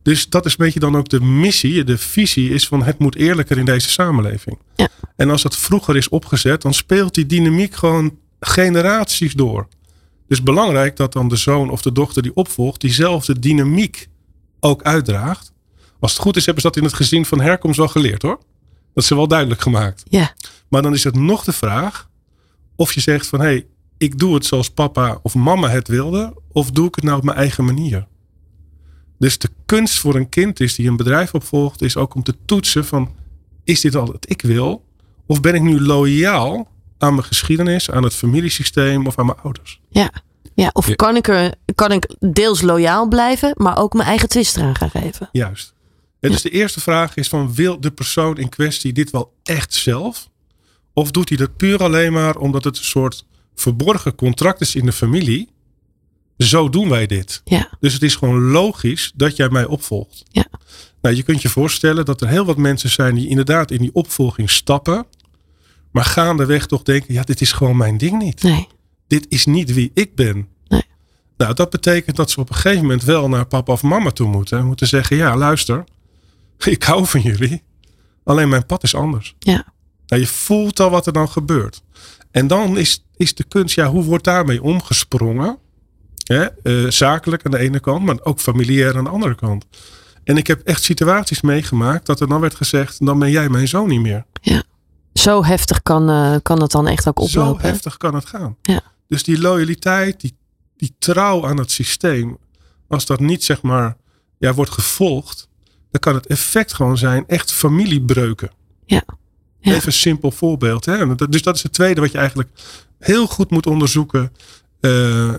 Dus 0.02 0.30
dat 0.30 0.46
is 0.46 0.52
een 0.52 0.66
beetje 0.66 0.80
dan 0.80 0.96
ook 0.96 1.10
de 1.10 1.22
missie, 1.22 1.84
de 1.84 1.98
visie 1.98 2.50
is 2.50 2.68
van 2.68 2.84
het 2.84 3.00
moet 3.00 3.16
eerlijker 3.16 3.58
in 3.58 3.66
deze 3.66 3.90
samenleving. 3.90 4.60
Ja. 4.76 4.88
En 5.16 5.30
als 5.30 5.42
dat 5.42 5.58
vroeger 5.58 5.98
is 5.98 6.10
opgezet, 6.10 6.62
dan 6.62 6.74
speelt 6.74 7.14
die 7.14 7.26
dynamiek 7.26 7.76
gewoon 7.76 8.18
generaties 8.40 9.34
door. 9.34 9.68
Dus 10.28 10.44
belangrijk 10.44 10.96
dat 10.96 11.14
dan 11.14 11.28
de 11.28 11.36
zoon 11.36 11.70
of 11.70 11.82
de 11.82 11.92
dochter 11.92 12.22
die 12.22 12.36
opvolgt, 12.36 12.82
diezelfde 12.82 13.40
dynamiek 13.40 14.08
ook 14.60 14.84
uitdraagt. 14.84 15.51
Als 16.02 16.12
het 16.12 16.22
goed 16.22 16.36
is, 16.36 16.46
hebben 16.46 16.64
ze 16.64 16.68
dat 16.68 16.78
in 16.78 16.84
het 16.84 16.94
gezin 16.94 17.26
van 17.26 17.42
herkomst 17.42 17.78
wel 17.78 17.88
geleerd 17.88 18.22
hoor. 18.22 18.40
Dat 18.94 19.04
is 19.04 19.10
wel 19.10 19.28
duidelijk 19.28 19.62
gemaakt. 19.62 20.04
Ja. 20.10 20.34
Maar 20.68 20.82
dan 20.82 20.94
is 20.94 21.04
het 21.04 21.16
nog 21.16 21.44
de 21.44 21.52
vraag 21.52 22.10
of 22.76 22.94
je 22.94 23.00
zegt 23.02 23.28
van 23.28 23.40
hé, 23.40 23.46
hey, 23.46 23.66
ik 23.98 24.20
doe 24.20 24.34
het 24.34 24.46
zoals 24.46 24.70
papa 24.70 25.20
of 25.24 25.36
mama 25.36 25.70
het 25.70 25.88
wilde, 25.88 26.34
of 26.52 26.72
doe 26.72 26.88
ik 26.88 26.96
het 26.96 27.04
nou 27.04 27.18
op 27.18 27.24
mijn 27.24 27.38
eigen 27.38 27.66
manier. 27.66 28.08
Dus 29.20 29.38
de 29.38 29.50
kunst 29.66 30.00
voor 30.00 30.16
een 30.16 30.30
kind 30.30 30.60
is 30.60 30.76
die 30.76 30.88
een 30.88 30.96
bedrijf 30.96 31.34
opvolgt, 31.34 31.82
is 31.82 31.98
ook 31.98 32.16
om 32.16 32.24
te 32.24 32.36
toetsen 32.46 32.86
van 32.86 33.12
is 33.64 33.82
dit 33.82 33.96
al 33.96 34.06
wat 34.06 34.30
ik 34.30 34.42
wil? 34.42 34.86
Of 35.26 35.42
ben 35.42 35.56
ik 35.56 35.62
nu 35.62 35.82
loyaal 35.82 36.68
aan 36.98 37.14
mijn 37.14 37.26
geschiedenis, 37.26 37.92
aan 37.92 38.04
het 38.04 38.16
familiesysteem 38.16 39.08
of 39.08 39.20
aan 39.20 39.26
mijn 39.26 39.38
ouders? 39.44 39.82
Ja. 39.90 40.12
Ja, 40.54 40.70
of 40.74 40.88
Ja. 40.88 40.96
Kan, 40.96 41.16
ik 41.16 41.28
er, 41.28 41.54
kan 41.76 41.92
ik 41.92 42.16
deels 42.20 42.62
loyaal 42.62 43.08
blijven, 43.08 43.54
maar 43.58 43.78
ook 43.78 43.94
mijn 43.94 44.08
eigen 44.08 44.30
twist 44.30 44.58
eraan 44.58 44.76
gaan 44.76 44.90
geven? 44.90 45.30
Juist. 45.32 45.74
Dus 46.30 46.42
de 46.42 46.50
eerste 46.50 46.80
vraag 46.80 47.16
is 47.16 47.28
van 47.28 47.54
wil 47.54 47.80
de 47.80 47.92
persoon 47.92 48.38
in 48.38 48.50
kwestie 48.50 48.94
dit 48.94 49.12
wel 49.12 49.34
echt 49.44 49.74
zelf? 49.74 50.30
Of 50.94 51.12
doet 51.12 51.30
hij 51.30 51.38
dat 51.38 51.58
puur 51.58 51.84
alleen 51.84 52.14
maar 52.14 52.36
omdat 52.36 52.64
het 52.64 52.78
een 52.78 52.84
soort 52.84 53.26
verborgen 53.56 54.16
contract 54.16 54.62
is 54.62 54.76
in 54.76 54.86
de 54.86 54.92
familie? 54.92 55.50
Zo 56.38 56.70
doen 56.70 56.90
wij 56.90 57.06
dit. 57.06 57.42
Ja. 57.44 57.70
Dus 57.80 57.94
het 57.94 58.02
is 58.02 58.16
gewoon 58.16 58.42
logisch 58.42 59.12
dat 59.16 59.36
jij 59.36 59.50
mij 59.50 59.66
opvolgt. 59.66 60.24
Ja. 60.30 60.46
Nou, 61.02 61.16
je 61.16 61.24
kunt 61.24 61.42
je 61.42 61.50
voorstellen 61.50 62.06
dat 62.06 62.22
er 62.22 62.28
heel 62.28 62.46
wat 62.46 62.58
mensen 62.58 62.90
zijn 62.90 63.16
die 63.16 63.28
inderdaad 63.28 63.72
in 63.72 63.82
die 63.82 63.94
opvolging 63.94 64.50
stappen. 64.50 65.06
Maar 65.92 66.06
gaandeweg 66.06 66.66
toch 66.66 66.84
denken, 66.84 67.14
ja, 67.14 67.24
dit 67.24 67.42
is 67.42 67.52
gewoon 67.52 67.78
mijn 67.78 67.98
ding 67.98 68.22
niet. 68.22 68.44
Nee. 68.44 68.68
Dit 69.08 69.26
is 69.30 69.46
niet 69.46 69.74
wie 69.74 69.92
ik 69.94 70.16
ben. 70.16 70.48
Nee. 70.68 70.84
Nou, 71.38 71.54
dat 71.54 71.70
betekent 71.70 72.16
dat 72.16 72.32
ze 72.32 72.40
op 72.40 72.50
een 72.50 72.56
gegeven 72.56 72.82
moment 72.82 73.04
wel 73.04 73.30
naar 73.30 73.46
papa 73.46 73.72
of 73.72 73.84
mama 73.84 74.12
toe 74.12 74.28
moeten. 74.28 74.58
En 74.58 74.66
moeten 74.66 74.88
zeggen, 74.88 75.18
ja, 75.18 75.38
luister, 75.38 75.84
ik 76.76 76.84
hou 76.84 77.06
van 77.06 77.22
jullie. 77.22 77.64
Alleen 78.24 78.50
mijn 78.50 78.66
pad 78.66 78.84
is 78.84 78.96
anders. 78.96 79.36
Ja. 79.40 79.66
Nou, 80.08 80.22
je 80.22 80.28
voelt 80.28 80.80
al 80.80 80.90
wat 80.90 81.06
er 81.08 81.14
dan 81.14 81.30
gebeurt. 81.30 81.84
En 82.32 82.48
dan 82.48 82.78
is, 82.78 83.06
is 83.16 83.36
de 83.36 83.44
kunst, 83.44 83.76
ja, 83.76 83.88
hoe 83.88 84.04
wordt 84.04 84.24
daarmee 84.24 84.64
omgesprongen? 84.64 85.58
Hè? 86.24 86.44
eh, 86.46 86.90
zakelijk 86.92 87.46
aan 87.46 87.52
de 87.52 87.58
ene 87.58 87.80
kant, 87.80 88.06
maar 88.06 88.18
ook 88.24 88.40
familiair 88.40 88.98
aan 88.98 89.04
de 89.04 89.10
andere 89.10 89.36
kant. 89.36 89.66
En 90.24 90.38
ik 90.38 90.48
heb 90.48 90.62
echt 90.62 90.84
situaties 90.84 91.42
meegemaakt 91.42 92.06
dat 92.06 92.20
er 92.20 92.28
dan 92.28 92.42
werd 92.42 92.56
gezegd, 92.56 93.06
dan 93.06 93.20
ben 93.20 93.32
jij 93.32 93.50
mijn 93.50 93.68
zoon 93.68 93.88
niet 93.88 94.02
meer. 94.02 94.26
Zo 95.14 95.44
heftig 95.44 95.82
kan, 95.84 96.10
eh, 96.10 96.36
kan 96.42 96.62
het 96.62 96.72
dan 96.72 96.88
echt 96.88 97.08
ook 97.08 97.30
Zo 97.30 97.40
oplopen. 97.42 97.62
hè? 97.62 97.68
heftig 97.70 97.98
kan 97.98 98.16
het 98.16 98.26
gaan. 98.26 98.56
Ja. 98.62 98.82
Dus 99.08 99.24
die 99.24 99.40
loyaliteit, 99.42 100.22
die, 100.22 100.38
die 100.78 100.96
trouw 101.00 101.48
aan 101.48 101.58
het 101.58 101.72
systeem, 101.72 102.38
als 102.88 103.06
dat 103.06 103.20
niet 103.20 103.44
zeg 103.44 103.62
maar 103.62 103.98
ja, 104.38 104.54
wordt 104.54 104.72
gevolgd, 104.72 105.48
dan 105.92 106.00
kan 106.00 106.16
het 106.16 106.28
effect 106.28 106.74
gewoon 106.74 106.98
zijn 106.98 107.24
echt 107.28 107.52
familiebreuken. 107.52 108.52
Ja. 108.86 109.04
Ja. 109.60 109.72
Even 109.74 109.88
een 109.88 109.94
simpel 109.94 110.32
voorbeeld. 110.32 110.86
Hè? 110.86 111.16
Dus 111.16 111.42
dat 111.42 111.56
is 111.56 111.64
het 111.64 111.74
tweede 111.74 112.02
wat 112.02 112.12
je 112.12 112.18
eigenlijk 112.18 112.50
heel 113.00 113.28
goed 113.28 113.50
moet 113.50 113.66
onderzoeken. 113.66 114.32
Eh, 114.80 115.34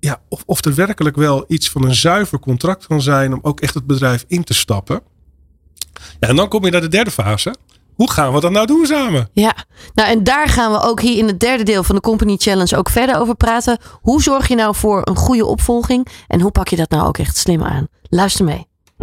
ja, 0.00 0.20
of, 0.28 0.42
of 0.46 0.64
er 0.64 0.74
werkelijk 0.74 1.16
wel 1.16 1.44
iets 1.48 1.70
van 1.70 1.84
een 1.84 1.94
zuiver 1.94 2.38
contract 2.38 2.86
kan 2.86 3.02
zijn 3.02 3.32
om 3.32 3.38
ook 3.42 3.60
echt 3.60 3.74
het 3.74 3.86
bedrijf 3.86 4.24
in 4.28 4.44
te 4.44 4.54
stappen. 4.54 5.00
Ja, 6.20 6.28
en 6.28 6.36
dan 6.36 6.48
kom 6.48 6.64
je 6.64 6.70
naar 6.70 6.80
de 6.80 6.88
derde 6.88 7.10
fase. 7.10 7.54
Hoe 7.94 8.10
gaan 8.10 8.32
we 8.32 8.40
dat 8.40 8.50
nou 8.50 8.66
doen 8.66 8.86
samen? 8.86 9.28
Ja, 9.32 9.54
nou 9.94 10.08
en 10.08 10.24
daar 10.24 10.48
gaan 10.48 10.72
we 10.72 10.80
ook 10.80 11.00
hier 11.00 11.18
in 11.18 11.26
het 11.26 11.40
derde 11.40 11.62
deel 11.62 11.82
van 11.82 11.94
de 11.94 12.00
Company 12.00 12.36
Challenge 12.36 12.76
ook 12.76 12.90
verder 12.90 13.18
over 13.18 13.34
praten. 13.34 13.78
Hoe 14.00 14.22
zorg 14.22 14.48
je 14.48 14.54
nou 14.54 14.74
voor 14.74 15.00
een 15.04 15.16
goede 15.16 15.46
opvolging 15.46 16.08
en 16.28 16.40
hoe 16.40 16.50
pak 16.50 16.68
je 16.68 16.76
dat 16.76 16.90
nou 16.90 17.06
ook 17.06 17.18
echt 17.18 17.36
slim 17.36 17.62
aan? 17.62 17.88
Luister 18.02 18.44
mee. 18.44 18.66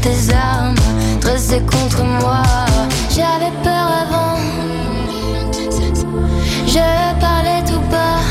Tes 0.00 0.34
armes 0.34 0.74
Dressées 1.20 1.60
contre 1.60 2.02
moi. 2.04 2.42
J'avais 3.10 3.52
peur 3.62 3.86
avant. 4.02 4.38
Je 6.66 7.20
parlais 7.20 7.62
tout 7.66 7.82
bas. 7.90 8.22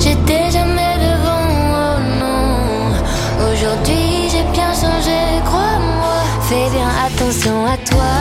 J'étais 0.00 0.50
jamais 0.50 0.94
devant, 1.06 1.48
oh 1.80 1.98
non. 2.20 3.50
Aujourd'hui 3.52 4.30
j'ai 4.30 4.44
bien 4.52 4.72
changé, 4.72 5.18
crois-moi. 5.44 6.16
Fais 6.48 6.70
bien 6.70 6.90
attention 7.06 7.66
à 7.66 7.76
toi 7.90 8.11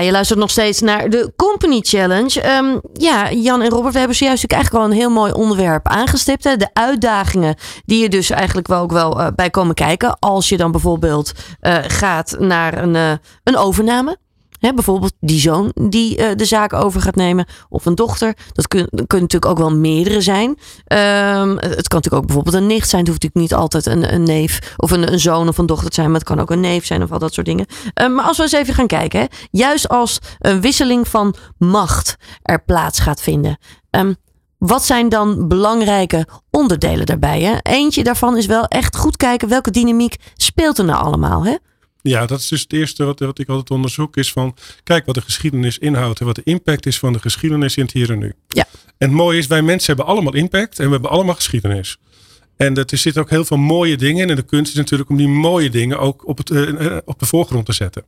Je 0.00 0.10
luistert 0.10 0.38
nog 0.38 0.50
steeds 0.50 0.80
naar 0.80 1.10
de 1.10 1.32
Company 1.36 1.80
Challenge. 1.80 2.40
Ehm, 2.40 2.78
ja, 2.92 3.32
Jan 3.32 3.62
en 3.62 3.68
Robert, 3.68 3.92
we 3.92 3.98
hebben 3.98 4.16
zojuist 4.16 4.42
natuurlijk 4.42 4.52
eigenlijk 4.52 4.84
al 4.84 4.90
een 4.90 4.96
heel 4.96 5.10
mooi 5.10 5.32
onderwerp 5.32 5.88
aangestipt. 5.88 6.42
De 6.42 6.68
uitdagingen 6.72 7.54
die 7.84 8.02
je 8.02 8.08
dus 8.08 8.30
eigenlijk 8.30 8.66
wel 8.66 8.80
ook 8.80 8.92
wel 8.92 9.20
eh, 9.20 9.26
bij 9.34 9.50
komen 9.50 9.74
kijken. 9.74 10.18
Als 10.18 10.48
je 10.48 10.56
dan 10.56 10.70
bijvoorbeeld 10.70 11.32
eh, 11.60 11.76
gaat 11.86 12.36
naar 12.38 12.82
een, 12.82 12.96
eh, 12.96 13.12
een 13.44 13.56
overname. 13.56 14.16
Bijvoorbeeld 14.60 15.12
die 15.20 15.40
zoon 15.40 15.72
die 15.74 16.16
eh, 16.16 16.36
de 16.36 16.44
zaak 16.44 16.72
over 16.72 17.00
gaat 17.00 17.14
nemen. 17.14 17.46
Of 17.68 17.86
een 17.86 17.94
dochter. 17.94 18.36
Dat 18.52 18.68
kun- 18.68 18.88
kunnen 18.90 19.06
natuurlijk 19.28 19.46
ook 19.46 19.58
wel 19.58 19.76
meerdere 19.76 20.20
zijn. 20.20 20.58
Ehm, 20.84 21.48
het 21.56 21.88
kan 21.88 21.98
natuurlijk 21.98 22.14
ook 22.14 22.26
bijvoorbeeld 22.26 22.54
een 22.56 22.66
nicht 22.66 22.88
zijn. 22.88 23.00
Het 23.04 23.10
hoeft 23.10 23.22
natuurlijk 23.22 23.34
niet 23.50 23.54
altijd 23.60 23.86
een, 23.86 24.14
een 24.14 24.22
neef 24.22 24.74
of 24.76 24.90
een, 24.90 25.12
een 25.12 25.20
zoon 25.20 25.48
of 25.48 25.58
een 25.58 25.66
dochter 25.66 25.88
te 25.88 25.94
zijn. 25.94 26.06
Maar 26.10 26.18
het 26.20 26.28
kan 26.28 26.40
ook 26.40 26.50
een 26.50 26.60
neef 26.60 26.86
zijn 26.86 27.02
of 27.02 27.12
al 27.12 27.18
dat 27.18 27.34
soort 27.34 27.46
dingen. 27.46 27.66
Ehm, 27.94 28.14
maar 28.14 28.24
als 28.24 28.36
we 28.36 28.42
eens 28.42 28.52
even 28.52 28.74
gaan 28.74 28.86
kijken. 28.86 29.28
Juist 29.50 29.88
als 29.88 30.18
een 30.38 30.60
wisseling 30.60 31.08
van 31.08 31.34
macht 31.58 32.16
er 32.42 32.64
plaats 32.64 32.98
gaat 33.00 33.20
vinden. 33.20 33.58
Ehm, 33.90 34.12
wat 34.58 34.84
zijn 34.84 35.08
dan 35.08 35.48
belangrijke 35.48 36.26
onderdelen 36.50 37.06
daarbij? 37.06 37.60
Eentje 37.62 38.04
daarvan 38.04 38.36
is 38.36 38.46
wel 38.46 38.64
echt 38.64 38.96
goed 38.96 39.16
kijken 39.16 39.48
welke 39.48 39.70
dynamiek 39.70 40.16
speelt 40.34 40.78
er 40.78 40.84
nou 40.84 41.04
allemaal. 41.04 41.44
Hè? 41.44 41.54
Ja, 42.02 42.26
dat 42.26 42.40
is 42.40 42.48
dus 42.48 42.60
het 42.60 42.72
eerste 42.72 43.04
wat, 43.04 43.18
wat 43.18 43.38
ik 43.38 43.48
altijd 43.48 43.70
onderzoek. 43.70 44.16
Is 44.16 44.32
van, 44.32 44.56
kijk 44.84 45.06
wat 45.06 45.14
de 45.14 45.20
geschiedenis 45.20 45.78
inhoudt. 45.78 46.20
En 46.20 46.26
wat 46.26 46.34
de 46.34 46.42
impact 46.44 46.86
is 46.86 46.98
van 46.98 47.12
de 47.12 47.18
geschiedenis 47.18 47.76
in 47.76 47.82
het 47.84 47.92
hier 47.92 48.10
en 48.10 48.18
nu. 48.18 48.32
Ja. 48.48 48.66
En 48.98 49.08
het 49.08 49.16
mooie 49.16 49.38
is, 49.38 49.46
wij 49.46 49.62
mensen 49.62 49.86
hebben 49.96 50.14
allemaal 50.14 50.34
impact. 50.34 50.78
En 50.78 50.84
we 50.86 50.92
hebben 50.92 51.10
allemaal 51.10 51.34
geschiedenis. 51.34 51.96
En 52.56 52.74
dat- 52.74 52.90
er 52.90 52.98
zitten 52.98 53.22
ook 53.22 53.30
heel 53.30 53.44
veel 53.44 53.56
mooie 53.56 53.96
dingen 53.96 54.22
in. 54.22 54.30
En 54.30 54.36
de 54.36 54.42
kunst 54.42 54.70
is 54.70 54.76
natuurlijk 54.78 55.10
om 55.10 55.16
die 55.16 55.28
mooie 55.28 55.70
dingen 55.70 55.98
ook 55.98 56.28
op, 56.28 56.38
het, 56.38 56.50
eh, 56.50 56.86
eh, 56.86 56.96
op 57.04 57.18
de 57.18 57.26
voorgrond 57.26 57.66
te 57.66 57.72
zetten. 57.72 58.04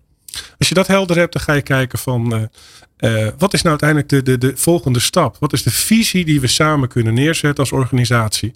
Als 0.58 0.68
je 0.68 0.74
dat 0.74 0.86
helder 0.86 1.16
hebt, 1.16 1.32
dan 1.32 1.42
ga 1.42 1.52
je 1.52 1.62
kijken 1.62 1.98
van... 1.98 2.48
eh, 2.96 3.28
wat 3.38 3.52
is 3.54 3.62
nou 3.62 3.78
uiteindelijk 3.80 4.08
de, 4.08 4.22
de, 4.22 4.38
de 4.38 4.56
volgende 4.56 5.00
stap? 5.00 5.36
Wat 5.40 5.52
is 5.52 5.62
de 5.62 5.70
visie 5.70 6.24
die 6.24 6.40
we 6.40 6.46
samen 6.46 6.88
kunnen 6.88 7.14
neerzetten 7.14 7.58
als 7.64 7.72
organisatie? 7.72 8.54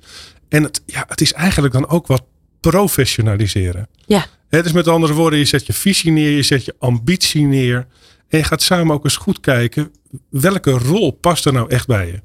En 0.49 0.63
het, 0.63 0.83
ja, 0.87 1.05
het 1.09 1.21
is 1.21 1.33
eigenlijk 1.33 1.73
dan 1.75 1.89
ook 1.89 2.07
wat 2.07 2.23
professionaliseren. 2.61 3.89
Ja. 4.07 4.27
Hè, 4.55 4.63
dus 4.63 4.73
met 4.73 4.89
andere 4.89 5.13
woorden, 5.13 5.39
je 5.39 5.45
zet 5.45 5.67
je 5.67 5.73
visie 5.73 6.13
neer, 6.13 6.31
je 6.31 6.43
zet 6.43 6.65
je 6.65 6.75
ambitie 6.79 7.47
neer. 7.47 7.87
En 8.29 8.39
je 8.39 8.45
gaat 8.45 8.63
samen 8.63 8.95
ook 8.95 9.05
eens 9.05 9.17
goed 9.17 9.41
kijken, 9.41 9.93
welke 10.31 10.71
rol 10.71 11.11
past 11.11 11.45
er 11.45 11.53
nou 11.53 11.71
echt 11.71 11.87
bij 11.87 12.07
je? 12.07 12.21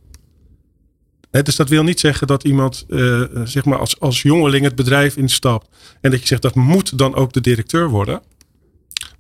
Dus 1.44 1.56
dat 1.56 1.70
wil 1.70 1.84
niet 1.84 2.00
zeggen 2.00 2.28
dat 2.28 2.44
iemand 2.44 2.86
eh, 2.90 3.24
zeg 3.44 3.66
maar 3.66 3.78
als, 3.78 4.00
als 4.00 4.22
jongeling 4.22 4.64
het 4.64 4.76
bedrijf 4.76 5.18
instapt. 5.18 5.68
En 6.02 6.12
dat 6.12 6.20
je 6.20 6.28
zegt 6.28 6.42
dat 6.42 6.56
moet 6.56 6.98
dan 6.98 7.16
ook 7.16 7.34
de 7.34 7.42
directeur 7.42 7.90
worden. 7.90 8.22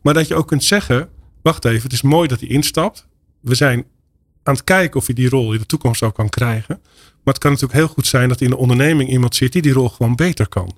Maar 0.01 0.13
dat 0.13 0.27
je 0.27 0.35
ook 0.35 0.47
kunt 0.47 0.63
zeggen, 0.63 1.09
wacht 1.41 1.65
even, 1.65 1.83
het 1.83 1.93
is 1.93 2.01
mooi 2.01 2.27
dat 2.27 2.39
hij 2.39 2.49
instapt. 2.49 3.07
We 3.39 3.55
zijn 3.55 3.85
aan 4.43 4.53
het 4.53 4.63
kijken 4.63 4.99
of 4.99 5.05
hij 5.05 5.15
die 5.15 5.29
rol 5.29 5.53
in 5.53 5.59
de 5.59 5.65
toekomst 5.65 6.03
ook 6.03 6.15
kan 6.15 6.29
krijgen. 6.29 6.81
Maar 7.29 7.37
het 7.37 7.47
kan 7.47 7.57
natuurlijk 7.57 7.79
heel 7.79 7.95
goed 7.95 8.07
zijn 8.07 8.29
dat 8.29 8.41
in 8.41 8.49
de 8.49 8.57
onderneming 8.57 9.09
iemand 9.09 9.35
zit 9.35 9.53
die 9.53 9.61
die 9.61 9.71
rol 9.71 9.89
gewoon 9.89 10.15
beter 10.15 10.47
kan. 10.47 10.75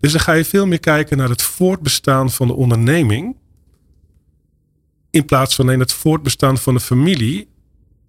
Dus 0.00 0.12
dan 0.12 0.20
ga 0.20 0.32
je 0.32 0.44
veel 0.44 0.66
meer 0.66 0.80
kijken 0.80 1.16
naar 1.16 1.28
het 1.28 1.42
voortbestaan 1.42 2.30
van 2.30 2.46
de 2.46 2.52
onderneming. 2.54 3.36
In 5.10 5.24
plaats 5.24 5.54
van 5.54 5.66
alleen 5.66 5.80
het 5.80 5.92
voortbestaan 5.92 6.58
van 6.58 6.74
de 6.74 6.80
familie 6.80 7.48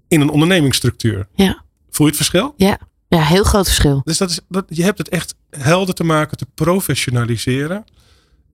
in 0.08 0.22
een 0.22 0.30
ondernemingsstructuur. 0.30 1.28
Ja. 1.36 1.64
Voel 1.90 2.06
je 2.06 2.12
het 2.12 2.16
verschil? 2.16 2.54
Ja. 2.58 2.80
ja, 3.08 3.22
heel 3.22 3.44
groot 3.44 3.66
verschil. 3.66 4.02
Dus 4.04 4.18
dat 4.18 4.30
is, 4.30 4.40
dat, 4.50 4.66
je 4.68 4.84
hebt 4.84 4.98
het 4.98 5.10
echt 5.10 5.36
helder 5.50 5.96
te 5.96 6.04
maken, 6.04 6.38
te 6.38 6.48
professionaliseren. 6.54 7.84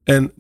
En 0.04 0.32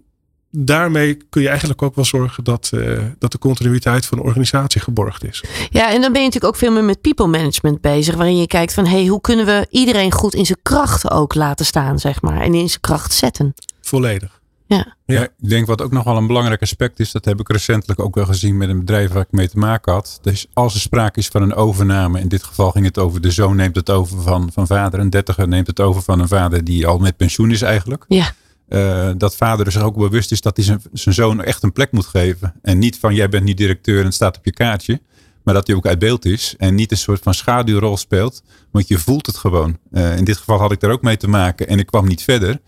daarmee 0.52 1.18
kun 1.30 1.41
je 1.41 1.47
eigenlijk 1.47 1.82
ook 1.82 1.95
wel 1.95 2.06
zorgen 2.06 2.43
dat, 2.43 2.70
eh, 2.74 3.04
dat 3.20 3.32
de 3.32 3.38
continuïteit 3.38 4.06
van 4.06 4.18
de 4.18 4.24
organisatie 4.24 4.82
geborgd 4.82 5.24
is. 5.24 5.43
Ja, 5.70 5.91
en 5.93 6.02
dan 6.02 6.12
ben 6.12 6.22
je 6.22 6.28
natuurlijk 6.28 6.54
ook 6.54 6.56
veel 6.56 6.72
meer 6.72 6.84
met 6.84 7.02
people 7.02 7.28
management 7.28 7.82
bezig. 7.82 8.16
Waarin 8.16 8.38
je 8.38 8.47
kijkt 8.47 8.74
van, 8.74 8.86
hey, 8.86 9.06
hoe 9.06 9.22
kunnen 9.22 9.45
we 9.45 9.68
iedereen 9.70 10.12
goed 10.12 10.34
in 10.34 10.45
zijn 10.45 10.60
kracht 10.64 11.12
ook 11.12 11.36
laten 11.36 11.66
staan, 11.66 12.00
zeg 12.00 12.22
maar. 12.22 12.41
En 12.41 12.54
in 12.54 12.70
zijn 12.70 12.82
kracht 12.82 13.14
zetten. 13.14 13.54
Volledig. 13.82 14.39
Ja. 14.70 14.95
Ja, 15.06 15.24
ik 15.24 15.50
denk 15.50 15.68
wat 15.68 15.82
ook 15.82 15.91
nog 15.91 16.04
wel 16.04 16.18
een 16.18 16.28
belangrijk 16.28 16.62
aspect 16.62 17.00
is, 17.00 17.12
dat 17.12 17.26
heb 17.26 17.39
ik 17.39 17.52
recentelijk 17.52 18.00
ook 18.00 18.16
wel 18.16 18.26
gezien 18.26 18.58
met 18.58 18.70
een 18.70 18.80
bedrijf 18.80 19.12
waar 19.12 19.22
ik 19.22 19.32
mee 19.32 19.50
te 19.50 19.58
maken 19.58 19.93
had. 19.93 20.20
Dus 20.22 20.47
als 20.54 20.74
er 20.74 20.80
sprake 20.80 21.20
is 21.20 21.28
van 21.28 21.41
een 21.41 21.54
overname, 21.54 22.20
in 22.20 22.28
dit 22.28 22.43
geval 22.43 22.72
ging 22.72 22.86
het 22.86 22.97
over 22.97 23.22
de 23.22 23.32
zoon 23.32 23.56
neemt 23.56 23.76
het 23.76 23.89
over 23.89 24.22
van, 24.22 24.50
van 24.54 24.68
vader, 24.68 25.00
een 25.00 25.10
dertiger 25.10 25.47
neemt 25.47 25.68
het 25.68 25.80
over 25.80 26.02
van 26.02 26.20
een 26.20 26.28
vader 26.28 26.64
die 26.64 26.88
al 26.88 26.97
met 26.97 27.18
pensioen 27.18 27.52
is 27.52 27.62
eigenlijk. 27.62 28.06
Ja. 28.08 28.32
Eh, 28.70 29.09
dat 29.17 29.36
vader 29.36 29.65
er 29.65 29.72
zich 29.72 29.82
ook 29.82 29.97
bewust 29.97 30.32
is 30.32 30.41
dat 30.41 30.57
hij 30.57 30.65
zijn, 30.65 31.13
zoon 31.13 31.43
echt 31.43 31.63
een 31.63 31.72
plek 31.72 31.91
moet 31.91 32.05
geven. 32.05 32.53
En 32.61 32.80
niet 32.80 32.99
van 32.99 33.15
jij 33.15 33.30
bent 33.30 33.43
niet 33.43 33.57
directeur 33.57 33.99
en 33.99 34.05
het 34.05 34.13
staat 34.13 34.38
op 34.38 34.45
je 34.45 34.53
kaartje. 34.53 35.01
Maar 35.43 35.53
dat 35.53 35.67
hij 35.67 35.76
ook 35.76 35.88
uit 35.88 35.99
beeld 35.99 36.26
is. 36.26 36.55
En 36.57 36.76
niet 36.76 36.91
een 36.91 36.97
soort 36.97 37.22
van 37.24 37.34
schaduwrol 37.34 37.97
speelt. 37.97 38.43
Want 38.72 38.88
je 38.88 38.97
voelt 38.97 39.26
het 39.26 39.38
gewoon. 39.38 39.78
Eh, 39.91 40.17
in 40.17 40.24
dit 40.24 40.38
geval 40.38 40.59
had 40.59 40.72
ik 40.72 40.80
daar 40.80 40.91
ook 40.91 41.01
mee 41.01 41.17
te 41.17 41.28
maken. 41.28 41.67
En 41.67 41.80
ik 41.80 41.86
kwam 41.86 42.07
niet 42.07 42.24
verder. 42.24 42.59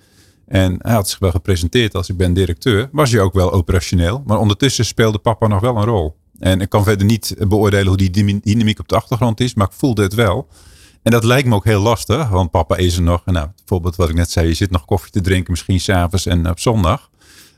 En 0.47 0.75
hij 0.81 0.93
had 0.93 1.09
zich 1.09 1.19
wel 1.19 1.31
gepresenteerd 1.31 1.95
als 1.95 2.09
ik 2.09 2.17
ben 2.17 2.33
directeur. 2.33 2.89
Was 2.91 3.11
je 3.11 3.21
ook 3.21 3.33
wel 3.33 3.51
operationeel. 3.51 4.23
Maar 4.25 4.37
ondertussen 4.37 4.85
speelde 4.85 5.17
papa 5.17 5.47
nog 5.47 5.61
wel 5.61 5.77
een 5.77 5.85
rol. 5.85 6.15
En 6.39 6.61
ik 6.61 6.69
kan 6.69 6.83
verder 6.83 7.05
niet 7.05 7.35
beoordelen 7.47 7.87
hoe 7.87 7.97
die 7.97 8.41
dynamiek 8.41 8.79
op 8.79 8.87
de 8.87 8.95
achtergrond 8.95 9.39
is. 9.39 9.53
Maar 9.53 9.67
ik 9.67 9.73
voelde 9.73 10.01
het 10.01 10.13
wel. 10.13 10.47
En 11.03 11.11
dat 11.11 11.23
lijkt 11.23 11.47
me 11.47 11.55
ook 11.55 11.65
heel 11.65 11.81
lastig. 11.81 12.29
Want 12.29 12.51
papa 12.51 12.75
is 12.75 12.95
er 12.95 13.01
nog. 13.01 13.21
En 13.25 13.33
nou, 13.33 13.47
bijvoorbeeld 13.57 13.95
wat 13.95 14.09
ik 14.09 14.15
net 14.15 14.31
zei. 14.31 14.47
Je 14.47 14.53
zit 14.53 14.71
nog 14.71 14.85
koffie 14.85 15.11
te 15.11 15.21
drinken. 15.21 15.51
Misschien 15.51 15.79
s'avonds 15.79 16.25
en 16.25 16.49
op 16.49 16.59
zondag. 16.59 17.09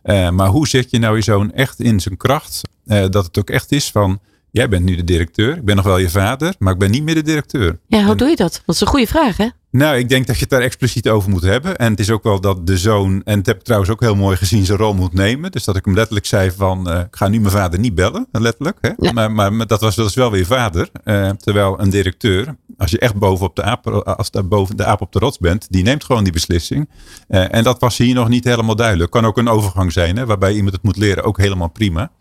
Eh, 0.03 0.29
maar 0.29 0.47
hoe 0.47 0.67
zet 0.67 0.91
je 0.91 0.99
nou 0.99 1.15
je 1.15 1.21
zoon 1.21 1.51
echt 1.51 1.79
in 1.79 1.99
zijn 1.99 2.17
kracht? 2.17 2.61
Eh, 2.85 3.05
dat 3.09 3.25
het 3.25 3.37
ook 3.39 3.49
echt 3.49 3.71
is 3.71 3.91
van. 3.91 4.19
Jij 4.51 4.69
bent 4.69 4.85
nu 4.85 4.95
de 4.95 5.03
directeur. 5.03 5.55
Ik 5.57 5.65
ben 5.65 5.75
nog 5.75 5.85
wel 5.85 5.97
je 5.97 6.09
vader. 6.09 6.55
Maar 6.59 6.73
ik 6.73 6.79
ben 6.79 6.91
niet 6.91 7.03
meer 7.03 7.15
de 7.15 7.21
directeur. 7.21 7.79
Ja, 7.87 8.01
hoe 8.01 8.11
En- 8.11 8.17
doe 8.17 8.29
je 8.29 8.35
dat? 8.35 8.61
Dat 8.65 8.75
is 8.75 8.81
een 8.81 8.87
goede 8.87 9.07
vraag, 9.07 9.37
hè? 9.37 9.47
Nou, 9.73 9.97
ik 9.97 10.09
denk 10.09 10.27
dat 10.27 10.35
je 10.35 10.41
het 10.41 10.49
daar 10.49 10.61
expliciet 10.61 11.09
over 11.09 11.29
moet 11.29 11.43
hebben. 11.43 11.77
En 11.77 11.91
het 11.91 11.99
is 11.99 12.09
ook 12.09 12.23
wel 12.23 12.41
dat 12.41 12.67
de 12.67 12.77
zoon, 12.77 13.21
en 13.23 13.37
het 13.37 13.45
heb 13.45 13.55
ik 13.55 13.63
trouwens 13.63 13.91
ook 13.91 14.01
heel 14.01 14.15
mooi 14.15 14.37
gezien, 14.37 14.65
zijn 14.65 14.77
rol 14.77 14.93
moet 14.93 15.13
nemen. 15.13 15.51
Dus 15.51 15.63
dat 15.63 15.75
ik 15.75 15.85
hem 15.85 15.93
letterlijk 15.93 16.25
zei 16.25 16.51
van, 16.51 16.89
eh, 16.89 16.99
ik 16.99 17.15
ga 17.15 17.27
nu 17.27 17.39
mijn 17.39 17.51
vader 17.51 17.79
niet 17.79 17.95
bellen, 17.95 18.27
letterlijk. 18.31 18.77
Hè? 18.81 18.89
Ja. 18.97 19.11
Maar, 19.11 19.31
maar, 19.31 19.67
dat 19.67 19.81
was 19.81 19.95
dus 19.95 20.13
wel 20.13 20.31
weer 20.31 20.45
vader. 20.45 20.89
Eh, 21.03 21.29
terwijl 21.29 21.79
een 21.79 21.89
directeur, 21.89 22.55
als 22.77 22.91
je 22.91 22.99
echt 22.99 23.15
boven 23.15 23.45
op 23.45 23.55
de 23.55 23.63
aap, 23.63 23.87
als 23.87 24.31
daar 24.31 24.47
boven 24.47 24.77
de 24.77 24.85
aap 24.85 25.01
op 25.01 25.11
de 25.11 25.19
rots 25.19 25.37
bent, 25.37 25.67
die 25.69 25.83
neemt 25.83 26.03
gewoon 26.03 26.23
die 26.23 26.33
beslissing. 26.33 26.89
Eh, 27.27 27.53
en 27.53 27.63
dat 27.63 27.79
was 27.79 27.97
hier 27.97 28.15
nog 28.15 28.29
niet 28.29 28.43
helemaal 28.43 28.75
duidelijk. 28.75 29.11
Kan 29.11 29.25
ook 29.25 29.37
een 29.37 29.49
overgang 29.49 29.91
zijn, 29.91 30.17
hè, 30.17 30.25
waarbij 30.25 30.53
iemand 30.53 30.73
het 30.73 30.83
moet 30.83 30.97
leren, 30.97 31.23
ook 31.23 31.37
helemaal 31.37 31.69
prima. 31.69 32.11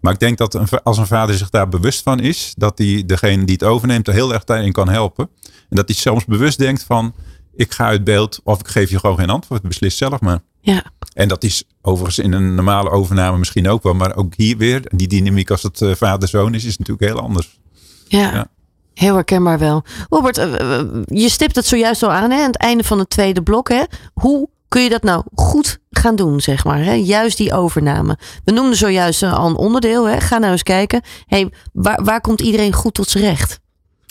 Maar 0.00 0.12
ik 0.12 0.18
denk 0.18 0.38
dat 0.38 0.54
een 0.54 0.68
als 0.82 0.98
een 0.98 1.06
vader 1.06 1.34
zich 1.34 1.50
daar 1.50 1.68
bewust 1.68 2.02
van 2.02 2.20
is, 2.20 2.52
dat 2.56 2.78
hij 2.78 3.02
degene 3.06 3.44
die 3.44 3.54
het 3.54 3.64
overneemt 3.64 4.08
er 4.08 4.14
heel 4.14 4.32
erg 4.32 4.44
daarin 4.44 4.72
kan 4.72 4.88
helpen. 4.88 5.28
En 5.42 5.76
dat 5.76 5.88
hij 5.88 5.96
soms 5.96 6.24
bewust 6.24 6.58
denkt 6.58 6.82
van, 6.82 7.14
ik 7.54 7.72
ga 7.72 7.84
uit 7.84 8.04
beeld 8.04 8.40
of 8.44 8.60
ik 8.60 8.68
geef 8.68 8.90
je 8.90 8.98
gewoon 8.98 9.18
geen 9.18 9.30
antwoord, 9.30 9.62
beslis 9.62 9.96
zelf 9.96 10.20
maar. 10.20 10.40
Ja. 10.60 10.84
En 11.14 11.28
dat 11.28 11.44
is 11.44 11.64
overigens 11.82 12.18
in 12.18 12.32
een 12.32 12.54
normale 12.54 12.90
overname 12.90 13.38
misschien 13.38 13.68
ook 13.68 13.82
wel, 13.82 13.94
maar 13.94 14.16
ook 14.16 14.34
hier 14.36 14.56
weer, 14.56 14.82
die 14.94 15.08
dynamiek 15.08 15.50
als 15.50 15.62
het 15.62 15.82
eh, 15.82 15.94
vader-zoon 15.94 16.54
is, 16.54 16.64
is 16.64 16.78
natuurlijk 16.78 17.12
heel 17.12 17.22
anders. 17.22 17.58
Ja. 18.04 18.34
Ja. 18.34 18.46
Heel 18.94 19.14
herkenbaar 19.14 19.58
wel. 19.58 19.84
Robert, 20.08 20.38
eh, 20.38 20.78
eh, 20.78 20.86
je 21.04 21.28
stipt 21.28 21.56
het 21.56 21.66
zojuist 21.66 22.02
al 22.02 22.12
aan, 22.12 22.30
hè? 22.30 22.40
aan 22.40 22.46
het 22.46 22.56
einde 22.56 22.84
van 22.84 22.98
het 22.98 23.10
tweede 23.10 23.42
blok. 23.42 23.68
Hè? 23.68 23.82
Hoe 24.14 24.48
kun 24.68 24.82
je 24.82 24.88
dat 24.88 25.02
nou 25.02 25.22
goed 25.34 25.78
gaan 25.90 26.16
doen, 26.16 26.40
zeg 26.40 26.64
maar? 26.64 26.84
Hè? 26.84 26.92
Juist 26.92 27.36
die 27.36 27.52
overname. 27.54 28.18
We 28.44 28.52
noemden 28.52 28.76
zojuist 28.76 29.22
al 29.22 29.48
een 29.48 29.56
onderdeel. 29.56 30.04
Hè? 30.08 30.20
Ga 30.20 30.38
nou 30.38 30.52
eens 30.52 30.62
kijken. 30.62 31.02
Hey, 31.26 31.50
waar, 31.72 32.04
waar 32.04 32.20
komt 32.20 32.40
iedereen 32.40 32.72
goed 32.72 32.94
tot 32.94 33.08
zijn 33.08 33.24
recht? 33.24 33.60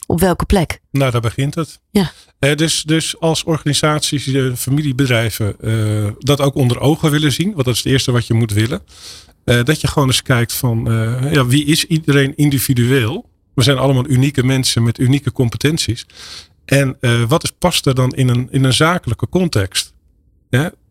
Op 0.08 0.20
welke 0.20 0.46
plek? 0.46 0.80
Nou, 0.92 1.12
daar 1.12 1.22
begint 1.22 1.56
het. 1.56 1.80
Ja. 1.92 2.12
Eh, 2.40 2.56
dus, 2.56 2.84
dus 2.84 3.20
als 3.20 3.44
organisaties, 3.44 4.28
eh, 4.28 4.54
familiebedrijven, 4.56 5.56
eh, 5.62 6.12
dat 6.20 6.42
ook 6.42 6.56
onder 6.56 6.80
ogen 6.80 7.12
willen 7.12 7.32
zien, 7.32 7.52
want 7.54 7.66
dat 7.66 7.74
is 7.76 7.84
het 7.84 7.92
eerste 7.92 8.12
wat 8.12 8.28
je 8.28 8.34
moet 8.34 8.52
willen. 8.54 8.82
eh, 9.44 9.64
dat 9.64 9.82
je 9.82 9.88
gewoon 9.88 10.08
eens 10.08 10.22
kijkt 10.22 10.54
van 10.54 10.88
eh, 10.92 11.34
ja, 11.34 11.46
wie 11.46 11.66
is 11.66 11.86
iedereen 11.86 12.36
individueel? 12.36 13.30
We 13.54 13.64
zijn 13.64 13.78
allemaal 13.78 14.08
unieke 14.08 14.44
mensen 14.44 14.84
met 14.84 15.00
unieke 15.00 15.32
competenties. 15.32 16.06
En 16.66 16.98
eh, 17.00 17.24
wat 17.24 17.44
is, 17.44 17.52
past 17.60 17.86
er 17.86 17.96
dan 17.96 18.10
in 18.12 18.28
een, 18.30 18.48
in 18.52 18.64
een 18.64 18.74
zakelijke 18.74 19.30
context? 19.30 19.94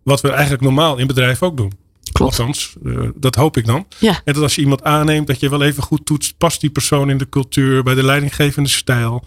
Wat 0.02 0.20
we 0.20 0.30
eigenlijk 0.30 0.62
normaal 0.62 0.96
in 0.96 1.06
bedrijven 1.06 1.46
ook 1.46 1.56
doen. 1.56 1.72
Klopt. 2.12 2.38
Althans, 2.38 2.74
eh, 2.84 3.08
dat 3.14 3.34
hoop 3.34 3.56
ik 3.56 3.66
dan. 3.66 3.86
Ja. 3.98 4.20
En 4.24 4.32
dat 4.32 4.42
als 4.42 4.54
je 4.54 4.60
iemand 4.60 4.82
aanneemt, 4.82 5.26
dat 5.26 5.40
je 5.40 5.50
wel 5.50 5.62
even 5.62 5.82
goed 5.82 6.06
toetst. 6.06 6.38
Past 6.38 6.60
die 6.60 6.70
persoon 6.70 7.10
in 7.10 7.18
de 7.18 7.28
cultuur, 7.28 7.82
bij 7.82 7.94
de 7.94 8.02
leidinggevende 8.04 8.68
stijl? 8.68 9.24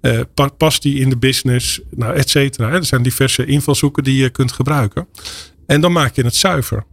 Eh, 0.00 0.20
pa- 0.34 0.48
past 0.48 0.82
die 0.82 0.98
in 1.00 1.08
de 1.08 1.16
business? 1.16 1.80
Nou, 1.90 2.14
et 2.14 2.30
cetera. 2.30 2.70
Er 2.70 2.84
zijn 2.84 3.02
diverse 3.02 3.44
invalshoeken 3.46 4.04
die 4.04 4.16
je 4.22 4.30
kunt 4.30 4.52
gebruiken. 4.52 5.06
En 5.66 5.80
dan 5.80 5.92
maak 5.92 6.16
je 6.16 6.22
het 6.22 6.36
zuiver. 6.36 6.84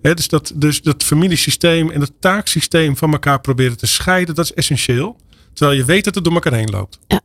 Dus, 0.00 0.28
dat, 0.28 0.52
dus 0.54 0.82
dat 0.82 1.02
familiesysteem 1.04 1.90
en 1.90 2.00
het 2.00 2.12
taaksysteem 2.20 2.96
van 2.96 3.12
elkaar 3.12 3.40
proberen 3.40 3.76
te 3.76 3.86
scheiden, 3.86 4.34
dat 4.34 4.44
is 4.44 4.52
essentieel. 4.54 5.16
Terwijl 5.52 5.78
je 5.78 5.84
weet 5.84 6.04
dat 6.04 6.14
het 6.14 6.24
door 6.24 6.32
elkaar 6.34 6.52
heen 6.52 6.70
loopt. 6.70 6.98
Ja. 7.06 7.20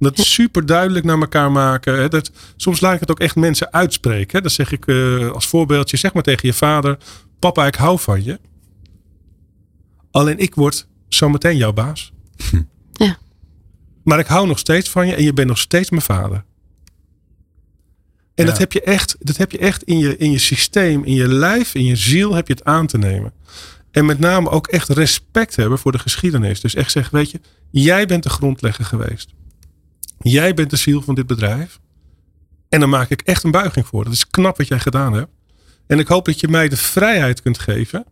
Dat 0.00 0.18
super 0.18 0.66
duidelijk 0.66 1.04
naar 1.04 1.20
elkaar 1.20 1.52
maken. 1.52 1.98
Hè. 1.98 2.08
Dat, 2.08 2.30
soms 2.56 2.80
laat 2.80 2.94
ik 2.94 3.00
het 3.00 3.10
ook 3.10 3.20
echt 3.20 3.36
mensen 3.36 3.72
uitspreken. 3.72 4.36
Hè. 4.36 4.40
Dan 4.40 4.50
zeg 4.50 4.72
ik 4.72 4.86
eh, 4.86 5.30
als 5.30 5.46
voorbeeldje, 5.46 5.96
zeg 5.96 6.12
maar 6.14 6.22
tegen 6.22 6.48
je 6.48 6.54
vader: 6.54 6.98
Papa, 7.38 7.66
ik 7.66 7.74
hou 7.74 7.98
van 7.98 8.24
je. 8.24 8.40
Alleen 10.10 10.38
ik 10.38 10.54
word 10.54 10.86
zometeen 11.08 11.56
jouw 11.56 11.72
baas. 11.72 12.12
Ja. 12.92 13.18
Maar 14.04 14.18
ik 14.18 14.26
hou 14.26 14.46
nog 14.46 14.58
steeds 14.58 14.90
van 14.90 15.06
je 15.06 15.14
en 15.14 15.22
je 15.22 15.32
bent 15.32 15.48
nog 15.48 15.58
steeds 15.58 15.90
mijn 15.90 16.02
vader. 16.02 16.44
En 18.34 18.44
Ja. 18.44 18.50
dat 18.50 18.58
heb 18.58 18.72
je 18.72 18.82
echt, 18.82 19.16
dat 19.18 19.36
heb 19.36 19.52
je 19.52 19.58
echt 19.58 19.82
in, 19.82 19.98
je, 19.98 20.16
in 20.16 20.30
je 20.30 20.38
systeem, 20.38 21.04
in 21.04 21.14
je 21.14 21.28
lijf, 21.28 21.74
in 21.74 21.84
je 21.84 21.96
ziel 21.96 22.34
heb 22.34 22.46
je 22.48 22.52
het 22.52 22.64
aan 22.64 22.86
te 22.86 22.98
nemen. 22.98 23.32
En 23.90 24.06
met 24.06 24.18
name 24.18 24.50
ook 24.50 24.66
echt 24.66 24.88
respect 24.88 25.56
hebben 25.56 25.78
voor 25.78 25.92
de 25.92 25.98
geschiedenis. 25.98 26.60
Dus 26.60 26.74
echt 26.74 26.90
zeggen, 26.90 27.14
weet 27.14 27.30
je, 27.30 27.40
jij 27.70 28.06
bent 28.06 28.22
de 28.22 28.28
grondlegger 28.30 28.84
geweest. 28.84 29.34
Jij 30.22 30.54
bent 30.54 30.70
de 30.70 30.76
ziel 30.76 31.02
van 31.02 31.14
dit 31.14 31.26
bedrijf. 31.26 31.80
En 32.68 32.80
dan 32.80 32.88
maak 32.88 33.10
ik 33.10 33.20
echt 33.22 33.44
een 33.44 33.50
buiging 33.50 33.86
voor. 33.86 34.04
Dat 34.04 34.12
is 34.12 34.26
knap 34.30 34.56
wat 34.56 34.68
jij 34.68 34.78
gedaan 34.80 35.12
hebt. 35.12 35.30
En 35.86 35.98
ik 35.98 36.08
hoop 36.08 36.24
dat 36.24 36.40
je 36.40 36.48
mij 36.48 36.68
de 36.68 36.76
vrijheid 36.76 37.42
kunt 37.42 37.58
geven 37.58 38.04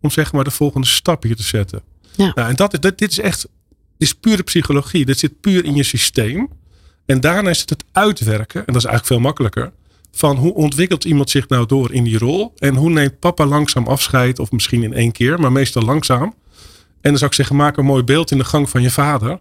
om 0.00 0.10
zeg 0.10 0.32
maar 0.32 0.44
de 0.44 0.50
volgende 0.50 0.86
stap 0.86 1.22
hier 1.22 1.36
te 1.36 1.42
zetten. 1.42 1.82
Ja. 2.16 2.32
Nou, 2.34 2.48
en 2.48 2.56
dat, 2.56 2.72
is- 2.72 2.80
dat, 2.80 2.98
dit 2.98 3.10
is 3.10 3.18
echt, 3.20 3.40
dit 3.98 4.08
is 4.08 4.12
pure 4.14 4.42
psychologie. 4.42 5.04
Dit 5.04 5.18
zit 5.18 5.40
puur 5.40 5.64
in 5.64 5.74
je 5.74 5.82
systeem. 5.82 6.48
En 7.06 7.20
daarna 7.20 7.50
is 7.50 7.60
het 7.60 7.70
het 7.70 7.84
uitwerken, 7.92 8.58
en 8.66 8.72
dat 8.72 8.76
is 8.76 8.84
eigenlijk 8.88 9.06
veel 9.06 9.20
makkelijker, 9.20 9.72
van 10.12 10.36
hoe 10.36 10.54
ontwikkelt 10.54 11.04
iemand 11.04 11.30
zich 11.30 11.48
nou 11.48 11.66
door 11.66 11.92
in 11.92 12.04
die 12.04 12.18
rol? 12.18 12.52
En 12.56 12.74
hoe 12.74 12.90
neemt 12.90 13.18
papa 13.18 13.46
langzaam 13.46 13.86
afscheid, 13.86 14.38
of 14.38 14.50
misschien 14.52 14.82
in 14.82 14.92
één 14.92 15.12
keer, 15.12 15.40
maar 15.40 15.52
meestal 15.52 15.82
langzaam. 15.82 16.34
En 17.00 17.10
dan 17.10 17.16
zou 17.18 17.30
ik 17.30 17.36
zeggen, 17.36 17.56
maak 17.56 17.76
een 17.76 17.84
mooi 17.84 18.02
beeld 18.02 18.30
in 18.30 18.38
de 18.38 18.44
gang 18.44 18.68
van 18.70 18.82
je 18.82 18.90
vader. 18.90 19.40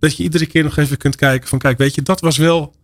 Dat 0.00 0.16
je 0.16 0.22
iedere 0.22 0.46
keer 0.46 0.62
nog 0.62 0.76
even 0.76 0.96
kunt 0.96 1.16
kijken 1.16 1.48
van, 1.48 1.58
kijk, 1.58 1.78
weet 1.78 1.94
je, 1.94 2.02
dat 2.02 2.20
was 2.20 2.36
wel 2.36 2.74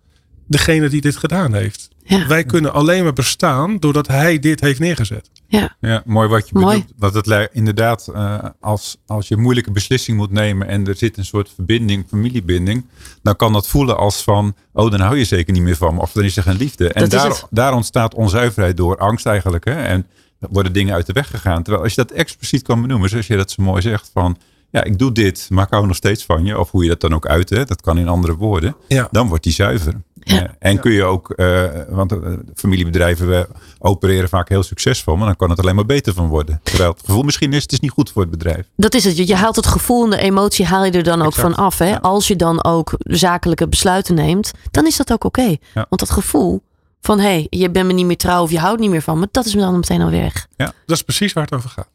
degene 0.47 0.89
die 0.89 1.01
dit 1.01 1.17
gedaan 1.17 1.55
heeft. 1.55 1.89
Ja. 2.05 2.27
Wij 2.27 2.45
kunnen 2.45 2.73
alleen 2.73 3.03
maar 3.03 3.13
bestaan 3.13 3.79
doordat 3.79 4.07
hij 4.07 4.39
dit 4.39 4.61
heeft 4.61 4.81
neergezet. 4.81 5.31
Ja. 5.49 5.77
Ja, 5.81 6.03
mooi 6.05 6.29
wat 6.29 6.49
je 6.49 6.59
Mooi. 6.59 6.77
bedoelt. 6.79 6.93
Want 6.99 7.15
het 7.15 7.27
lijkt 7.27 7.55
inderdaad, 7.55 8.09
eh, 8.15 8.39
als, 8.61 8.97
als 9.07 9.29
je 9.29 9.35
een 9.35 9.41
moeilijke 9.41 9.71
beslissing 9.71 10.17
moet 10.17 10.31
nemen 10.31 10.69
en 10.69 10.87
er 10.87 10.97
zit 10.97 11.17
een 11.17 11.25
soort 11.25 11.51
verbinding, 11.55 12.05
familiebinding, 12.09 12.87
dan 13.23 13.37
kan 13.37 13.53
dat 13.53 13.69
voelen 13.69 13.97
als 13.97 14.23
van, 14.23 14.55
oh, 14.73 14.91
dan 14.91 15.01
hou 15.01 15.19
je 15.19 15.25
zeker 15.25 15.53
niet 15.53 15.63
meer 15.63 15.77
van 15.77 15.95
me. 15.95 16.01
Of 16.01 16.13
dan 16.13 16.25
is 16.25 16.37
er 16.37 16.43
geen 16.43 16.57
liefde. 16.57 16.93
En 16.93 17.01
Dat 17.01 17.11
daar, 17.11 17.43
daar 17.51 17.75
ontstaat 17.75 18.15
onzuiverheid 18.15 18.77
door 18.77 18.97
angst 18.99 19.27
eigenlijk. 19.27 19.65
Hè? 19.65 19.83
En 19.83 20.07
worden 20.39 20.73
dingen 20.73 20.95
uit 20.95 21.07
de 21.07 21.13
weg 21.13 21.31
gegaan. 21.31 21.63
Terwijl 21.63 21.85
als 21.85 21.95
je 21.95 22.03
dat 22.05 22.17
expliciet 22.17 22.63
kan 22.63 22.81
benoemen, 22.81 23.09
zoals 23.09 23.27
je 23.27 23.37
dat 23.37 23.51
zo 23.51 23.63
mooi 23.63 23.83
zegt, 23.83 24.11
van, 24.13 24.39
ja, 24.77 24.85
ik 24.85 24.99
doe 24.99 25.13
dit, 25.13 25.47
maar 25.51 25.65
ik 25.65 25.71
hou 25.71 25.87
nog 25.87 25.97
steeds 25.97 26.25
van 26.25 26.45
je. 26.45 26.59
Of 26.59 26.71
hoe 26.71 26.83
je 26.83 26.89
dat 26.89 27.01
dan 27.01 27.15
ook 27.15 27.27
uit, 27.27 27.51
hè? 27.51 27.65
dat 27.65 27.81
kan 27.81 27.99
in 27.99 28.09
andere 28.09 28.37
woorden. 28.37 28.77
Ja. 28.89 29.09
Dan 29.11 29.29
wordt 29.29 29.45
die 29.45 29.53
zuiver. 29.53 29.95
Ja. 30.21 30.43
Eh, 30.43 30.49
en 30.59 30.81
kun 30.81 30.93
je 30.93 31.05
ook, 31.05 31.31
eh, 31.31 31.65
want 31.89 32.13
eh, 32.13 32.19
familiebedrijven 32.55 33.29
we 33.29 33.49
opereren 33.79 34.29
vaak 34.29 34.49
heel 34.49 34.63
succesvol, 34.63 35.17
maar 35.17 35.27
dan 35.27 35.37
kan 35.37 35.51
het 35.51 35.61
alleen 35.61 35.75
maar 35.75 35.87
beter 35.87 36.15
van 36.15 36.29
worden. 36.29 36.61
Terwijl 36.63 36.91
het 36.91 37.03
gevoel 37.05 37.23
misschien 37.23 37.53
is, 37.53 37.63
het 37.63 37.73
is 37.73 37.81
niet 37.81 37.91
goed 37.91 38.11
voor 38.11 38.23
het 38.23 38.31
bedrijf. 38.31 38.67
Dat 38.77 38.95
is 38.95 39.05
het. 39.05 39.17
Je- 39.17 39.35
haalt 39.35 39.57
het 39.57 39.67
gevoel 39.67 40.05
en 40.05 40.11
de 40.11 40.19
emotie 40.19 40.67
haal 40.67 40.85
je 40.85 40.91
er 40.91 41.03
dan 41.03 41.23
ook 41.23 41.27
Exact. 41.35 41.55
van 41.55 41.65
af. 41.65 41.79
Hè? 41.79 41.89
Ja. 41.89 41.97
Als 41.97 42.29
je 42.29 42.37
dan 42.37 42.65
ook 42.65 42.95
zakelijke 42.99 43.69
besluiten 43.69 44.15
neemt, 44.15 44.53
dan 44.71 44.87
is 44.87 44.97
dat 44.97 45.13
ook 45.13 45.25
oké. 45.25 45.43
Ja. 45.75 45.87
Want 45.89 45.99
dat 45.99 46.11
gevoel 46.11 46.63
van 47.01 47.19
hé, 47.19 47.25
hey, 47.25 47.47
je 47.51 47.71
bent 47.71 47.87
me 47.87 47.93
niet 47.93 48.07
meer 48.07 48.17
trouw 48.17 48.43
of 48.43 48.51
je 48.51 48.59
houdt 48.59 48.81
niet 48.81 48.91
meer 48.91 49.03
van 49.03 49.19
me, 49.19 49.29
dat 49.31 49.47
is 49.47 49.55
me 49.55 49.61
dan 49.61 49.75
meteen 49.75 50.03
al 50.03 50.11
weg. 50.11 50.47
Dat 50.57 50.97
is 50.97 51.03
precies 51.03 51.33
waar 51.33 51.45
het 51.45 51.55
over 51.55 51.71
gaat. 51.71 51.89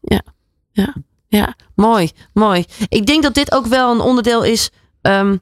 Ja, 0.72 0.94
mooi, 1.76 2.10
mooi. 2.34 2.66
Ik 2.88 3.06
denk 3.06 3.24
dat 3.24 3.34
dit 3.34 3.52
ook 3.52 3.66
wel 3.66 3.92
een 3.92 4.00
onderdeel 4.02 4.44
is. 4.44 4.70
ehm, 5.02 5.38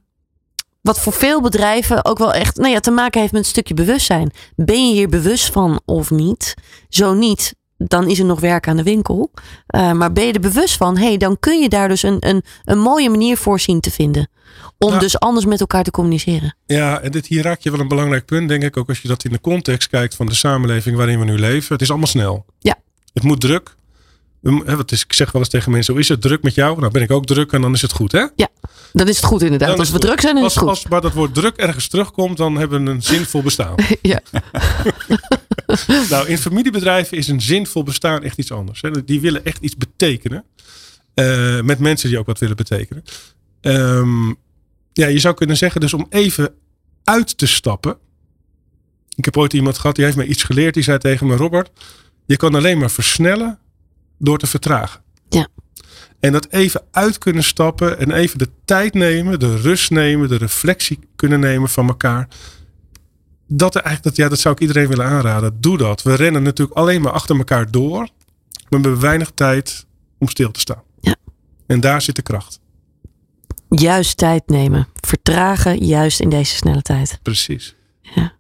wat 0.82 1.00
voor 1.00 1.14
veel 1.14 1.42
bedrijven 1.42 2.06
ook 2.06 2.18
wel 2.18 2.34
echt 2.34 2.58
nou 2.58 2.72
ja, 2.72 2.80
te 2.80 2.92
maken 2.92 3.20
heeft 3.22 3.34
met 3.34 3.42
een 3.42 3.48
stukje 3.50 3.74
bewustzijn. 3.74 4.32
Ben 4.56 4.88
je 4.88 4.94
hier 4.94 5.10
bewust 5.10 5.52
van 5.52 5.82
of 5.86 6.12
niet? 6.12 6.54
Zo 6.90 7.14
niet, 7.14 7.56
dan 7.78 8.08
is 8.08 8.20
er 8.20 8.26
nog 8.26 8.40
werk 8.40 8.68
aan 8.68 8.78
de 8.78 8.84
winkel. 8.84 9.32
Eh, 9.68 9.92
maar 9.92 10.12
ben 10.14 10.26
je 10.26 10.34
er 10.34 10.40
bewust 10.40 10.78
van, 10.78 10.98
hey, 10.98 11.18
dan 11.18 11.40
kun 11.40 11.62
je 11.62 11.70
daar 11.70 11.88
dus 11.88 12.04
een, 12.04 12.18
een, 12.20 12.44
een 12.64 12.80
mooie 12.80 13.10
manier 13.10 13.38
voor 13.38 13.60
zien 13.60 13.80
te 13.80 13.92
vinden. 13.92 14.30
Om 14.78 14.92
Ja. 14.94 15.00
dus 15.00 15.20
anders 15.20 15.46
met 15.46 15.60
elkaar 15.60 15.84
te 15.84 15.92
communiceren. 15.92 16.56
Ja, 16.66 17.00
en 17.00 17.12
dit, 17.12 17.26
hier 17.28 17.44
raak 17.44 17.60
je 17.62 17.72
wel 17.72 17.80
een 17.80 17.88
belangrijk 17.88 18.26
punt, 18.26 18.50
denk 18.50 18.64
ik. 18.64 18.78
Ook 18.78 18.90
als 18.90 19.02
je 19.02 19.08
dat 19.08 19.24
in 19.24 19.32
de 19.32 19.42
context 19.42 19.90
kijkt 19.90 20.16
van 20.16 20.26
de 20.26 20.36
samenleving 20.36 20.98
waarin 20.98 21.20
we 21.20 21.26
nu 21.26 21.38
leven. 21.40 21.74
Het 21.74 21.82
is 21.82 21.90
allemaal 21.90 22.08
snel. 22.08 22.46
Ja. 22.60 22.76
Het 23.14 23.24
moet 23.24 23.42
druk. 23.42 23.76
Wat 24.42 24.92
is, 24.92 25.04
ik 25.04 25.14
zeg 25.14 25.32
wel 25.32 25.42
eens 25.42 25.52
tegen 25.52 25.72
mensen, 25.72 25.94
hoe 25.94 26.02
is 26.02 26.10
het 26.10 26.22
druk 26.22 26.44
met 26.44 26.56
jou? 26.56 26.80
Nou 26.80 26.92
ben 26.92 27.02
ik 27.02 27.12
ook 27.12 27.26
druk 27.26 27.52
en 27.52 27.62
dan 27.62 27.74
is 27.74 27.82
het 27.82 27.92
goed, 27.92 28.12
hè? 28.12 28.26
Dan 28.94 29.08
is 29.08 29.16
het 29.16 29.26
goed 29.26 29.42
inderdaad. 29.42 29.70
Dan 29.70 29.80
Als 29.80 29.90
we 29.92 30.00
druk 30.00 30.22
zijn, 30.22 30.36
dan 30.36 30.44
is 30.46 30.50
het 30.50 30.60
goed. 30.60 30.70
als 30.70 30.88
maar 30.88 31.02
dat 31.02 31.14
woord 31.14 31.34
druk 31.34 31.56
ergens 31.56 31.88
terugkomt, 31.88 32.38
dan 32.38 32.58
hebben 32.58 32.84
we 32.84 32.92
een 32.92 33.02
zinvol 33.02 33.42
bestaan. 33.42 33.76
Ja. 34.02 34.22
nou, 36.10 36.28
in 36.28 36.38
familiebedrijven 36.38 37.18
is 37.18 37.28
een 37.28 37.42
zinvol 37.42 37.84
bestaan 37.84 38.24
echt 38.24 38.38
iets 38.38 38.52
anders. 38.52 38.82
Hè. 38.82 39.04
Die 39.04 39.22
willen 39.22 39.46
echt 39.46 39.62
iets 39.62 39.78
betekenen. 39.78 40.44
Eh, 41.14 41.62
met 41.62 41.80
mensen 41.80 42.10
die 42.10 42.20
ook 42.20 42.26
wat 42.26 42.40
willen 42.40 42.56
betekenen. 42.56 43.04
Ehm, 43.62 44.28
ja, 44.94 45.08
je 45.08 45.20
zou 45.20 45.36
kunnen 45.36 45.58
zeggen, 45.58 45.82
dus 45.82 45.94
om 45.94 46.06
even 46.10 46.54
uit 47.04 47.38
te 47.38 47.48
stappen. 47.48 47.98
Ik 49.16 49.26
heb 49.26 49.38
ooit 49.38 49.54
iemand 49.54 49.78
gehad, 49.78 49.96
die 49.96 50.06
heeft 50.06 50.18
mij 50.18 50.26
iets 50.26 50.44
geleerd. 50.44 50.74
Die 50.74 50.84
zei 50.84 50.98
tegen 50.98 51.28
me, 51.28 51.36
Robert, 51.36 51.72
je 52.26 52.38
kan 52.38 52.56
alleen 52.56 52.78
maar 52.78 52.92
versnellen 52.92 53.60
door 54.20 54.38
te 54.38 54.48
vertragen. 54.48 55.02
Ja. 55.30 55.48
En 56.20 56.32
dat 56.32 56.48
even 56.50 56.82
uit 56.92 57.18
kunnen 57.18 57.44
stappen 57.44 58.00
en 58.00 58.12
even 58.12 58.38
de 58.38 58.50
tijd 58.66 58.94
nemen, 58.94 59.40
de 59.40 59.58
rust 59.58 59.92
nemen, 59.92 60.30
de 60.30 60.38
reflectie 60.38 61.00
kunnen 61.16 61.40
nemen 61.40 61.70
van 61.70 61.88
elkaar. 61.88 62.28
Dat, 63.48 63.76
er 63.76 63.82
eigenlijk, 63.82 64.16
dat, 64.16 64.26
ja, 64.26 64.30
dat 64.30 64.40
zou 64.40 64.56
ik 64.56 64.62
iedereen 64.62 64.88
willen 64.88 65.06
aanraden. 65.06 65.62
Doe 65.62 65.78
dat. 65.78 66.04
We 66.04 66.16
rennen 66.16 66.44
natuurlijk 66.44 66.78
alleen 66.78 67.02
maar 67.02 67.12
achter 67.12 67.38
elkaar 67.38 67.72
door. 67.72 68.00
Maar 68.70 68.80
we 68.82 68.88
hebben 68.88 69.00
weinig 69.00 69.32
tijd 69.34 69.86
om 70.18 70.28
stil 70.28 70.52
te 70.52 70.60
staan. 70.60 70.84
Ja. 71.02 71.16
En 71.68 71.80
daar 71.80 72.02
zit 72.02 72.16
de 72.16 72.22
kracht. 72.22 72.60
Juist 73.70 74.18
tijd 74.18 74.48
nemen. 74.48 74.88
Vertragen, 74.96 75.86
juist 75.86 76.20
in 76.20 76.30
deze 76.30 76.56
snelle 76.56 76.82
tijd. 76.82 77.20
Precies. 77.22 77.76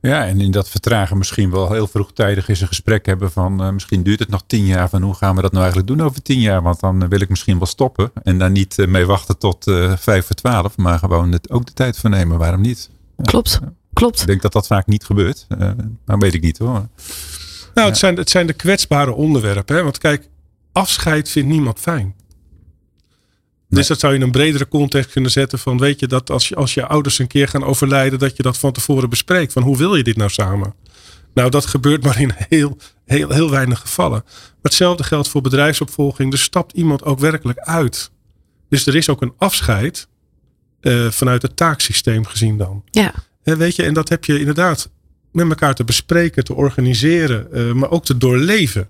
Ja, 0.01 0.25
en 0.25 0.41
in 0.41 0.51
dat 0.51 0.69
vertragen 0.69 1.17
misschien 1.17 1.51
wel 1.51 1.71
heel 1.71 1.87
vroegtijdig 1.87 2.47
eens 2.47 2.61
een 2.61 2.67
gesprek 2.67 3.05
hebben 3.05 3.31
van 3.31 3.63
eh, 3.63 3.69
misschien 3.69 4.03
duurt 4.03 4.19
het 4.19 4.29
nog 4.29 4.43
tien 4.47 4.65
jaar 4.65 4.89
van 4.89 5.01
hoe 5.01 5.13
gaan 5.13 5.35
we 5.35 5.41
dat 5.41 5.51
nou 5.51 5.63
eigenlijk 5.63 5.97
doen 5.97 6.07
over 6.07 6.21
tien 6.21 6.39
jaar? 6.39 6.61
Want 6.61 6.79
dan 6.79 7.03
eh, 7.03 7.09
wil 7.09 7.21
ik 7.21 7.29
misschien 7.29 7.57
wel 7.57 7.67
stoppen 7.67 8.11
en 8.23 8.37
daar 8.37 8.51
niet 8.51 8.79
eh, 8.79 8.87
mee 8.87 9.05
wachten 9.05 9.37
tot 9.37 9.67
eh, 9.67 9.93
vijf 9.97 10.25
voor 10.25 10.35
twaalf, 10.35 10.77
maar 10.77 10.99
gewoon 10.99 11.31
het, 11.31 11.49
ook 11.49 11.65
de 11.65 11.73
tijd 11.73 11.97
voor 11.97 12.09
nemen. 12.09 12.37
Waarom 12.37 12.61
niet? 12.61 12.89
Klopt, 13.21 13.59
klopt. 13.93 14.21
Ik 14.21 14.27
denk 14.27 14.41
dat 14.41 14.53
dat 14.53 14.67
vaak 14.67 14.87
niet 14.87 15.05
gebeurt, 15.05 15.45
eh, 15.49 15.71
maar 16.05 16.17
weet 16.17 16.33
ik 16.33 16.41
niet 16.41 16.57
hoor. 16.57 16.87
Nou, 17.73 17.87
het, 17.87 17.97
zijn, 17.97 18.17
het 18.17 18.29
zijn 18.29 18.47
de 18.47 18.53
kwetsbare 18.53 19.13
onderwerpen. 19.13 19.75
Hè? 19.75 19.83
Want 19.83 19.97
kijk, 19.97 20.29
afscheid 20.71 21.29
vindt 21.29 21.49
niemand 21.49 21.79
fijn. 21.79 22.15
Dus 23.69 23.87
dat 23.87 23.99
zou 23.99 24.13
je 24.13 24.19
in 24.19 24.25
een 24.25 24.31
bredere 24.31 24.67
context 24.67 25.11
kunnen 25.11 25.31
zetten 25.31 25.59
van 25.59 25.77
weet 25.77 25.99
je 25.99 26.07
dat 26.07 26.29
als 26.29 26.47
je, 26.47 26.55
als 26.55 26.73
je 26.73 26.85
ouders 26.85 27.19
een 27.19 27.27
keer 27.27 27.47
gaan 27.47 27.63
overlijden, 27.63 28.19
dat 28.19 28.37
je 28.37 28.43
dat 28.43 28.57
van 28.57 28.71
tevoren 28.71 29.09
bespreekt. 29.09 29.53
Van 29.53 29.63
hoe 29.63 29.77
wil 29.77 29.95
je 29.95 30.03
dit 30.03 30.17
nou 30.17 30.29
samen? 30.29 30.73
Nou, 31.33 31.49
dat 31.49 31.65
gebeurt 31.65 32.03
maar 32.03 32.21
in 32.21 32.31
heel, 32.35 32.77
heel, 33.05 33.29
heel 33.29 33.49
weinig 33.49 33.79
gevallen. 33.79 34.21
Maar 34.25 34.57
hetzelfde 34.61 35.03
geldt 35.03 35.29
voor 35.29 35.41
bedrijfsopvolging. 35.41 36.33
Er 36.33 36.39
stapt 36.39 36.73
iemand 36.73 37.03
ook 37.03 37.19
werkelijk 37.19 37.59
uit. 37.59 38.11
Dus 38.69 38.85
er 38.85 38.95
is 38.95 39.09
ook 39.09 39.21
een 39.21 39.33
afscheid 39.37 40.07
eh, 40.81 41.07
vanuit 41.07 41.41
het 41.41 41.55
taaksysteem 41.55 42.25
gezien 42.25 42.57
dan. 42.57 42.83
Ja. 42.91 43.13
Hè, 43.43 43.55
weet 43.55 43.75
je, 43.75 43.83
en 43.83 43.93
dat 43.93 44.09
heb 44.09 44.25
je 44.25 44.39
inderdaad 44.39 44.89
met 45.31 45.49
elkaar 45.49 45.75
te 45.75 45.83
bespreken, 45.83 46.43
te 46.43 46.53
organiseren, 46.53 47.51
eh, 47.51 47.71
maar 47.71 47.91
ook 47.91 48.05
te 48.05 48.17
doorleven. 48.17 48.89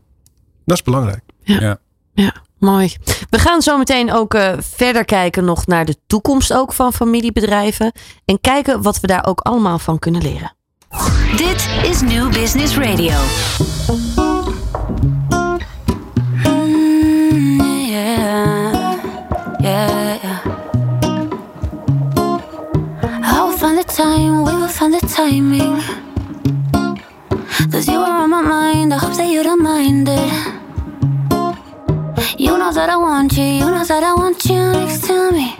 Dat 0.65 0.77
is 0.77 0.83
belangrijk. 0.83 1.23
Ja. 1.43 1.79
Ja, 2.13 2.43
mooi. 2.59 2.95
We 3.29 3.39
gaan 3.39 3.61
zo 3.61 3.77
meteen 3.77 4.11
ook 4.11 4.33
eh, 4.33 4.53
verder 4.59 5.05
kijken 5.05 5.45
nog 5.45 5.67
naar 5.67 5.85
de 5.85 5.95
toekomst 6.07 6.53
ook 6.53 6.73
van 6.73 6.93
familiebedrijven. 6.93 7.91
En 8.25 8.41
kijken 8.41 8.81
wat 8.81 8.99
we 8.99 9.07
daar 9.07 9.25
ook 9.25 9.39
allemaal 9.39 9.79
van 9.79 9.99
kunnen 9.99 10.21
leren. 10.21 10.53
Dit 11.37 11.69
is 11.83 12.01
New 12.01 12.31
Business 12.31 12.77
Radio. 12.77 13.13
yeah, 17.87 18.99
yeah, 19.59 20.21
yeah. 20.21 20.59
The 23.69 23.83
time, 23.85 24.43
we 24.43 24.55
will 24.55 24.67
find 24.67 24.93
the 24.93 25.07
timing. 25.07 25.79
Cause 27.71 27.87
you 27.87 27.97
are 27.97 28.23
on 28.23 28.29
my 28.29 28.41
mind, 28.41 28.93
I 28.93 28.97
hope 28.97 29.15
that 29.15 29.29
you 29.29 29.43
don't 29.43 29.61
mind 29.61 30.09
it. 30.09 30.58
You 32.37 32.57
know 32.57 32.71
that 32.71 32.89
I 32.89 32.97
want 32.97 33.35
you, 33.37 33.43
you 33.43 33.65
know 33.65 33.83
that 33.83 34.03
I 34.03 34.13
want 34.13 34.45
you 34.45 34.71
next 34.71 35.05
to 35.07 35.31
me. 35.31 35.55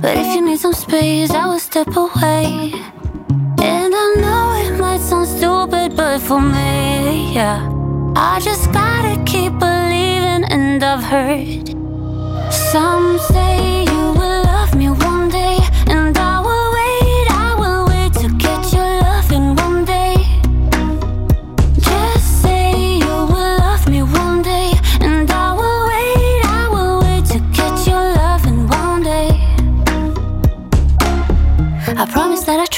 But 0.00 0.16
if 0.16 0.34
you 0.34 0.40
need 0.40 0.58
some 0.58 0.72
space, 0.72 1.30
I 1.30 1.46
will 1.46 1.58
step 1.58 1.88
away. 1.96 2.72
And 3.60 3.92
I 3.94 4.14
know 4.22 4.54
it 4.64 4.78
might 4.78 5.00
sound 5.00 5.26
stupid, 5.26 5.96
but 5.96 6.20
for 6.20 6.40
me, 6.40 7.34
yeah. 7.34 7.68
I 8.16 8.40
just 8.40 8.72
gotta 8.72 9.20
keep 9.24 9.52
believing, 9.58 10.44
and 10.50 10.82
I've 10.82 11.02
heard 11.02 11.68
some 12.52 13.18
say 13.18 13.84
you 13.84 14.12
will 14.18 14.42
love 14.44 14.74
me 14.74 14.90
one 14.90 15.28
day, 15.28 15.58
and 15.88 16.16
I 16.16 16.21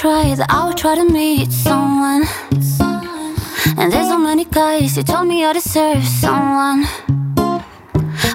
try, 0.04 0.34
that 0.34 0.50
I 0.50 0.66
will 0.66 0.74
try 0.74 0.94
to 0.96 1.06
meet 1.10 1.50
someone. 1.50 2.24
And 3.78 3.90
there's 3.90 4.08
so 4.08 4.18
many 4.18 4.44
guys 4.44 4.96
who 4.96 5.02
told 5.02 5.26
me 5.28 5.46
I 5.46 5.54
deserve 5.54 6.04
someone. 6.04 6.80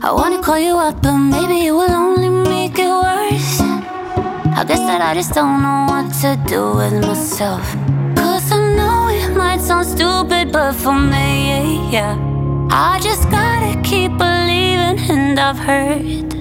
I 0.08 0.10
wanna 0.20 0.42
call 0.42 0.58
you 0.58 0.76
up, 0.78 1.04
but 1.04 1.16
maybe 1.34 1.68
it 1.68 1.72
will 1.72 1.96
only 2.08 2.32
make 2.50 2.80
it 2.80 2.94
worse. 3.06 3.62
I 4.60 4.62
guess 4.68 4.84
that 4.90 5.02
I 5.10 5.14
just 5.14 5.34
don't 5.36 5.62
know 5.62 5.82
what 5.92 6.08
to 6.22 6.30
do 6.54 6.62
with 6.80 6.96
myself. 7.06 7.66
Cause 8.18 8.52
I 8.52 8.60
know 8.78 9.00
it 9.20 9.38
might 9.38 9.62
sound 9.62 9.86
stupid, 9.96 10.52
but 10.52 10.74
for 10.74 10.98
me, 11.14 11.88
yeah. 11.96 12.18
I 12.72 13.00
just 13.00 13.30
gotta 13.30 13.74
keep 13.90 14.12
believing, 14.18 14.98
and 15.14 15.40
I've 15.40 15.60
heard 15.70 16.34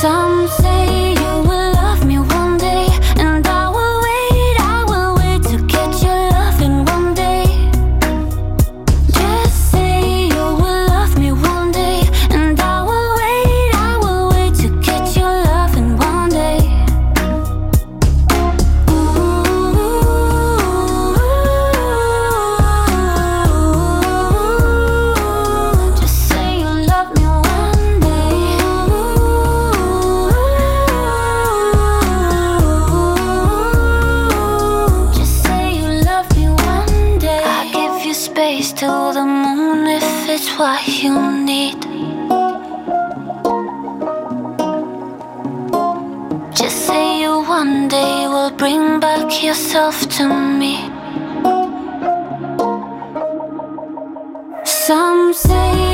some 0.00 0.48
say 0.62 1.12
you 1.22 1.32
will 1.48 1.72
love 1.82 2.06
me 2.06 2.16
what 40.60 40.86
you 41.02 41.14
need. 41.50 41.80
Just 46.54 46.84
say 46.86 47.22
you 47.22 47.42
one 47.58 47.88
day 47.88 48.28
will 48.28 48.50
bring 48.50 49.00
back 49.00 49.42
yourself 49.42 49.96
to 50.16 50.24
me. 50.28 50.74
Some 54.66 55.32
say 55.32 55.89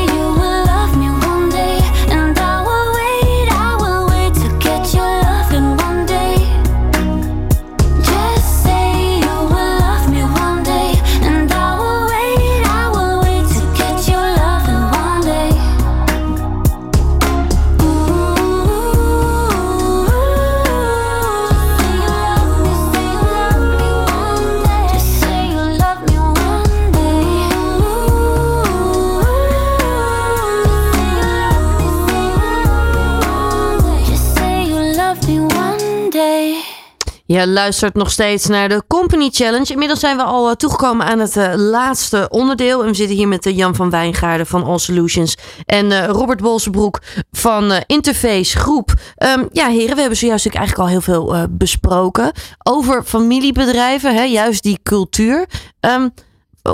luistert 37.47 37.95
nog 37.95 38.11
steeds 38.11 38.47
naar 38.47 38.69
de 38.69 38.83
Company 38.89 39.29
Challenge. 39.33 39.73
Inmiddels 39.73 40.01
zijn 40.01 40.17
we 40.17 40.23
al 40.23 40.49
eh, 40.49 40.55
toegekomen 40.55 41.07
aan 41.07 41.19
het 41.19 41.37
eh, 41.37 41.53
laatste 41.55 42.29
onderdeel. 42.31 42.83
En 42.83 42.89
we 42.89 42.95
zitten 42.95 43.17
hier 43.17 43.29
met 43.29 43.47
eh, 43.47 43.57
Jan 43.57 43.75
van 43.75 43.91
Wijngaarden 43.91 44.47
van 44.47 44.65
All 44.65 44.79
Solutions. 44.79 45.37
En 45.65 45.93
eh, 45.93 46.07
Robert 46.07 46.41
Bolsenbroek 46.41 47.01
van 47.33 47.71
eh, 47.73 47.81
Interface 47.87 48.59
Groep. 48.59 48.95
Ehm, 49.17 49.45
ja, 49.53 49.69
heren, 49.69 49.95
we 49.95 50.01
hebben 50.01 50.19
zojuist 50.19 50.47
eigenlijk 50.47 50.79
al 50.79 50.89
heel 50.89 51.01
veel 51.01 51.35
eh, 51.35 51.43
besproken. 51.51 52.33
Over 52.63 53.03
familiebedrijven, 53.05 54.15
hè, 54.15 54.23
juist 54.23 54.63
die 54.63 54.79
cultuur. 54.83 55.47
Ehm, 55.81 56.09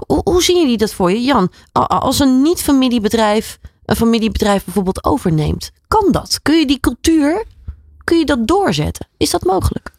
hoe, 0.06 0.20
hoe 0.24 0.42
zien 0.42 0.60
jullie 0.60 0.76
dat 0.76 0.92
voor 0.92 1.10
je, 1.10 1.22
Jan? 1.22 1.52
Als 1.88 2.18
een 2.18 2.42
niet-familiebedrijf 2.42 3.58
een 3.84 3.96
familiebedrijf 3.96 4.64
bijvoorbeeld 4.64 5.04
overneemt. 5.04 5.70
Kan 5.88 6.12
dat? 6.12 6.40
Kun 6.42 6.58
je 6.58 6.66
die 6.66 6.80
cultuur, 6.80 7.44
kun 8.04 8.18
je 8.18 8.24
dat 8.24 8.46
doorzetten? 8.46 9.08
Is 9.16 9.30
dat 9.30 9.44
mogelijk? 9.44 9.90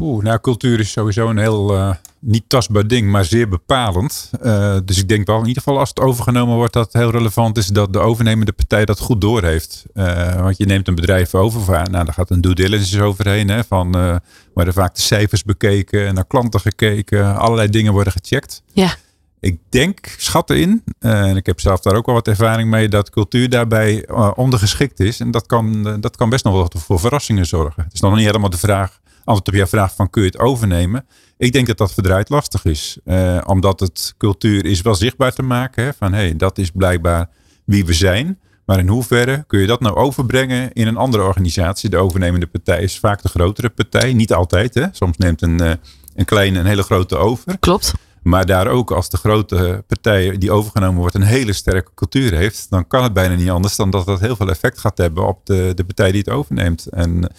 Oeh, 0.00 0.24
nou, 0.24 0.40
cultuur 0.40 0.80
is 0.80 0.90
sowieso 0.90 1.28
een 1.28 1.38
heel 1.38 1.74
eh, 1.74 1.90
niet 2.18 2.44
tastbaar 2.46 2.86
ding, 2.86 3.10
maar 3.10 3.24
zeer 3.24 3.48
bepalend. 3.48 4.30
Eh, 4.40 4.76
dus 4.84 4.98
ik 4.98 5.08
denk 5.08 5.26
wel 5.26 5.40
in 5.40 5.46
ieder 5.46 5.62
geval 5.62 5.78
als 5.78 5.88
het 5.88 6.00
overgenomen 6.00 6.56
wordt, 6.56 6.72
dat 6.72 6.84
het 6.84 7.02
heel 7.02 7.10
relevant 7.10 7.56
is 7.56 7.66
dat 7.66 7.92
de 7.92 7.98
overnemende 7.98 8.52
partij 8.52 8.84
dat 8.84 8.98
goed 8.98 9.20
doorheeft. 9.20 9.84
Eh 9.94 10.40
want 10.40 10.56
je 10.56 10.66
neemt 10.66 10.88
een 10.88 10.94
bedrijf 10.94 11.34
over, 11.34 11.90
nou, 11.90 12.04
daar 12.04 12.14
gaat 12.14 12.30
een 12.30 12.40
due 12.40 12.54
diligence 12.54 13.02
overheen. 13.02 13.48
Hè, 13.48 13.64
van, 13.64 14.20
worden 14.54 14.74
vaak 14.74 14.94
de 14.94 15.00
cijfers 15.00 15.44
bekeken, 15.44 16.14
naar 16.14 16.26
klanten 16.26 16.60
gekeken, 16.60 17.36
allerlei 17.36 17.68
dingen 17.68 17.92
worden 17.92 18.12
gecheckt. 18.12 18.62
Ja. 18.72 18.94
Ik 19.40 19.58
denk, 19.68 20.14
schatten 20.16 20.60
in, 20.60 20.84
en 20.98 21.36
ik 21.36 21.46
heb 21.46 21.60
zelf 21.60 21.80
daar 21.80 21.94
ook 21.94 22.06
wel 22.06 22.14
wat 22.14 22.28
ervaring 22.28 22.70
mee, 22.70 22.88
dat 22.88 23.10
cultuur 23.10 23.48
daarbij 23.48 24.08
ondergeschikt 24.34 25.00
is. 25.00 25.20
En 25.20 25.30
dat 25.30 25.46
kan, 25.46 25.96
dat 26.00 26.16
kan 26.16 26.28
best 26.28 26.44
nog 26.44 26.54
wel 26.54 26.70
voor 26.80 27.00
verrassingen 27.00 27.46
zorgen. 27.46 27.82
Het 27.82 27.92
is 27.92 28.00
nog 28.00 28.14
niet 28.14 28.26
helemaal 28.26 28.50
de 28.50 28.58
vraag, 28.58 29.00
antwoord 29.26 29.48
op 29.48 29.54
jouw 29.54 29.66
vraag 29.66 29.94
van 29.94 30.10
kun 30.10 30.22
je 30.22 30.28
het 30.28 30.38
overnemen? 30.38 31.06
Ik 31.36 31.52
denk 31.52 31.66
dat 31.66 31.78
dat 31.78 31.92
verdraaid 31.92 32.28
lastig 32.28 32.64
is. 32.64 32.98
Eh, 33.04 33.38
omdat 33.46 33.80
het 33.80 34.14
cultuur 34.18 34.64
is 34.64 34.80
wel 34.80 34.94
zichtbaar 34.94 35.32
te 35.32 35.42
maken. 35.42 35.84
Hè, 35.84 35.92
van 35.92 36.12
hé, 36.12 36.18
hey, 36.18 36.36
dat 36.36 36.58
is 36.58 36.70
blijkbaar 36.70 37.28
wie 37.64 37.84
we 37.84 37.92
zijn. 37.92 38.38
Maar 38.64 38.78
in 38.78 38.88
hoeverre 38.88 39.44
kun 39.46 39.60
je 39.60 39.66
dat 39.66 39.80
nou 39.80 39.96
overbrengen 39.96 40.72
in 40.72 40.86
een 40.86 40.96
andere 40.96 41.22
organisatie? 41.22 41.90
De 41.90 41.96
overnemende 41.96 42.46
partij 42.46 42.82
is 42.82 42.98
vaak 42.98 43.22
de 43.22 43.28
grotere 43.28 43.68
partij. 43.68 44.12
Niet 44.12 44.32
altijd. 44.32 44.74
Hè? 44.74 44.86
Soms 44.92 45.16
neemt 45.16 45.42
een, 45.42 45.60
eh, 45.60 45.72
een 46.14 46.24
kleine 46.24 46.58
een 46.58 46.66
hele 46.66 46.82
grote 46.82 47.16
over. 47.16 47.58
Klopt. 47.58 47.92
Maar 48.22 48.46
daar 48.46 48.66
ook 48.66 48.90
als 48.90 49.08
de 49.08 49.16
grote 49.16 49.84
partij 49.86 50.38
die 50.38 50.50
overgenomen 50.50 51.00
wordt 51.00 51.14
een 51.14 51.22
hele 51.22 51.52
sterke 51.52 51.90
cultuur 51.94 52.32
heeft, 52.34 52.66
dan 52.70 52.86
kan 52.86 53.02
het 53.02 53.12
bijna 53.12 53.34
niet 53.34 53.50
anders 53.50 53.76
dan 53.76 53.90
dat 53.90 54.06
dat 54.06 54.20
heel 54.20 54.36
veel 54.36 54.48
effect 54.48 54.78
gaat 54.78 54.98
hebben 54.98 55.26
op 55.26 55.46
de, 55.46 55.72
de 55.74 55.84
partij 55.84 56.10
die 56.10 56.20
het 56.20 56.30
overneemt. 56.30 56.86
En 56.86 57.30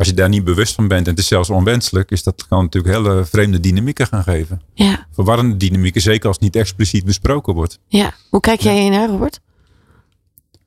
als 0.00 0.08
je 0.08 0.14
daar 0.14 0.28
niet 0.28 0.44
bewust 0.44 0.74
van 0.74 0.88
bent 0.88 1.04
en 1.06 1.10
het 1.10 1.20
is 1.20 1.28
zelfs 1.28 1.50
onwenselijk, 1.50 2.10
is 2.10 2.22
dat 2.22 2.46
kan 2.48 2.62
natuurlijk 2.62 2.94
hele 2.94 3.24
vreemde 3.24 3.60
dynamieken 3.60 4.06
gaan 4.06 4.22
geven. 4.22 4.62
Ja, 4.74 5.06
Verwarrende 5.12 5.56
dynamieken, 5.56 6.00
zeker 6.00 6.26
als 6.26 6.36
het 6.36 6.44
niet 6.44 6.56
expliciet 6.56 7.04
besproken 7.04 7.54
wordt. 7.54 7.78
ja. 7.86 8.14
Hoe 8.30 8.40
kijk 8.40 8.60
jij 8.60 8.88
naar, 8.88 9.08
Robert? 9.08 9.40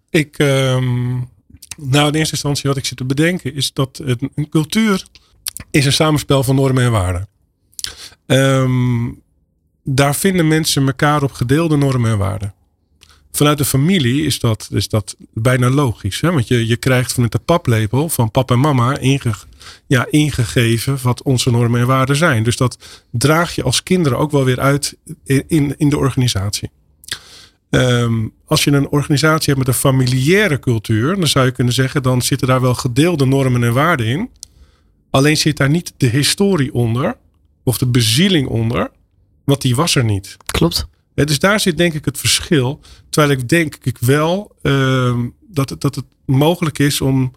Ik, 0.10 0.38
ehm, 0.38 1.12
nou, 1.78 2.08
in 2.08 2.14
eerste 2.14 2.34
instantie 2.34 2.70
wat 2.70 2.78
ik 2.78 2.86
zit 2.86 2.98
te 2.98 3.06
bedenken 3.06 3.56
is 3.56 3.74
dat 3.74 4.02
het, 4.06 4.22
een 4.36 4.50
cultuur 4.50 5.06
is 5.72 5.86
een 5.86 5.94
samenspel 5.94 6.44
van 6.44 6.56
normen 6.56 6.84
en 6.84 6.92
waarden. 6.92 7.28
Ehm, 8.26 9.12
daar 9.84 10.16
vinden 10.16 10.48
mensen 10.48 10.88
elkaar 10.88 11.24
op 11.24 11.32
gedeelde 11.32 11.76
normen 11.76 12.12
en 12.12 12.18
waarden. 12.18 12.54
Vanuit 13.36 13.58
de 13.58 13.66
familie 13.66 14.26
is 14.26 14.40
dat, 14.40 14.70
is 14.72 14.88
dat 14.88 15.16
bijna 15.34 15.70
logisch. 15.70 16.22
Hè? 16.22 16.32
Want 16.32 16.48
je, 16.48 16.68
je 16.68 16.78
krijgt 16.78 17.14
vanuit 17.14 17.32
de 17.32 17.40
paplepel 17.40 18.10
van 18.10 18.32
papa 18.32 18.54
en 18.54 18.60
mama 18.60 18.98
inge, 18.98 19.34
ja, 19.88 20.08
ingegeven 20.10 20.98
wat 21.02 21.22
onze 21.22 21.52
normen 21.52 21.80
en 21.82 21.88
waarden 21.88 22.16
zijn. 22.16 22.44
Dus 22.44 22.58
dat 22.58 22.78
draag 23.12 23.56
je 23.56 23.64
als 23.64 23.84
kinderen 23.84 24.18
ook 24.18 24.32
wel 24.32 24.44
weer 24.44 24.60
uit 24.60 24.98
in, 25.24 25.44
in, 25.48 25.74
in 25.78 25.90
de 25.90 25.98
organisatie. 25.98 26.70
Ehm, 27.70 28.28
als 28.46 28.64
je 28.64 28.72
een 28.72 28.90
organisatie 28.90 29.54
hebt 29.54 29.58
met 29.58 29.68
een 29.68 29.82
familiaire 29.82 30.60
cultuur, 30.60 31.16
dan 31.16 31.28
zou 31.28 31.46
je 31.46 31.52
kunnen 31.52 31.74
zeggen, 31.74 32.04
dan 32.04 32.22
zitten 32.22 32.48
daar 32.48 32.62
wel 32.62 32.76
gedeelde 32.76 33.26
normen 33.26 33.64
en 33.64 33.74
waarden 33.74 34.06
in. 34.06 34.30
Alleen 35.10 35.38
zit 35.38 35.58
daar 35.58 35.70
niet 35.70 35.94
de 35.98 36.08
historie 36.08 36.74
onder, 36.74 37.18
of 37.64 37.78
de 37.78 37.88
bezieling 37.88 38.48
onder, 38.48 38.92
want 39.44 39.62
die 39.62 39.76
was 39.76 39.96
er 39.96 40.04
niet. 40.04 40.38
Klopt. 40.46 40.88
Dus 41.14 41.40
daar 41.40 41.60
zit 41.60 41.78
denk 41.78 41.94
ik 41.94 42.06
het 42.06 42.18
verschil. 42.18 42.80
Terwijl 43.10 43.40
ik 43.40 43.50
denk 43.50 43.78
ik 43.82 43.98
wel 44.00 44.56
ehm, 44.62 45.28
dat, 45.48 45.70
het, 45.70 45.82
dat 45.82 45.96
het 45.96 46.06
mogelijk 46.26 46.80
is 46.80 47.02
om 47.02 47.32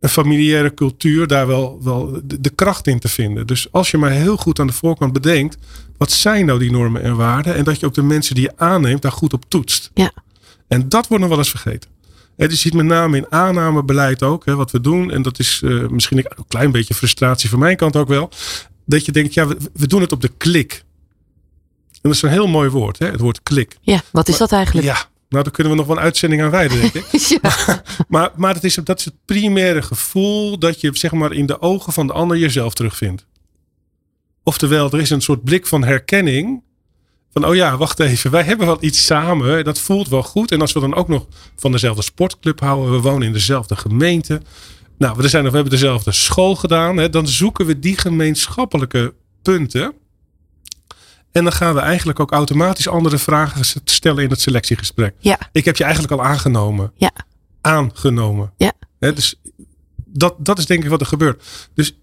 een 0.00 0.08
familiaire 0.08 0.74
cultuur 0.74 1.26
daar 1.26 1.46
wel, 1.46 1.78
wel 1.82 2.20
de, 2.24 2.40
de 2.40 2.50
kracht 2.50 2.86
in 2.86 2.98
te 2.98 3.08
vinden. 3.08 3.46
Dus 3.46 3.72
als 3.72 3.90
je 3.90 3.96
maar 3.96 4.10
heel 4.10 4.36
goed 4.36 4.58
aan 4.58 4.66
de 4.66 4.72
voorkant 4.72 5.12
bedenkt, 5.12 5.56
wat 5.96 6.12
zijn 6.12 6.46
nou 6.46 6.58
die 6.58 6.70
normen 6.70 7.02
en 7.02 7.16
waarden? 7.16 7.54
En 7.54 7.64
dat 7.64 7.80
je 7.80 7.86
ook 7.86 7.94
de 7.94 8.02
mensen 8.02 8.34
die 8.34 8.44
je 8.44 8.52
aanneemt 8.56 9.02
daar 9.02 9.12
goed 9.12 9.32
op 9.32 9.44
toetst. 9.48 9.90
Ja. 9.94 10.12
En 10.68 10.88
dat 10.88 11.06
wordt 11.06 11.22
nog 11.22 11.28
wel 11.28 11.38
eens 11.38 11.50
vergeten. 11.50 11.90
Het 12.36 12.52
is 12.52 12.60
ziet 12.60 12.74
met 12.74 12.86
name 12.86 13.16
in 13.16 13.32
aannamebeleid 13.32 14.22
ook, 14.22 14.44
hè, 14.44 14.54
wat 14.54 14.70
we 14.70 14.80
doen. 14.80 15.10
En 15.10 15.22
dat 15.22 15.38
is 15.38 15.60
eh, 15.64 15.88
misschien 15.88 16.18
een 16.18 16.44
klein 16.48 16.70
beetje 16.70 16.94
frustratie 16.94 17.50
van 17.50 17.58
mijn 17.58 17.76
kant 17.76 17.96
ook 17.96 18.08
wel. 18.08 18.30
Dat 18.86 19.04
je 19.04 19.12
denkt, 19.12 19.34
ja, 19.34 19.46
we, 19.46 19.56
we 19.72 19.86
doen 19.86 20.00
het 20.00 20.12
op 20.12 20.20
de 20.20 20.30
klik. 20.36 20.84
Dat 22.04 22.14
is 22.14 22.22
een 22.22 22.30
heel 22.30 22.46
mooi 22.46 22.68
woord, 22.68 22.98
hè, 22.98 23.10
het 23.10 23.20
woord 23.20 23.42
klik. 23.42 23.76
Ja, 23.80 24.02
wat 24.12 24.28
is 24.28 24.38
dat 24.38 24.52
eigenlijk? 24.52 24.86
Ja, 24.86 24.96
nou 25.28 25.44
daar 25.44 25.52
kunnen 25.52 25.72
we 25.72 25.78
nog 25.78 25.86
wel 25.86 25.96
een 25.96 26.02
uitzending 26.02 26.42
aan 26.42 26.50
wijden, 26.50 26.80
denk 26.80 26.94
ik. 26.94 27.04
Ja. 27.42 27.82
Maar, 28.08 28.30
maar 28.36 28.54
het 28.54 28.64
is, 28.64 28.74
dat 28.74 28.98
is 28.98 29.04
het 29.04 29.14
primaire 29.24 29.82
gevoel 29.82 30.58
dat 30.58 30.80
je 30.80 30.90
zeg 30.92 31.12
maar, 31.12 31.32
in 31.32 31.46
de 31.46 31.60
ogen 31.60 31.92
van 31.92 32.06
de 32.06 32.12
ander 32.12 32.36
jezelf 32.36 32.74
terugvindt. 32.74 33.26
Oftewel, 34.42 34.90
er 34.90 35.00
is 35.00 35.10
een 35.10 35.20
soort 35.20 35.44
blik 35.44 35.66
van 35.66 35.84
herkenning. 35.84 36.62
Van, 37.32 37.46
oh 37.46 37.54
ja, 37.54 37.76
wacht 37.76 38.00
even, 38.00 38.30
wij 38.30 38.42
hebben 38.42 38.66
wel 38.66 38.78
iets 38.80 39.06
samen. 39.06 39.64
Dat 39.64 39.78
voelt 39.78 40.08
wel 40.08 40.22
goed. 40.22 40.52
En 40.52 40.60
als 40.60 40.72
we 40.72 40.80
dan 40.80 40.94
ook 40.94 41.08
nog 41.08 41.26
van 41.56 41.72
dezelfde 41.72 42.02
sportclub 42.02 42.60
houden. 42.60 42.92
We 42.92 43.00
wonen 43.00 43.26
in 43.26 43.32
dezelfde 43.32 43.76
gemeente. 43.76 44.42
Nou, 44.98 45.16
we, 45.16 45.28
zijn, 45.28 45.44
we 45.44 45.50
hebben 45.50 45.70
dezelfde 45.70 46.12
school 46.12 46.56
gedaan. 46.56 46.96
Hè, 46.96 47.10
dan 47.10 47.28
zoeken 47.28 47.66
we 47.66 47.78
die 47.78 47.98
gemeenschappelijke 47.98 49.14
punten. 49.42 49.94
En 51.34 51.42
dan 51.42 51.52
gaan 51.52 51.74
we 51.74 51.80
eigenlijk 51.80 52.20
ook 52.20 52.32
automatisch 52.32 52.88
andere 52.88 53.18
vragen 53.18 53.64
stellen 53.84 54.24
in 54.24 54.30
het 54.30 54.40
selectiegesprek. 54.40 55.14
Ja. 55.18 55.38
Ik 55.52 55.64
heb 55.64 55.76
je 55.76 55.84
eigenlijk 55.84 56.12
al 56.12 56.24
aangenomen. 56.24 56.92
Ja. 56.96 57.12
Aangenomen. 57.60 58.52
Ja. 58.56 58.72
Dus 58.98 59.40
dat, 60.04 60.34
dat 60.38 60.58
is 60.58 60.66
denk 60.66 60.84
ik 60.84 60.90
wat 60.90 61.00
er 61.00 61.06
gebeurt. 61.06 61.44
Dus 61.74 61.98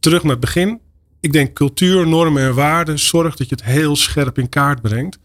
terug 0.00 0.22
naar 0.22 0.30
het 0.30 0.40
begin. 0.40 0.80
Ik 1.20 1.32
denk 1.32 1.54
cultuur, 1.54 2.06
normen 2.06 2.42
en 2.42 2.54
waarden. 2.54 2.98
Zorg 2.98 3.36
dat 3.36 3.48
je 3.48 3.54
het 3.54 3.64
heel 3.64 3.96
scherp 3.96 4.38
in 4.38 4.48
kaart 4.48 4.82
brengt. 4.82 5.18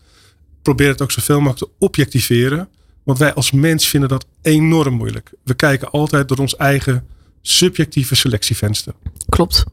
Probeer 0.62 0.90
het 0.90 1.02
ook 1.02 1.12
zoveel 1.12 1.40
mogelijk 1.40 1.60
te 1.60 1.86
objectiveren. 1.86 2.70
Want 3.04 3.18
wij 3.18 3.34
als 3.34 3.52
mens 3.52 3.88
vinden 3.88 4.10
dat 4.10 4.26
enorm 4.42 4.94
moeilijk. 4.94 5.32
We 5.44 5.54
kijken 5.54 5.90
altijd 5.90 6.28
door 6.28 6.38
ons 6.38 6.56
eigen 6.56 7.08
subjectieve 7.42 8.16
selectievenster. 8.16 8.94
Klopt. 9.30 9.66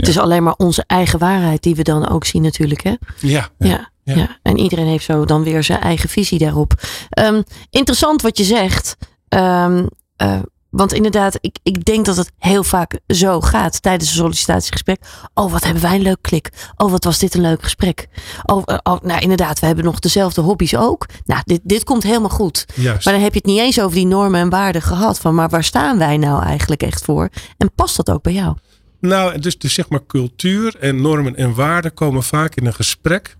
Het 0.00 0.08
is 0.08 0.18
alleen 0.18 0.42
maar 0.42 0.54
onze 0.56 0.84
eigen 0.86 1.18
waarheid 1.18 1.62
die 1.62 1.74
we 1.74 1.82
dan 1.82 2.08
ook 2.08 2.24
zien 2.24 2.42
natuurlijk. 2.42 2.82
Hè? 2.82 2.94
Ja. 3.18 3.48
Ja, 3.58 3.90
ja. 4.02 4.14
Ja. 4.14 4.38
en 4.42 4.58
iedereen 4.58 4.86
heeft 4.86 5.04
zo 5.04 5.24
dan 5.24 5.42
weer 5.42 5.62
zijn 5.62 5.80
eigen 5.80 6.08
visie 6.08 6.38
daarop. 6.38 6.72
Ehm, 7.10 7.42
interessant 7.70 8.22
wat 8.22 8.38
je 8.38 8.44
zegt. 8.44 8.96
Ehm, 9.28 9.86
eh, 10.16 10.38
want 10.70 10.92
inderdaad, 10.92 11.38
ik, 11.40 11.58
ik 11.62 11.84
denk 11.84 12.04
dat 12.04 12.16
het 12.16 12.32
heel 12.38 12.64
vaak 12.64 13.00
zo 13.06 13.40
gaat 13.40 13.82
tijdens 13.82 14.10
een 14.10 14.16
sollicitatiegesprek. 14.16 15.00
Oh, 15.34 15.52
wat 15.52 15.64
hebben 15.64 15.82
wij 15.82 15.94
een 15.94 16.02
leuk 16.02 16.22
klik. 16.22 16.50
Oh, 16.76 16.90
wat 16.90 17.04
was 17.04 17.18
dit 17.18 17.34
een 17.34 17.40
leuk 17.40 17.62
gesprek. 17.62 18.08
Oh, 18.42 18.62
eh, 18.64 18.78
oh 18.82 19.00
nou 19.02 19.20
inderdaad, 19.20 19.60
we 19.60 19.66
hebben 19.66 19.84
nog 19.84 19.98
dezelfde 19.98 20.40
hobby's 20.40 20.74
ook. 20.74 21.06
Nou, 21.24 21.42
dit, 21.44 21.60
dit 21.62 21.84
komt 21.84 22.02
helemaal 22.02 22.28
goed. 22.28 22.66
Juist. 22.74 23.04
Maar 23.04 23.14
dan 23.14 23.22
heb 23.22 23.32
je 23.32 23.38
het 23.38 23.48
niet 23.48 23.60
eens 23.60 23.80
over 23.80 23.96
die 23.96 24.06
normen 24.06 24.40
en 24.40 24.50
waarden 24.50 24.82
gehad. 24.82 25.18
Van, 25.18 25.34
maar 25.34 25.48
waar 25.48 25.64
staan 25.64 25.98
wij 25.98 26.16
nou 26.16 26.42
eigenlijk 26.42 26.82
echt 26.82 27.04
voor? 27.04 27.28
En 27.56 27.72
past 27.74 27.96
dat 27.96 28.10
ook 28.10 28.22
bij 28.22 28.32
jou? 28.32 28.56
Nou, 29.00 29.38
dus, 29.38 29.58
dus 29.58 29.74
zeg 29.74 29.88
maar 29.88 30.06
cultuur 30.06 30.76
en 30.76 31.02
normen 31.02 31.36
en 31.36 31.54
waarden 31.54 31.94
komen 31.94 32.22
vaak 32.22 32.54
in 32.54 32.66
een 32.66 32.74
gesprek. 32.74 33.36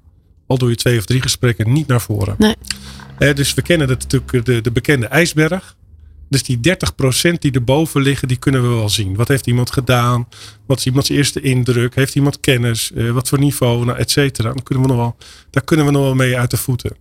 Al 0.46 0.58
doe 0.58 0.70
je 0.70 0.76
twee 0.76 0.98
of 0.98 1.04
drie 1.04 1.22
gesprekken 1.22 1.72
niet 1.72 1.86
naar 1.86 2.00
voren. 2.00 2.34
Nee. 2.38 2.56
Hè, 3.18 3.34
dus 3.34 3.54
we 3.54 3.62
kennen 3.62 3.88
het 3.88 3.98
natuurlijk 3.98 4.46
de, 4.46 4.60
de 4.60 4.70
bekende 4.72 5.06
ijsberg. 5.06 5.76
Dus 6.28 6.42
die 6.42 6.56
30% 6.56 7.38
die 7.38 7.52
erboven 7.52 8.02
liggen, 8.02 8.28
die 8.28 8.36
kunnen 8.36 8.62
we 8.62 8.68
wel 8.68 8.88
zien. 8.88 9.16
Wat 9.16 9.28
heeft 9.28 9.46
iemand 9.46 9.70
gedaan? 9.70 10.28
Wat 10.66 10.78
is 10.78 10.86
iemands 10.86 11.08
eerste 11.08 11.40
indruk? 11.40 11.94
Heeft 11.94 12.14
iemand 12.14 12.40
kennis? 12.40 12.92
Eh, 12.92 13.10
wat 13.10 13.28
voor 13.28 13.38
niveau? 13.38 13.84
Nou, 13.84 13.98
et 13.98 14.10
cetera. 14.10 14.52
Dan 14.52 14.62
kunnen 14.62 14.84
we 14.84 14.90
nog 14.90 15.00
wel, 15.00 15.16
daar 15.50 15.64
kunnen 15.64 15.86
we 15.86 15.92
nog 15.92 16.02
wel 16.02 16.14
mee 16.14 16.38
uit 16.38 16.50
de 16.50 16.56
voeten. 16.56 16.96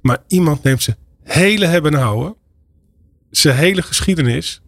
Maar 0.00 0.22
iemand 0.28 0.62
neemt 0.62 0.82
zijn 0.82 0.96
hele 1.22 1.66
hebben 1.66 1.92
en 1.92 2.00
houden, 2.00 2.34
zijn 3.30 3.56
hele 3.56 3.82
geschiedenis 3.82 4.60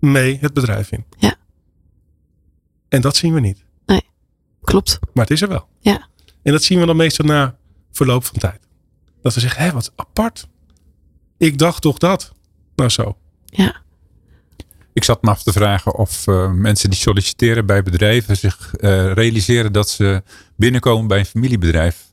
mee 0.00 0.38
het 0.40 0.54
bedrijf 0.54 0.92
in. 0.92 1.04
Ja. 1.18 1.37
En 2.88 3.00
dat 3.00 3.16
zien 3.16 3.34
we 3.34 3.40
niet. 3.40 3.66
Klopt. 4.68 4.98
Maar 5.12 5.24
het 5.24 5.32
is 5.32 5.42
er 5.42 5.48
wel. 5.48 5.68
Ja. 5.80 6.08
En 6.42 6.52
dat 6.52 6.62
zien 6.62 6.80
we 6.80 6.86
dan 6.86 6.96
meestal 6.96 7.24
na 7.24 7.56
verloop 7.92 8.24
van 8.24 8.38
tijd. 8.38 8.60
Dat 9.22 9.34
we 9.34 9.40
zeggen, 9.40 9.62
hé, 9.62 9.72
wat 9.72 9.92
apart. 9.96 10.48
Ik 11.38 11.58
dacht 11.58 11.82
toch 11.82 11.98
dat. 11.98 12.32
Nou 12.74 12.90
zo. 12.90 13.16
Ja. 13.44 13.82
Ik 14.92 15.04
zat 15.04 15.22
me 15.22 15.30
af 15.30 15.42
te 15.42 15.52
vragen 15.52 15.94
of 15.94 16.26
eh, 16.26 16.52
mensen 16.52 16.90
die 16.90 16.98
solliciteren 16.98 17.66
bij 17.66 17.82
bedrijven 17.82 18.36
zich 18.36 18.74
eh, 18.74 19.12
realiseren 19.12 19.72
dat 19.72 19.88
ze 19.88 20.22
binnenkomen 20.56 21.08
bij 21.08 21.18
een 21.18 21.26
familiebedrijf. 21.26 22.06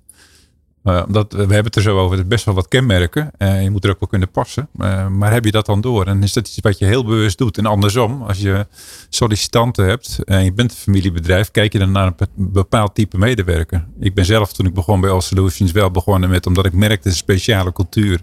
Omdat, 0.86 1.34
we 1.34 1.40
hebben 1.40 1.64
het 1.64 1.76
er 1.76 1.82
zo 1.82 2.00
over, 2.00 2.18
er 2.18 2.28
best 2.28 2.46
wel 2.46 2.54
wat 2.56 2.68
kenmerken. 2.68 3.32
Eh, 3.38 3.64
je 3.64 3.70
moet 3.70 3.84
er 3.84 3.90
ook 3.90 4.00
wel 4.00 4.10
kunnen 4.10 4.32
passen. 4.32 4.70
Eh, 4.78 5.08
maar 5.08 5.32
heb 5.32 5.46
je 5.46 5.52
dat 5.52 5.66
dan 5.66 5.82
door? 5.82 6.06
En 6.06 6.24
is 6.24 6.34
dat 6.34 6.48
iets 6.48 6.60
wat 6.62 6.80
je 6.80 6.86
heel 6.86 7.06
bewust 7.06 7.38
doet? 7.38 7.58
En 7.58 7.66
andersom, 7.66 8.22
als 8.22 8.38
je 8.40 8.68
sollicitanten 9.10 9.86
hebt 9.86 10.20
en 10.24 10.44
je 10.44 10.54
bent 10.54 10.72
een 10.72 10.78
familiebedrijf, 10.78 11.52
kijk 11.52 11.74
je 11.74 11.80
dan 11.80 11.92
naar 11.92 12.08
een 12.08 12.16
be- 12.18 12.28
bepaald 12.36 12.96
type 12.96 13.18
medewerker. 13.18 13.86
Ik 14.00 14.14
ben 14.14 14.26
zelf 14.26 14.54
toen 14.54 14.66
ik 14.66 14.74
begon 14.74 15.02
bij 15.02 15.10
All 15.10 15.22
Solutions 15.22 15.72
wel 15.72 15.92
begonnen 15.92 16.30
met, 16.30 16.46
omdat 16.46 16.66
ik 16.66 16.74
merkte 16.74 17.10
een 17.10 17.16
speciale 17.16 17.72
cultuur 17.74 18.22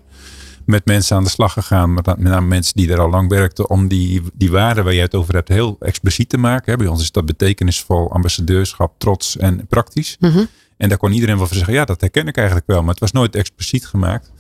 met 0.67 0.85
mensen 0.85 1.17
aan 1.17 1.25
de 1.25 1.31
slag 1.31 1.53
gegaan. 1.53 1.95
Met, 1.95 2.17
name 2.19 2.47
mensen 2.47 2.77
die 2.77 2.93
er 2.93 3.01
al 3.01 3.11
lang 3.11 3.29
werkten. 3.29 3.71
Om 3.71 3.89
die, 3.89 4.23
die 4.35 4.51
waarden 4.51 4.85
waar 4.85 4.95
jij 4.95 5.03
het 5.03 5.15
over 5.15 5.35
hebt 5.35 5.49
heel 5.49 5.77
expliciet 5.81 6.29
te 6.29 6.39
maken. 6.39 6.79
Bij 6.79 6.87
ons 6.87 7.03
is 7.03 7.13
dat 7.13 7.27
betekenisvol, 7.27 8.13
ambassadeurschap, 8.13 8.95
trots 8.99 9.37
en 9.37 9.67
praktisch. 9.67 10.17
Mhm. 10.21 10.45
En 10.83 10.89
daar 10.89 10.99
kon 10.99 11.13
iedereen 11.13 11.37
wel 11.37 11.47
van 11.47 11.57
zeggen. 11.57 11.75
Ja, 11.75 11.85
dat 11.85 12.01
herken 12.01 12.27
ik 12.27 12.37
eigenlijk 12.37 12.67
wel. 12.67 12.81
Maar 12.81 12.91
het 12.91 13.01
was 13.01 13.13
nooit 13.13 13.37
expliciet 13.37 13.87
gemaakt. 13.87 14.33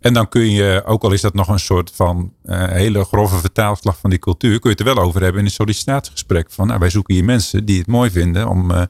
En 0.00 0.12
dan 0.12 0.28
kun 0.28 0.50
je, 0.50 0.82
ook 0.84 1.02
al 1.02 1.12
is 1.12 1.20
dat 1.20 1.34
nog 1.34 1.48
een 1.48 1.58
soort 1.58 1.90
van 1.94 2.32
eh, 2.44 2.66
hele 2.68 3.04
grove 3.04 3.36
vertaalslag 3.36 3.98
van 3.98 4.10
die 4.10 4.18
cultuur. 4.18 4.58
Kun 4.58 4.70
je 4.70 4.76
het 4.76 4.86
er 4.86 4.94
wel 4.94 5.04
over 5.04 5.22
hebben 5.22 5.40
in 5.40 5.46
een 5.46 5.52
sollicitatiegesprek. 5.52 6.50
Van 6.50 6.66
nou, 6.66 6.78
wij 6.78 6.90
zoeken 6.90 7.14
hier 7.14 7.24
mensen 7.24 7.64
die 7.64 7.78
het 7.78 7.86
mooi 7.86 8.10
vinden 8.10 8.48
om... 8.48 8.70
eh, 8.70 8.82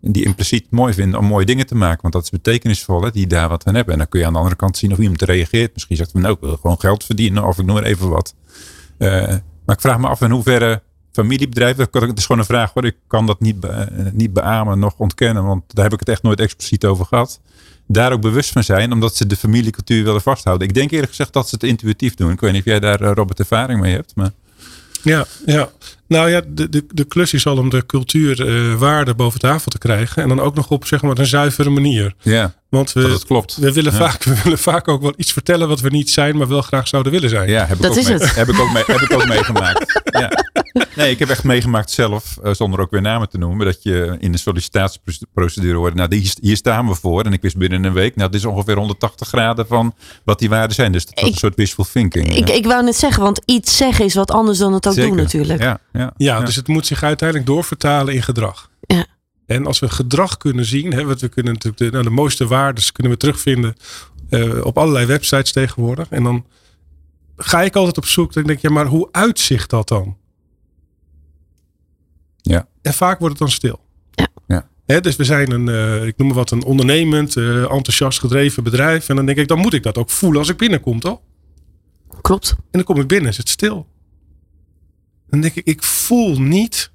die 0.00 0.24
impliciet 0.24 0.70
mooi 0.70 0.94
vinden 0.94 1.18
om 1.18 1.26
mooie 1.26 1.46
dingen 1.46 1.66
te 1.66 1.74
maken. 1.74 2.02
Want 2.02 2.14
dat 2.14 2.22
is 2.22 2.30
betekenisvol, 2.30 3.02
hè, 3.02 3.10
die 3.10 3.26
daar 3.26 3.48
wat 3.48 3.64
aan 3.66 3.74
hebben. 3.74 3.92
En 3.92 3.98
dan 3.98 4.08
kun 4.08 4.20
je 4.20 4.26
aan 4.26 4.32
de 4.32 4.38
andere 4.38 4.56
kant 4.56 4.76
zien 4.76 4.92
of 4.92 4.98
iemand 4.98 5.22
reageert. 5.22 5.72
Misschien 5.74 5.96
zegt 5.96 6.12
hij, 6.12 6.20
nou, 6.20 6.34
ik 6.34 6.40
wil 6.40 6.56
gewoon 6.56 6.80
geld 6.80 7.04
verdienen. 7.04 7.44
Of 7.44 7.58
ik 7.58 7.64
noem 7.64 7.74
maar 7.74 7.84
even 7.84 8.08
wat. 8.08 8.34
Eh, 8.98 9.10
maar 9.66 9.74
ik 9.74 9.80
vraag 9.80 9.98
me 9.98 10.08
af 10.08 10.20
in 10.20 10.30
hoeverre 10.30 10.82
familiebedrijven... 11.14 11.88
Het 11.90 12.18
is 12.18 12.26
gewoon 12.26 12.40
een 12.40 12.46
vraag 12.46 12.72
hoor. 12.72 12.84
Ik 12.84 12.96
kan 13.06 13.26
dat 13.26 13.40
niet, 13.40 13.64
eh, 13.64 13.80
niet 14.12 14.32
beamen, 14.32 14.78
nog 14.78 14.94
ontkennen. 14.96 15.44
Want 15.44 15.62
daar 15.68 15.84
heb 15.84 15.92
ik 15.92 16.00
het 16.00 16.08
echt 16.08 16.22
nooit 16.22 16.40
expliciet 16.40 16.84
over 16.84 17.04
gehad. 17.04 17.40
Daar 17.86 18.12
ook 18.12 18.20
bewust 18.20 18.52
van 18.52 18.64
zijn, 18.64 18.92
omdat 18.92 19.16
ze 19.16 19.26
de 19.26 19.36
familiecultuur 19.36 20.04
willen 20.04 20.22
vasthouden. 20.22 20.68
Ik 20.68 20.74
denk 20.74 20.90
eerlijk 20.90 21.10
gezegd 21.10 21.32
dat 21.32 21.48
ze 21.48 21.54
het 21.54 21.64
intuïtief 21.64 22.14
doen. 22.14 22.30
Ik 22.30 22.40
weet 22.40 22.52
niet 22.52 22.60
of 22.60 22.66
jij 22.66 22.80
daar, 22.80 23.00
eh, 23.00 23.10
Robert, 23.14 23.38
ervaring 23.38 23.80
mee 23.80 23.94
hebt. 23.94 24.12
Maar... 24.14 24.30
Ja, 25.02 25.26
ja. 25.46 25.70
Nou 26.08 26.30
ja, 26.30 26.40
de, 26.48 26.68
de, 26.68 26.84
de 26.88 27.04
klus 27.04 27.32
is 27.32 27.46
al 27.46 27.56
om 27.58 27.68
de 27.70 27.86
cultuurwaarde 27.86 29.14
boven 29.14 29.40
tafel 29.40 29.70
te 29.70 29.78
krijgen. 29.78 30.22
En 30.22 30.28
dan 30.28 30.40
ook 30.40 30.54
nog 30.54 30.70
op 30.70 30.86
zeg 30.86 31.02
maar, 31.02 31.18
een 31.18 31.26
zuivere 31.26 31.70
manier. 31.70 32.14
Ja, 32.22 32.54
Want 32.68 32.92
we, 32.92 33.00
dat 33.02 33.10
het 33.10 33.24
klopt. 33.24 33.56
we, 33.56 33.72
willen 33.72 33.92
Ja. 33.92 33.98
vaak, 33.98 34.22
we 34.34 34.40
willen 34.42 34.58
vaak 34.58 34.88
ook 34.88 35.02
wel 35.02 35.12
iets 35.16 35.32
vertellen 35.32 35.68
wat 35.68 35.80
we 35.80 35.88
niet 35.88 36.10
zijn, 36.10 36.36
maar 36.36 36.48
wel 36.48 36.62
graag 36.62 36.88
zouden 36.88 37.12
willen 37.12 37.30
zijn. 37.30 37.48
Ja, 37.48 37.66
heb 37.66 37.76
ik, 37.76 37.82
Dat 37.82 37.90
ook 37.90 37.96
is 37.96 38.04
mee- 38.08 38.18
het. 38.18 38.34
heb 38.34 38.48
ik 38.48 38.58
ook, 38.60 38.72
mee, 38.72 38.82
heb 38.86 39.00
ik 39.00 39.12
ook 39.12 39.26
meegemaakt. 39.34 40.00
Ja. 40.04 40.30
Nee, 40.96 41.10
ik 41.10 41.18
heb 41.18 41.28
echt 41.28 41.44
meegemaakt 41.44 41.90
zelf, 41.90 42.36
eh, 42.42 42.52
zonder 42.54 42.80
ook 42.80 42.90
weer 42.90 43.00
namen 43.02 43.28
te 43.28 43.38
noemen, 43.38 43.66
dat 43.66 43.82
je 43.82 44.16
in 44.18 44.32
de 44.32 44.38
sollicitatieprocedure 44.38 45.76
hoorde, 45.76 45.96
nou, 45.96 46.16
hier, 46.16 46.32
hier 46.40 46.56
staan 46.56 46.88
we 46.88 46.94
voor. 46.94 47.22
En 47.24 47.32
ik 47.32 47.42
wist 47.42 47.56
binnen 47.56 47.84
een 47.84 47.92
week, 47.92 48.16
nou, 48.16 48.30
dit 48.30 48.40
is 48.40 48.46
ongeveer 48.46 48.76
180 48.76 49.28
graden 49.28 49.66
van 49.66 49.94
wat 50.24 50.38
die 50.38 50.48
waarden 50.48 50.74
zijn. 50.74 50.92
Dus 50.92 51.04
dat 51.06 51.14
was 51.14 51.24
Ik- 51.24 51.32
een 51.32 51.38
soort 51.38 51.54
wishful 51.56 51.86
thinking. 51.92 52.36
Ik, 52.36 52.48
ja. 52.48 52.54
ik 52.54 52.66
wou 52.66 52.84
net 52.84 52.96
zeggen, 52.96 53.22
want 53.22 53.40
iets 53.44 53.76
zeggen 53.76 54.04
is 54.04 54.14
wat 54.14 54.30
anders 54.30 54.58
dan 54.58 54.72
het 54.72 54.86
ook 54.86 54.94
Zeker. 54.94 55.08
doen 55.08 55.18
natuurlijk. 55.18 55.60
Ja, 55.62 55.78
ja, 55.98 56.12
Ja, 56.16 56.40
dus 56.40 56.56
het 56.56 56.68
moet 56.68 56.86
zich 56.86 57.02
uiteindelijk 57.02 57.48
doorvertalen 57.48 58.14
in 58.14 58.22
gedrag. 58.22 58.70
Ja. 58.80 59.06
En 59.46 59.66
als 59.66 59.78
we 59.78 59.88
gedrag 59.88 60.36
kunnen 60.36 60.64
zien, 60.64 60.92
hè, 60.92 61.04
want 61.04 61.20
we 61.20 61.28
kunnen 61.28 61.52
natuurlijk 61.52 61.82
de, 61.82 61.90
nou, 61.90 62.04
de 62.04 62.10
mooiste 62.10 62.46
waarden 62.46 62.84
kunnen 62.92 63.12
we 63.12 63.18
terugvinden 63.18 63.74
eh, 64.28 64.64
op 64.64 64.78
allerlei 64.78 65.06
websites 65.06 65.52
tegenwoordig. 65.52 66.08
En 66.08 66.22
dan 66.22 66.46
ga 67.36 67.62
ik 67.62 67.76
altijd 67.76 67.96
op 67.96 68.06
zoek. 68.06 68.32
Dan 68.32 68.42
denk 68.42 68.56
ik, 68.56 68.64
ja, 68.64 68.70
maar 68.70 68.86
hoe 68.86 69.08
uitzicht 69.10 69.70
dat 69.70 69.88
dan? 69.88 70.16
Ja. 72.36 72.68
En 72.82 72.94
vaak 72.94 73.18
wordt 73.18 73.38
het 73.38 73.42
dan 73.42 73.56
stil. 73.56 73.80
Ja. 74.10 74.28
Ja. 74.46 74.68
Hè, 74.86 75.00
dus 75.00 75.16
we 75.16 75.24
zijn 75.24 75.50
een, 75.50 75.68
eh, 75.68 76.06
ik 76.06 76.16
noem 76.16 76.26
maar 76.26 76.36
wat, 76.36 76.50
een 76.50 76.64
ondernemend, 76.64 77.36
eh, 77.36 77.72
enthousiast 77.72 78.18
gedreven 78.18 78.62
bedrijf. 78.62 79.08
En 79.08 79.16
dan 79.16 79.26
denk 79.26 79.38
ik, 79.38 79.48
dan 79.48 79.58
moet 79.58 79.74
ik 79.74 79.82
dat 79.82 79.98
ook 79.98 80.10
voelen 80.10 80.38
als 80.38 80.48
ik 80.48 80.56
binnenkom, 80.56 81.00
toch? 81.00 81.20
Klopt. 82.20 82.50
En 82.50 82.64
dan 82.70 82.84
kom 82.84 83.00
ik 83.00 83.06
binnen, 83.06 83.30
is 83.30 83.36
het 83.36 83.48
stil. 83.48 83.86
Dan 85.34 85.42
denk 85.42 85.54
ik, 85.54 85.66
ik 85.66 85.82
voel 85.82 86.40
niet 86.40 86.90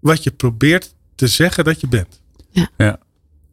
wat 0.00 0.22
je 0.22 0.30
probeert 0.30 0.94
te 1.14 1.26
zeggen 1.28 1.64
dat 1.64 1.80
je 1.80 1.88
bent. 1.88 2.20
Ja. 2.50 2.68
Ja. 2.76 2.98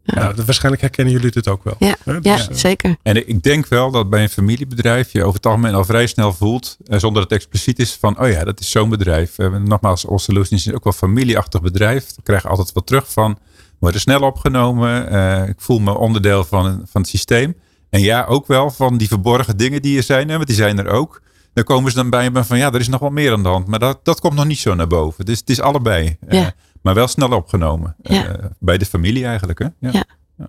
Ja, 0.03 0.33
dat- 0.33 0.45
waarschijnlijk 0.45 0.81
herkennen 0.81 1.13
jullie 1.13 1.31
dit 1.31 1.47
ook 1.47 1.63
wel. 1.63 1.75
Ja, 1.79 1.95
Hè, 2.03 2.19
dus, 2.21 2.47
eh, 2.47 2.55
zeker. 2.55 2.95
En 3.03 3.27
ik 3.29 3.43
denk 3.43 3.67
wel 3.67 3.91
dat 3.91 4.09
bij 4.09 4.23
een 4.23 4.29
familiebedrijf 4.29 5.11
je 5.11 5.21
over 5.23 5.35
het 5.35 5.45
algemeen 5.45 5.73
al 5.73 5.85
vrij 5.85 6.07
snel 6.07 6.33
voelt, 6.33 6.77
eh, 6.85 6.99
zonder 6.99 7.21
dat 7.21 7.29
het 7.31 7.39
expliciet 7.39 7.79
is, 7.79 7.93
van 7.93 8.19
oh 8.21 8.29
ja, 8.29 8.43
dat 8.43 8.59
is 8.59 8.71
zo'n 8.71 8.89
bedrijf. 8.89 9.37
Eh, 9.37 9.55
nogmaals, 9.55 10.07
All 10.07 10.17
Solutions 10.17 10.65
is 10.67 10.73
ook 10.73 10.83
wel 10.83 10.93
een 10.93 10.99
familieachtig 10.99 11.61
bedrijf. 11.61 12.09
Ik 12.09 12.23
krijg 12.23 12.47
altijd 12.47 12.71
wat 12.73 12.85
terug 12.87 13.11
van, 13.11 13.37
we 13.55 13.75
worden 13.79 14.01
snel 14.01 14.21
opgenomen. 14.21 15.09
eh, 15.09 15.47
ik 15.47 15.61
voel 15.61 15.79
me 15.79 15.97
onderdeel 15.97 16.43
van, 16.43 16.85
van 16.91 17.01
het 17.01 17.09
systeem. 17.09 17.55
En 17.89 18.01
ja, 18.01 18.25
ook 18.25 18.47
wel 18.47 18.71
van 18.71 18.97
die 18.97 19.07
verborgen 19.07 19.57
dingen 19.57 19.81
die 19.81 19.97
er 19.97 20.03
zijn, 20.03 20.27
hè, 20.29 20.35
want 20.35 20.47
die 20.47 20.55
zijn 20.55 20.77
er 20.79 20.87
ook. 20.87 21.21
Dan 21.59 21.67
komen 21.75 21.91
ze 21.91 21.97
dan 21.97 22.09
bij 22.09 22.29
me 22.29 22.43
van 22.43 22.57
ja, 22.57 22.71
er 22.71 22.79
is 22.79 22.87
nog 22.87 22.99
wel 22.99 23.09
meer 23.09 23.31
aan 23.31 23.43
de 23.43 23.49
hand. 23.49 23.67
Maar 23.67 23.79
dat, 23.79 23.99
dat 24.03 24.19
komt 24.19 24.33
nog 24.35 24.45
niet 24.45 24.59
zo 24.59 24.75
naar 24.75 24.87
boven. 24.87 25.25
Dus 25.25 25.39
het 25.39 25.49
is 25.49 25.61
allebei. 25.61 26.17
Eh, 26.27 26.39
Ja. 26.41 26.51
maar 26.81 26.93
wel 26.93 27.07
snel 27.07 27.29
opgenomen. 27.29 27.95
Ja. 28.01 28.25
Eh, 28.25 28.45
bij 28.59 28.77
de 28.77 28.85
familie 28.85 29.25
eigenlijk. 29.25 29.59
Hè? 29.59 29.65
Ja. 29.79 29.89
Ja. 29.91 30.03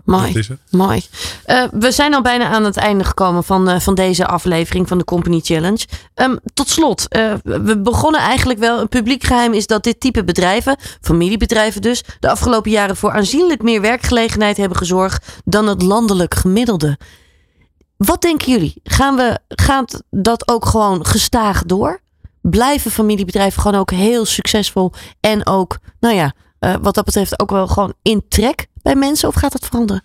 Mooi. 0.04 0.46
Mooi. 0.70 1.02
Eh, 1.44 1.62
we 1.72 1.90
zijn 1.92 2.14
al 2.14 2.22
bijna 2.22 2.48
aan 2.48 2.64
het 2.64 2.76
einde 2.76 3.04
gekomen 3.04 3.44
van, 3.44 3.80
van 3.80 3.94
deze 3.94 4.26
aflevering 4.26 4.88
van 4.88 4.98
de 4.98 5.04
Company 5.04 5.40
Challenge. 5.40 5.86
Ehm, 6.14 6.36
tot 6.54 6.68
slot, 6.68 7.06
we 7.42 7.80
begonnen 7.82 8.20
eigenlijk 8.20 8.58
wel. 8.58 8.80
Een 8.80 8.88
publiek 8.88 9.24
geheim 9.24 9.52
is 9.52 9.66
dat 9.66 9.84
dit 9.84 10.00
type 10.00 10.24
bedrijven, 10.24 10.76
familiebedrijven 11.00 11.82
dus, 11.82 12.04
de 12.20 12.30
afgelopen 12.30 12.70
jaren 12.70 12.96
voor 12.96 13.10
aanzienlijk 13.12 13.62
meer 13.62 13.80
werkgelegenheid 13.80 14.56
hebben 14.56 14.78
gezorgd 14.78 15.40
dan 15.44 15.66
het 15.66 15.82
landelijk 15.82 16.34
gemiddelde. 16.34 16.98
Wat 18.06 18.22
denken 18.22 18.52
jullie? 18.52 18.74
Gaan 18.84 19.16
we, 19.16 19.38
gaat 19.48 20.02
dat 20.10 20.48
ook 20.48 20.66
gewoon 20.66 21.06
gestaag 21.06 21.64
door? 21.64 22.00
Blijven 22.42 22.90
familiebedrijven 22.90 23.62
gewoon 23.62 23.80
ook 23.80 23.90
heel 23.90 24.24
succesvol 24.24 24.92
en 25.20 25.46
ook, 25.46 25.78
nou 25.98 26.14
ja, 26.14 26.34
eh, 26.58 26.74
wat 26.80 26.94
dat 26.94 27.04
betreft 27.04 27.40
ook 27.40 27.50
wel 27.50 27.66
gewoon 27.66 27.94
in 28.02 28.22
trek 28.28 28.66
bij 28.82 28.94
mensen? 28.94 29.28
Of 29.28 29.34
gaat 29.34 29.52
dat 29.52 29.66
veranderen? 29.66 30.02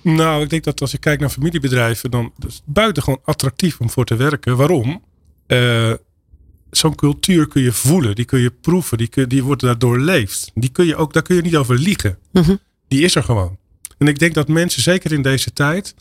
Nou, 0.00 0.42
ik 0.42 0.50
denk 0.50 0.64
dat 0.64 0.80
als 0.80 0.90
je 0.90 0.98
kijkt 0.98 1.20
naar 1.20 1.30
familiebedrijven, 1.30 2.10
dan 2.10 2.32
is 2.46 2.54
het 2.54 2.62
buitengewoon 2.64 3.20
attractief 3.24 3.80
om 3.80 3.90
voor 3.90 4.04
te 4.04 4.16
werken. 4.16 4.56
Waarom? 4.56 5.02
Eh, 5.46 5.92
Zo'n 6.70 6.94
cultuur 6.94 7.48
kun 7.48 7.62
je 7.62 7.72
voelen, 7.72 8.14
die 8.14 8.24
kun 8.24 8.40
je 8.40 8.50
proeven, 8.50 8.98
die, 8.98 9.08
kun, 9.08 9.28
die 9.28 9.44
wordt 9.44 9.62
daardoor 9.62 10.00
leefd. 10.00 10.50
Die 10.54 10.70
kun 10.70 10.86
je 10.86 10.96
ook, 10.96 11.12
daar 11.12 11.22
kun 11.22 11.36
je 11.36 11.42
niet 11.42 11.56
over 11.56 11.78
liegen. 11.78 12.18
Mhm. 12.32 12.56
Die 12.88 13.02
is 13.02 13.14
er 13.14 13.22
gewoon. 13.22 13.58
En 13.98 14.08
ik 14.08 14.18
denk 14.18 14.34
dat 14.34 14.48
mensen, 14.48 14.82
zeker 14.82 15.12
in 15.12 15.22
deze 15.22 15.52
tijd, 15.52 15.94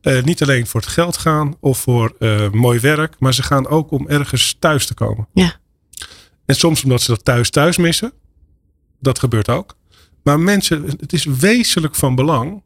eh, 0.00 0.22
niet 0.22 0.42
alleen 0.42 0.66
voor 0.66 0.80
het 0.80 0.90
geld 0.90 1.16
gaan 1.16 1.56
of 1.60 1.78
voor 1.78 2.14
eh, 2.18 2.50
mooi 2.50 2.80
werk, 2.80 3.16
maar 3.18 3.34
ze 3.34 3.42
gaan 3.42 3.66
ook 3.66 3.90
om 3.90 4.08
ergens 4.08 4.56
thuis 4.58 4.86
te 4.86 4.94
komen. 4.94 5.28
Ja. 5.32 5.56
En 6.46 6.54
soms 6.54 6.82
omdat 6.82 7.02
ze 7.02 7.10
dat 7.10 7.24
thuis 7.24 7.50
thuis 7.50 7.76
missen. 7.76 8.12
Dat 9.00 9.18
gebeurt 9.18 9.48
ook. 9.48 9.76
Maar 10.22 10.40
mensen, 10.40 10.84
het 10.84 11.12
is 11.12 11.24
wezenlijk 11.24 11.94
van 11.94 12.14
belang 12.14 12.62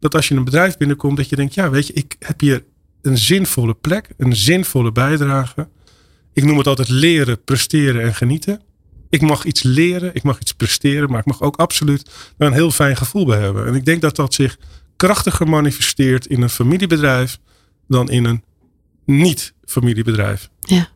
dat 0.00 0.14
als 0.14 0.26
je 0.26 0.32
in 0.32 0.38
een 0.38 0.44
bedrijf 0.44 0.76
binnenkomt, 0.76 1.16
dat 1.16 1.28
je 1.28 1.36
denkt, 1.36 1.54
ja, 1.54 1.70
weet 1.70 1.86
je, 1.86 1.92
ik 1.92 2.16
heb 2.18 2.40
hier 2.40 2.64
een 3.02 3.18
zinvolle 3.18 3.74
plek, 3.74 4.08
een 4.16 4.36
zinvolle 4.36 4.92
bijdrage. 4.92 5.68
Ik 6.32 6.44
noem 6.44 6.58
het 6.58 6.66
altijd 6.66 6.88
leren, 6.88 7.44
presteren 7.44 8.02
en 8.02 8.14
genieten. 8.14 8.60
Ik 9.08 9.20
mag 9.20 9.44
iets 9.44 9.62
leren, 9.62 10.14
ik 10.14 10.22
mag 10.22 10.40
iets 10.40 10.52
presteren, 10.52 11.10
maar 11.10 11.20
ik 11.20 11.26
mag 11.26 11.40
ook 11.40 11.56
absoluut 11.56 12.10
daar 12.36 12.48
een 12.48 12.54
heel 12.54 12.70
fijn 12.70 12.96
gevoel 12.96 13.26
bij 13.26 13.40
hebben. 13.40 13.66
En 13.66 13.74
ik 13.74 13.84
denk 13.84 14.00
dat 14.00 14.16
dat 14.16 14.34
zich 14.34 14.58
krachtiger 15.06 15.48
manifesteert 15.48 16.26
in 16.26 16.42
een 16.42 16.50
familiebedrijf 16.50 17.38
dan 17.88 18.10
in 18.10 18.24
een 18.24 18.44
niet-familiebedrijf. 19.04 20.50
Ja, 20.60 20.88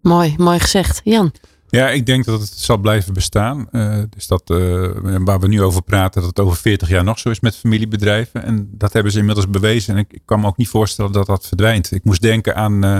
mooi, 0.00 0.34
mooi 0.36 0.60
gezegd. 0.60 1.00
Jan. 1.04 1.32
Ja, 1.68 1.90
ik 1.90 2.06
denk 2.06 2.24
dat 2.24 2.40
het 2.40 2.52
zal 2.56 2.76
blijven 2.76 3.14
bestaan. 3.14 3.68
Eh, 3.70 4.02
dus 4.10 4.26
dat 4.26 4.50
eh, 4.50 4.90
waar 5.02 5.40
we 5.40 5.48
nu 5.48 5.62
over 5.62 5.82
praten, 5.82 6.20
dat 6.20 6.30
het 6.30 6.40
over 6.40 6.56
40 6.56 6.88
jaar 6.88 7.04
nog 7.04 7.18
zo 7.18 7.30
is 7.30 7.40
met 7.40 7.56
familiebedrijven. 7.56 8.42
En 8.42 8.68
dat 8.72 8.92
hebben 8.92 9.12
ze 9.12 9.18
inmiddels 9.18 9.50
bewezen. 9.50 9.94
En 9.94 10.00
ik, 10.00 10.12
ik 10.12 10.22
kan 10.24 10.40
me 10.40 10.46
ook 10.46 10.56
niet 10.56 10.68
voorstellen 10.68 11.12
dat 11.12 11.26
dat 11.26 11.46
verdwijnt. 11.46 11.92
Ik 11.92 12.04
moest 12.04 12.22
denken 12.22 12.56
aan 12.56 12.84
eh, 12.84 12.98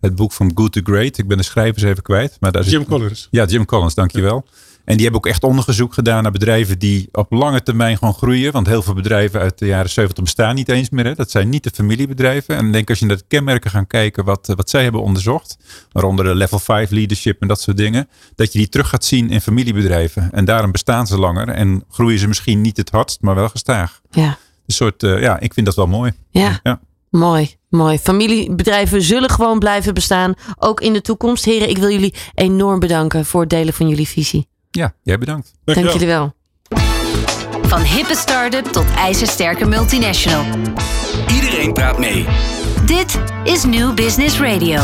het 0.00 0.14
boek 0.14 0.32
van 0.32 0.50
Good 0.54 0.72
to 0.72 0.80
Great. 0.84 1.18
Ik 1.18 1.28
ben 1.28 1.36
de 1.36 1.42
schrijvers 1.42 1.82
even 1.82 2.02
kwijt. 2.02 2.36
Maar 2.40 2.52
daar 2.52 2.64
Jim 2.64 2.80
zit, 2.80 2.88
Collins. 2.88 3.28
Ja, 3.30 3.44
Jim 3.44 3.64
Collins, 3.64 3.94
dankjewel. 3.94 4.46
En 4.88 4.94
die 4.94 5.02
hebben 5.02 5.20
ook 5.20 5.26
echt 5.26 5.44
onderzoek 5.44 5.94
gedaan 5.94 6.22
naar 6.22 6.32
bedrijven 6.32 6.78
die 6.78 7.08
op 7.12 7.32
lange 7.32 7.62
termijn 7.62 7.98
gewoon 7.98 8.14
groeien. 8.14 8.52
Want 8.52 8.66
heel 8.66 8.82
veel 8.82 8.94
bedrijven 8.94 9.40
uit 9.40 9.58
de 9.58 9.66
jaren 9.66 9.90
70 9.90 10.24
bestaan 10.24 10.54
niet 10.54 10.68
eens 10.68 10.90
meer. 10.90 11.04
Hè. 11.04 11.14
Dat 11.14 11.30
zijn 11.30 11.48
niet 11.48 11.62
de 11.64 11.70
familiebedrijven. 11.74 12.56
En 12.56 12.66
ik 12.66 12.72
denk 12.72 12.88
als 12.88 12.98
je 12.98 13.06
naar 13.06 13.16
de 13.16 13.24
kenmerken 13.28 13.70
gaat 13.70 13.86
kijken 13.86 14.24
wat, 14.24 14.48
eh, 14.48 14.56
wat 14.56 14.70
zij 14.70 14.82
hebben 14.82 15.02
onderzocht. 15.02 15.56
Waaronder 15.92 16.24
de 16.24 16.34
level 16.34 16.58
5 16.58 16.90
leadership 16.90 17.40
en 17.40 17.48
dat 17.48 17.60
soort 17.60 17.76
dingen. 17.76 18.08
Dat 18.34 18.52
je 18.52 18.58
die 18.58 18.68
terug 18.68 18.88
gaat 18.88 19.04
zien 19.04 19.30
in 19.30 19.40
familiebedrijven. 19.40 20.28
En 20.32 20.44
daarom 20.44 20.72
bestaan 20.72 21.06
ze 21.06 21.18
langer. 21.18 21.48
En 21.48 21.84
groeien 21.90 22.18
ze 22.18 22.28
misschien 22.28 22.60
niet 22.60 22.76
het 22.76 22.90
hardst, 22.90 23.20
maar 23.20 23.34
wel 23.34 23.48
gestaag. 23.48 24.00
Ja, 24.10 24.28
Een 24.66 24.74
soort, 24.74 25.02
eh, 25.02 25.20
ja, 25.20 25.40
ik 25.40 25.54
vind 25.54 25.66
dat 25.66 25.74
wel 25.76 25.86
mooi. 25.86 26.12
ja. 26.30 26.60
Ja. 26.62 26.80
Mooi, 27.10 27.56
mooi. 27.68 27.98
Familiebedrijven 27.98 29.02
zullen 29.02 29.30
gewoon 29.30 29.58
blijven 29.58 29.94
bestaan, 29.94 30.34
ook 30.58 30.80
in 30.80 30.92
de 30.92 31.00
toekomst. 31.00 31.44
Heren, 31.44 31.68
ik 31.68 31.78
wil 31.78 31.90
jullie 31.90 32.14
enorm 32.34 32.78
bedanken 32.80 33.24
voor 33.24 33.40
het 33.40 33.50
delen 33.50 33.74
van 33.74 33.88
jullie 33.88 34.08
visie. 34.08 34.48
Ja, 34.78 34.94
jij 35.02 35.18
bedankt. 35.18 35.52
Dank 35.64 35.78
Dankjewel. 35.84 35.92
jullie 35.92 36.14
wel. 36.14 37.62
Van 37.62 37.80
hippe 37.80 38.14
start-up 38.16 38.64
tot 38.64 38.84
ijzersterke 38.96 39.64
multinational. 39.64 40.44
Iedereen 41.34 41.72
praat 41.72 41.98
mee. 41.98 42.26
Dit 42.86 43.18
is 43.44 43.64
New 43.64 43.94
Business 43.94 44.40
Radio. 44.40 44.80